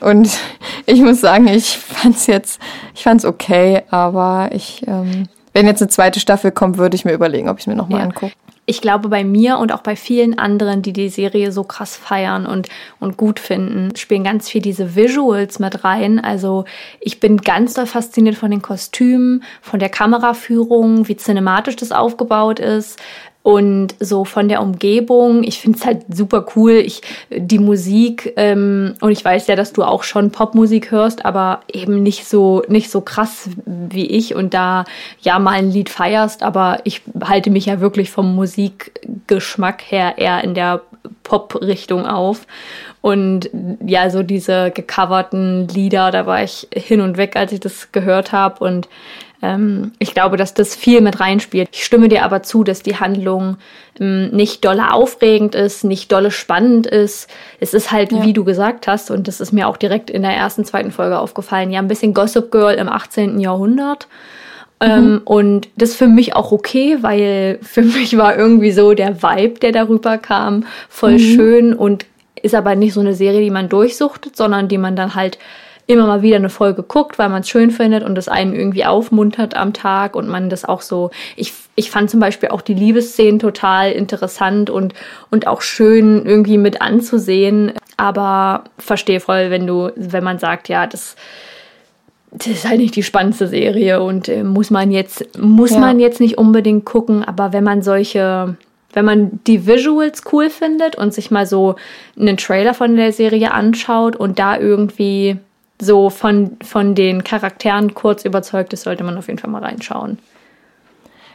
Und 0.00 0.38
ich 0.86 1.00
muss 1.02 1.20
sagen, 1.20 1.46
ich 1.48 1.78
fand's 1.78 2.26
jetzt, 2.26 2.60
ich 2.94 3.02
fand's 3.02 3.24
okay, 3.24 3.82
aber 3.90 4.50
ich, 4.52 4.82
ähm, 4.86 5.28
wenn 5.52 5.66
jetzt 5.66 5.82
eine 5.82 5.88
zweite 5.88 6.20
Staffel 6.20 6.52
kommt, 6.52 6.78
würde 6.78 6.96
ich 6.96 7.04
mir 7.04 7.12
überlegen, 7.12 7.48
ob 7.48 7.58
ich 7.58 7.64
es 7.64 7.66
mir 7.66 7.76
nochmal 7.76 8.00
ja. 8.00 8.06
angucke 8.06 8.32
ich 8.68 8.80
glaube, 8.80 9.08
bei 9.08 9.22
mir 9.22 9.58
und 9.58 9.72
auch 9.72 9.80
bei 9.80 9.94
vielen 9.94 10.40
anderen, 10.40 10.82
die 10.82 10.92
die 10.92 11.08
Serie 11.08 11.52
so 11.52 11.62
krass 11.62 11.96
feiern 11.96 12.46
und, 12.46 12.68
und 12.98 13.16
gut 13.16 13.38
finden, 13.38 13.94
spielen 13.94 14.24
ganz 14.24 14.48
viel 14.48 14.60
diese 14.60 14.96
Visuals 14.96 15.60
mit 15.60 15.84
rein. 15.84 16.18
Also 16.18 16.64
ich 16.98 17.20
bin 17.20 17.36
ganz 17.38 17.74
doll 17.74 17.86
fasziniert 17.86 18.34
von 18.34 18.50
den 18.50 18.62
Kostümen, 18.62 19.44
von 19.62 19.78
der 19.78 19.88
Kameraführung, 19.88 21.06
wie 21.06 21.16
cinematisch 21.16 21.76
das 21.76 21.92
aufgebaut 21.92 22.58
ist, 22.58 22.98
und 23.46 23.94
so 24.00 24.24
von 24.24 24.48
der 24.48 24.60
Umgebung. 24.60 25.44
Ich 25.44 25.60
finde 25.60 25.78
es 25.78 25.86
halt 25.86 26.02
super 26.12 26.46
cool. 26.56 26.72
Ich, 26.72 27.02
die 27.30 27.60
Musik, 27.60 28.32
ähm, 28.34 28.94
und 29.00 29.12
ich 29.12 29.24
weiß 29.24 29.46
ja, 29.46 29.54
dass 29.54 29.72
du 29.72 29.84
auch 29.84 30.02
schon 30.02 30.32
Popmusik 30.32 30.90
hörst, 30.90 31.24
aber 31.24 31.60
eben 31.72 32.02
nicht 32.02 32.26
so, 32.26 32.64
nicht 32.66 32.90
so 32.90 33.02
krass 33.02 33.48
wie 33.64 34.06
ich 34.06 34.34
und 34.34 34.52
da 34.52 34.84
ja 35.20 35.38
mal 35.38 35.52
ein 35.52 35.70
Lied 35.70 35.90
feierst, 35.90 36.42
aber 36.42 36.80
ich 36.82 37.02
halte 37.22 37.50
mich 37.50 37.66
ja 37.66 37.78
wirklich 37.78 38.10
vom 38.10 38.34
Musikgeschmack 38.34 39.80
her 39.92 40.18
eher 40.18 40.42
in 40.42 40.54
der 40.54 40.80
Pop-Richtung 41.22 42.04
auf. 42.04 42.48
Und 43.00 43.48
ja, 43.86 44.10
so 44.10 44.24
diese 44.24 44.72
gecoverten 44.72 45.68
Lieder, 45.68 46.10
da 46.10 46.26
war 46.26 46.42
ich 46.42 46.66
hin 46.74 47.00
und 47.00 47.16
weg, 47.16 47.36
als 47.36 47.52
ich 47.52 47.60
das 47.60 47.92
gehört 47.92 48.32
habe. 48.32 48.64
Und 48.64 48.88
ähm, 49.42 49.92
ich 49.98 50.14
glaube, 50.14 50.36
dass 50.36 50.54
das 50.54 50.74
viel 50.74 51.00
mit 51.00 51.20
reinspielt. 51.20 51.68
Ich 51.72 51.84
stimme 51.84 52.08
dir 52.08 52.24
aber 52.24 52.42
zu, 52.42 52.64
dass 52.64 52.82
die 52.82 52.96
Handlung 52.96 53.58
ähm, 54.00 54.30
nicht 54.30 54.64
dolle 54.64 54.92
aufregend 54.92 55.54
ist, 55.54 55.84
nicht 55.84 56.10
dolle 56.10 56.30
spannend 56.30 56.86
ist. 56.86 57.28
Es 57.60 57.74
ist 57.74 57.92
halt, 57.92 58.12
ja. 58.12 58.24
wie 58.24 58.32
du 58.32 58.44
gesagt 58.44 58.86
hast, 58.86 59.10
und 59.10 59.28
das 59.28 59.40
ist 59.40 59.52
mir 59.52 59.68
auch 59.68 59.76
direkt 59.76 60.10
in 60.10 60.22
der 60.22 60.32
ersten, 60.32 60.64
zweiten 60.64 60.90
Folge 60.90 61.18
aufgefallen, 61.18 61.70
ja, 61.70 61.80
ein 61.80 61.88
bisschen 61.88 62.14
Gossip 62.14 62.50
Girl 62.50 62.74
im 62.74 62.88
18. 62.88 63.38
Jahrhundert. 63.38 64.08
Mhm. 64.82 64.88
Ähm, 64.88 65.20
und 65.24 65.68
das 65.76 65.90
ist 65.90 65.96
für 65.96 66.08
mich 66.08 66.34
auch 66.34 66.52
okay, 66.52 66.98
weil 67.00 67.58
für 67.62 67.82
mich 67.82 68.16
war 68.16 68.36
irgendwie 68.36 68.72
so 68.72 68.94
der 68.94 69.22
Vibe, 69.22 69.60
der 69.60 69.72
darüber 69.72 70.18
kam, 70.18 70.64
voll 70.88 71.12
mhm. 71.12 71.18
schön 71.18 71.74
und 71.74 72.06
ist 72.42 72.54
aber 72.54 72.74
nicht 72.74 72.92
so 72.92 73.00
eine 73.00 73.14
Serie, 73.14 73.40
die 73.40 73.50
man 73.50 73.68
durchsuchtet, 73.68 74.36
sondern 74.36 74.68
die 74.68 74.78
man 74.78 74.94
dann 74.94 75.14
halt 75.14 75.38
immer 75.86 76.06
mal 76.06 76.22
wieder 76.22 76.36
eine 76.36 76.48
Folge 76.48 76.82
guckt, 76.82 77.18
weil 77.18 77.28
man 77.28 77.42
es 77.42 77.48
schön 77.48 77.70
findet 77.70 78.02
und 78.02 78.18
es 78.18 78.28
einen 78.28 78.54
irgendwie 78.54 78.84
aufmuntert 78.84 79.56
am 79.56 79.72
Tag 79.72 80.16
und 80.16 80.28
man 80.28 80.50
das 80.50 80.64
auch 80.64 80.82
so, 80.82 81.10
ich, 81.36 81.52
ich 81.76 81.90
fand 81.90 82.10
zum 82.10 82.18
Beispiel 82.18 82.48
auch 82.48 82.60
die 82.60 82.74
Liebesszenen 82.74 83.38
total 83.38 83.92
interessant 83.92 84.68
und, 84.68 84.94
und 85.30 85.46
auch 85.46 85.62
schön 85.62 86.26
irgendwie 86.26 86.58
mit 86.58 86.82
anzusehen, 86.82 87.72
aber 87.96 88.64
verstehe 88.78 89.20
voll, 89.20 89.50
wenn 89.50 89.66
du, 89.66 89.92
wenn 89.94 90.24
man 90.24 90.40
sagt, 90.40 90.68
ja, 90.68 90.88
das, 90.88 91.14
das 92.32 92.48
ist 92.48 92.68
halt 92.68 92.80
nicht 92.80 92.96
die 92.96 93.04
spannendste 93.04 93.46
Serie 93.46 94.02
und 94.02 94.28
äh, 94.28 94.42
muss 94.42 94.70
man 94.70 94.90
jetzt, 94.90 95.38
muss 95.38 95.70
ja. 95.70 95.78
man 95.78 96.00
jetzt 96.00 96.18
nicht 96.20 96.36
unbedingt 96.36 96.84
gucken, 96.84 97.22
aber 97.22 97.52
wenn 97.52 97.62
man 97.62 97.82
solche, 97.82 98.56
wenn 98.92 99.04
man 99.04 99.38
die 99.46 99.68
Visuals 99.68 100.22
cool 100.32 100.50
findet 100.50 100.96
und 100.96 101.14
sich 101.14 101.30
mal 101.30 101.46
so 101.46 101.76
einen 102.18 102.36
Trailer 102.36 102.74
von 102.74 102.96
der 102.96 103.12
Serie 103.12 103.52
anschaut 103.52 104.16
und 104.16 104.40
da 104.40 104.58
irgendwie 104.58 105.36
so 105.80 106.10
von, 106.10 106.56
von 106.62 106.94
den 106.94 107.24
Charakteren 107.24 107.94
kurz 107.94 108.24
überzeugt 108.24 108.72
ist, 108.72 108.82
sollte 108.82 109.04
man 109.04 109.16
auf 109.18 109.28
jeden 109.28 109.38
Fall 109.38 109.50
mal 109.50 109.62
reinschauen. 109.62 110.18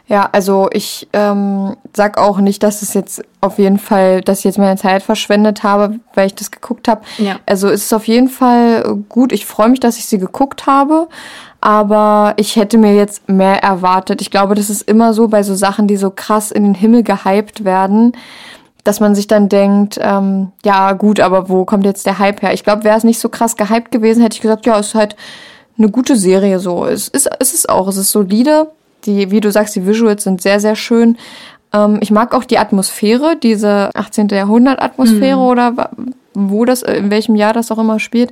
Ja, 0.08 0.28
also 0.32 0.68
ich 0.74 1.08
ähm, 1.14 1.78
sag 1.96 2.18
auch 2.18 2.40
nicht, 2.40 2.64
dass 2.64 2.82
es 2.82 2.94
jetzt 2.94 3.24
auf 3.40 3.60
jeden 3.60 3.80
Fall, 3.80 4.20
dass 4.20 4.40
ich 4.40 4.44
jetzt 4.46 4.58
meine 4.58 4.76
Zeit 4.76 5.04
verschwendet 5.04 5.64
habe, 5.64 6.00
weil 6.16 6.28
ich 6.28 6.36
das 6.36 6.52
geguckt 6.52 6.90
habe. 6.90 7.02
Ja. 7.18 7.40
Also 7.46 7.70
es 7.70 7.86
ist 7.86 7.94
auf 7.94 8.08
jeden 8.08 8.28
Fall 8.28 8.98
gut. 9.08 9.32
Ich 9.32 9.46
freue 9.46 9.70
mich, 9.70 9.80
dass 9.80 9.98
ich 9.98 10.08
sie 10.08 10.18
geguckt 10.18 10.66
habe, 10.66 11.08
aber 11.62 12.34
ich 12.36 12.58
hätte 12.58 12.78
mir 12.78 12.94
jetzt 12.94 13.30
mehr 13.30 13.64
erwartet. 13.64 14.22
Ich 14.22 14.32
glaube, 14.32 14.56
das 14.56 14.70
ist 14.70 14.82
immer 14.82 15.14
so 15.14 15.30
bei 15.30 15.44
so 15.44 15.56
Sachen, 15.56 15.88
die 15.88 15.98
so 15.98 16.10
krass 16.10 16.52
in 16.52 16.64
den 16.64 16.76
Himmel 16.76 17.04
gehypt 17.04 17.64
werden 17.64 18.14
dass 18.84 19.00
man 19.00 19.16
sich 19.16 19.28
dann 19.28 19.50
denkt, 19.50 20.00
ähm, 20.02 20.52
ja 20.66 20.94
gut, 20.94 21.20
aber 21.20 21.50
wo 21.50 21.66
kommt 21.66 21.86
jetzt 21.86 22.06
der 22.06 22.20
Hype 22.20 22.42
her? 22.42 22.54
Ich 22.54 22.64
glaube, 22.64 22.84
wäre 22.84 22.98
es 22.98 23.04
nicht 23.04 23.20
so 23.20 23.30
krass 23.30 23.56
gehypt 23.56 23.92
gewesen, 23.92 24.22
hätte 24.22 24.36
ich 24.36 24.42
gesagt, 24.42 24.66
ja, 24.66 24.80
es 24.80 24.90
ist 24.90 24.96
halt 24.96 25.16
eine 25.78 25.90
gute 25.90 26.16
Serie 26.16 26.60
so. 26.60 26.86
Es 26.86 27.08
ist, 27.08 27.30
es 27.40 27.54
ist 27.54 27.70
auch, 27.70 27.88
es 27.88 27.98
ist 27.98 28.12
solide. 28.12 28.72
Die, 29.06 29.32
wie 29.32 29.42
du 29.42 29.52
sagst, 29.52 29.76
die 29.76 29.86
Visuals 29.88 30.24
sind 30.24 30.42
sehr, 30.42 30.60
sehr 30.60 30.76
schön. 30.76 31.18
Ähm, 31.74 32.00
ich 32.02 32.12
mag 32.12 32.34
auch 32.34 32.44
die 32.44 32.58
Atmosphäre, 32.58 33.36
diese 33.36 33.90
18. 33.96 34.28
Jahrhundert-Atmosphäre 34.30 35.38
mhm. 35.38 35.44
oder 35.46 35.90
wo 36.34 36.66
das, 36.66 36.84
in 36.84 37.12
welchem 37.12 37.36
Jahr 37.36 37.54
das 37.54 37.72
auch 37.72 37.80
immer 37.80 38.00
spielt. 38.00 38.32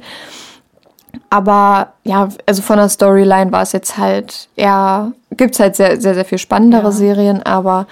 Aber 1.30 1.94
ja, 2.04 2.30
also 2.46 2.62
von 2.62 2.78
der 2.78 2.90
Storyline 2.90 3.52
war 3.52 3.64
es 3.64 3.72
jetzt 3.72 3.98
halt 3.98 4.48
eher, 4.56 5.12
gibt's 5.32 5.60
halt 5.60 5.76
sehr, 5.76 6.00
sehr, 6.00 6.14
sehr 6.14 6.26
viel 6.26 6.38
spannendere 6.38 6.86
ja. 6.86 6.92
Serien, 6.92 7.44
aber 7.44 7.88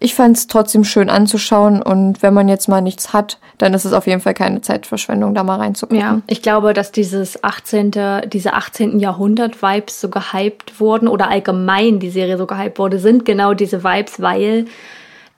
ich 0.00 0.14
fand 0.14 0.36
es 0.36 0.46
trotzdem 0.46 0.84
schön 0.84 1.10
anzuschauen 1.10 1.82
und 1.82 2.22
wenn 2.22 2.32
man 2.32 2.48
jetzt 2.48 2.68
mal 2.68 2.80
nichts 2.80 3.12
hat, 3.12 3.38
dann 3.58 3.74
ist 3.74 3.84
es 3.84 3.92
auf 3.92 4.06
jeden 4.06 4.20
Fall 4.20 4.34
keine 4.34 4.60
Zeitverschwendung, 4.60 5.34
da 5.34 5.42
mal 5.42 5.56
reinzugucken. 5.56 6.00
Ja, 6.00 6.20
ich 6.28 6.40
glaube, 6.40 6.72
dass 6.72 6.92
dieses 6.92 7.42
18., 7.42 7.90
diese 8.32 8.52
18. 8.52 9.00
Jahrhundert-Vibes 9.00 10.00
so 10.00 10.08
gehypt 10.08 10.78
wurden 10.78 11.08
oder 11.08 11.28
allgemein 11.28 11.98
die 11.98 12.10
Serie 12.10 12.38
so 12.38 12.46
gehypt 12.46 12.78
wurde, 12.78 13.00
sind 13.00 13.24
genau 13.24 13.54
diese 13.54 13.82
Vibes, 13.82 14.20
weil 14.22 14.66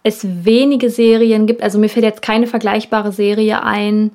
es 0.02 0.26
wenige 0.44 0.90
Serien 0.90 1.46
gibt. 1.46 1.62
Also 1.62 1.78
mir 1.78 1.88
fällt 1.88 2.04
jetzt 2.04 2.22
keine 2.22 2.46
vergleichbare 2.46 3.12
Serie 3.12 3.62
ein, 3.62 4.10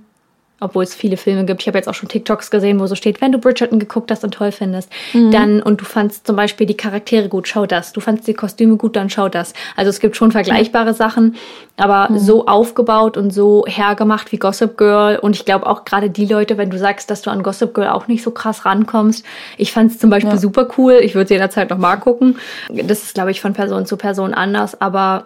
obwohl 0.60 0.84
es 0.84 0.96
viele 0.96 1.18
Filme 1.18 1.46
gibt. 1.46 1.62
Ich 1.62 1.68
habe 1.68 1.78
jetzt 1.78 1.88
auch 1.88 1.94
schon 1.94 2.10
TikToks 2.10 2.50
gesehen, 2.50 2.80
wo 2.80 2.88
so 2.88 2.96
steht, 2.96 3.22
wenn 3.22 3.32
du 3.32 3.38
Bridgerton 3.38 3.80
geguckt 3.80 4.10
hast 4.12 4.24
und 4.24 4.34
toll 4.34 4.52
findest, 4.52 4.90
mhm. 5.14 5.32
dann 5.32 5.62
und 5.62 5.82
du 5.82 5.86
fandst 5.86 6.26
zum 6.26 6.36
Beispiel 6.36 6.66
die 6.66 6.78
Charaktere 6.78 7.30
gut, 7.30 7.48
schau 7.48 7.66
das. 7.66 7.94
Du 7.94 8.02
fandst 8.02 8.28
die 8.28 8.34
Kostüme 8.34 8.78
gut, 8.78 8.96
dann 8.96 9.10
schau 9.10 9.30
das. 9.30 9.54
Also 9.76 9.90
es 9.90 10.00
gibt 10.00 10.16
schon 10.16 10.32
vergleichbare. 10.32 10.96
Sachen, 10.96 11.36
aber 11.78 12.12
mhm. 12.12 12.20
so 12.20 12.46
aufgebaut 12.48 13.18
und 13.18 13.32
so 13.32 13.66
hergemacht 13.68 14.32
wie 14.32 14.38
Gossip 14.38 14.78
Girl. 14.78 15.18
Und 15.18 15.36
ich 15.36 15.46
glaube 15.46 15.68
auch 15.68 15.86
gerade 15.86 16.10
die 16.10 16.26
Leute, 16.26 16.58
wenn 16.58 16.70
du 16.70 16.78
sagst, 16.78 17.12
dass 17.12 17.22
du 17.22 17.30
an 17.30 17.44
Gossip 17.44 17.74
Girl 17.74 17.90
auch 17.90 18.08
nicht 18.08 18.24
so 18.24 18.32
krass 18.32 18.66
rankommst. 18.66 19.26
Ich 19.58 19.72
fand 19.72 19.92
es 19.92 20.00
zum 20.00 20.10
Beispiel 20.10 20.34
ja. 20.34 20.38
super 20.38 20.68
cool. 20.78 21.00
Ich 21.02 21.14
würde 21.14 21.26
es 21.26 21.30
jederzeit 21.30 21.70
noch 21.70 21.78
mal 21.78 21.98
gucken. 21.98 22.38
Das 22.70 23.04
ist, 23.04 23.14
glaube 23.14 23.32
ich, 23.32 23.42
von 23.42 23.54
Person 23.54 23.86
zu 23.86 23.98
Person 23.98 24.34
anders, 24.34 24.80
aber 24.82 25.26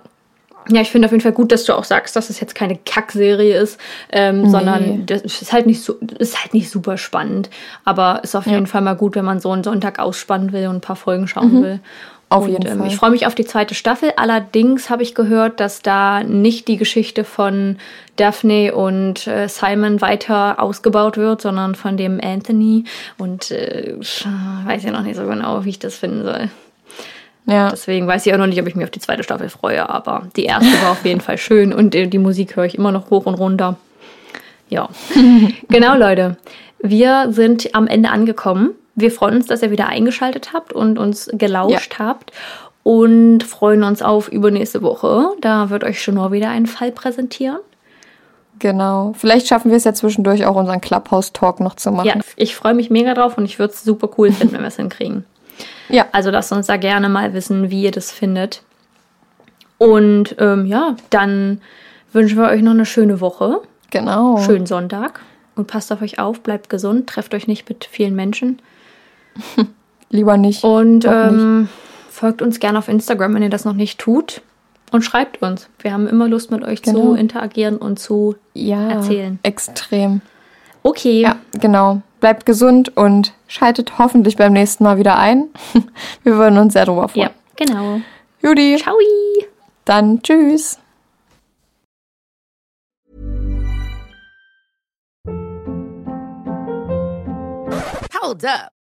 ja, 0.67 0.81
ich 0.81 0.91
finde 0.91 1.07
auf 1.07 1.11
jeden 1.11 1.21
Fall 1.21 1.31
gut, 1.31 1.51
dass 1.51 1.63
du 1.65 1.73
auch 1.73 1.83
sagst, 1.83 2.15
dass 2.15 2.29
es 2.29 2.39
jetzt 2.39 2.55
keine 2.55 2.77
Kackserie 2.77 3.57
ist, 3.57 3.79
ähm, 4.11 4.43
nee. 4.43 4.49
sondern 4.49 5.05
das 5.05 5.21
ist 5.23 5.53
halt 5.53 5.65
nicht 5.65 5.83
so, 5.83 5.95
ist 6.19 6.41
halt 6.41 6.53
nicht 6.53 6.69
super 6.69 6.97
spannend. 6.97 7.49
Aber 7.85 8.21
ist 8.23 8.35
auf 8.35 8.45
ja. 8.45 8.53
jeden 8.53 8.67
Fall 8.67 8.81
mal 8.81 8.95
gut, 8.95 9.15
wenn 9.15 9.25
man 9.25 9.39
so 9.39 9.51
einen 9.51 9.63
Sonntag 9.63 9.99
ausspannen 9.99 10.51
will 10.51 10.67
und 10.67 10.77
ein 10.77 10.81
paar 10.81 10.95
Folgen 10.95 11.27
schauen 11.27 11.59
mhm. 11.59 11.63
will. 11.63 11.79
Auf 12.29 12.43
und, 12.43 12.51
jeden 12.51 12.67
ähm, 12.67 12.77
Fall. 12.77 12.87
Ich 12.87 12.95
freue 12.95 13.09
mich 13.09 13.25
auf 13.25 13.33
die 13.33 13.45
zweite 13.45 13.73
Staffel. 13.73 14.13
Allerdings 14.15 14.89
habe 14.89 15.01
ich 15.01 15.15
gehört, 15.15 15.59
dass 15.59 15.81
da 15.81 16.23
nicht 16.23 16.67
die 16.67 16.77
Geschichte 16.77 17.23
von 17.23 17.77
Daphne 18.17 18.75
und 18.75 19.25
äh, 19.25 19.47
Simon 19.47 20.01
weiter 20.01 20.61
ausgebaut 20.61 21.17
wird, 21.17 21.41
sondern 21.41 21.73
von 21.73 21.97
dem 21.97 22.19
Anthony. 22.21 22.83
Und 23.17 23.49
äh, 23.49 23.95
weiß 23.97 24.83
ja 24.83 24.91
noch 24.91 25.01
nicht 25.01 25.15
so 25.15 25.25
genau, 25.25 25.65
wie 25.65 25.69
ich 25.69 25.79
das 25.79 25.95
finden 25.95 26.23
soll. 26.23 26.49
Ja. 27.49 27.69
Deswegen 27.69 28.07
weiß 28.07 28.25
ich 28.25 28.33
auch 28.33 28.37
noch 28.37 28.47
nicht, 28.47 28.61
ob 28.61 28.67
ich 28.67 28.75
mich 28.75 28.85
auf 28.85 28.91
die 28.91 28.99
zweite 28.99 29.23
Staffel 29.23 29.49
freue, 29.49 29.89
aber 29.89 30.27
die 30.35 30.45
erste 30.45 30.71
war 30.83 30.91
auf 30.91 31.03
jeden 31.05 31.21
Fall 31.21 31.37
schön 31.37 31.73
und 31.73 31.93
die, 31.93 32.07
die 32.07 32.19
Musik 32.19 32.55
höre 32.55 32.65
ich 32.65 32.75
immer 32.75 32.91
noch 32.91 33.09
hoch 33.09 33.25
und 33.25 33.35
runter. 33.35 33.77
Ja. 34.69 34.89
genau, 35.69 35.95
Leute. 35.97 36.37
Wir 36.79 37.27
sind 37.31 37.75
am 37.75 37.87
Ende 37.87 38.09
angekommen. 38.09 38.71
Wir 38.95 39.11
freuen 39.11 39.35
uns, 39.35 39.47
dass 39.47 39.63
ihr 39.63 39.71
wieder 39.71 39.87
eingeschaltet 39.87 40.53
habt 40.53 40.73
und 40.73 40.99
uns 40.99 41.29
gelauscht 41.33 41.97
ja. 41.99 42.05
habt 42.05 42.31
und 42.83 43.43
freuen 43.43 43.83
uns 43.83 44.01
auf 44.01 44.29
übernächste 44.29 44.81
Woche. 44.81 45.29
Da 45.41 45.69
wird 45.69 45.83
euch 45.83 46.01
schon 46.01 46.15
nur 46.15 46.31
wieder 46.31 46.49
ein 46.49 46.67
Fall 46.67 46.91
präsentieren. 46.91 47.59
Genau. 48.59 49.13
Vielleicht 49.17 49.47
schaffen 49.47 49.71
wir 49.71 49.77
es 49.77 49.85
ja 49.85 49.93
zwischendurch 49.93 50.45
auch 50.45 50.55
unseren 50.55 50.81
Clubhouse-Talk 50.81 51.61
noch 51.61 51.75
zu 51.75 51.91
machen. 51.91 52.07
Ja, 52.07 52.15
ich 52.35 52.55
freue 52.55 52.73
mich 52.73 52.89
mega 52.89 53.13
drauf 53.13 53.37
und 53.37 53.45
ich 53.45 53.57
würde 53.57 53.73
es 53.73 53.83
super 53.83 54.09
cool 54.17 54.31
finden, 54.31 54.53
wenn 54.53 54.61
wir 54.61 54.67
es 54.67 54.75
hinkriegen. 54.75 55.25
Ja. 55.89 56.07
Also 56.11 56.29
lasst 56.29 56.51
uns 56.51 56.67
da 56.67 56.77
gerne 56.77 57.09
mal 57.09 57.33
wissen, 57.33 57.69
wie 57.69 57.83
ihr 57.83 57.91
das 57.91 58.11
findet. 58.11 58.63
Und 59.77 60.35
ähm, 60.39 60.65
ja, 60.65 60.95
dann 61.09 61.61
wünschen 62.13 62.37
wir 62.37 62.49
euch 62.49 62.61
noch 62.61 62.71
eine 62.71 62.85
schöne 62.85 63.21
Woche. 63.21 63.61
Genau. 63.89 64.37
Schönen 64.37 64.65
Sonntag. 64.65 65.21
Und 65.55 65.67
passt 65.67 65.91
auf 65.91 66.01
euch 66.01 66.19
auf, 66.19 66.41
bleibt 66.41 66.69
gesund, 66.69 67.07
trefft 67.07 67.33
euch 67.33 67.47
nicht 67.47 67.67
mit 67.67 67.85
vielen 67.85 68.15
Menschen. 68.15 68.61
Lieber 70.09 70.37
nicht. 70.37 70.63
Und 70.63 71.05
ähm, 71.05 71.61
nicht. 71.61 71.71
folgt 72.09 72.41
uns 72.41 72.59
gerne 72.59 72.77
auf 72.79 72.87
Instagram, 72.87 73.35
wenn 73.35 73.43
ihr 73.43 73.49
das 73.49 73.65
noch 73.65 73.73
nicht 73.73 73.99
tut. 73.99 74.41
Und 74.91 75.03
schreibt 75.03 75.41
uns. 75.41 75.69
Wir 75.79 75.93
haben 75.93 76.07
immer 76.07 76.27
Lust, 76.27 76.49
mit 76.49 76.63
euch 76.63 76.81
genau. 76.81 76.99
zu 76.99 77.13
interagieren 77.13 77.77
und 77.77 77.99
zu 77.99 78.35
ja, 78.53 78.89
erzählen. 78.89 79.39
Extrem. 79.43 80.21
Okay. 80.81 81.21
Ja, 81.21 81.35
genau. 81.59 82.01
Bleibt 82.19 82.45
gesund 82.45 82.95
und 82.97 83.33
schaltet 83.47 83.97
hoffentlich 83.97 84.35
beim 84.35 84.53
nächsten 84.53 84.83
Mal 84.83 84.97
wieder 84.97 85.17
ein. 85.17 85.49
Wir 86.23 86.35
würden 86.35 86.57
uns 86.57 86.73
sehr 86.73 86.85
drüber 86.85 87.07
freuen. 87.07 87.29
Ja, 87.29 87.65
genau. 87.65 88.01
Judy. 88.41 88.77
Ciao. 88.77 88.95
Dann 89.85 90.21
tschüss. 90.21 90.79
Hold 98.21 98.45
up. 98.45 98.78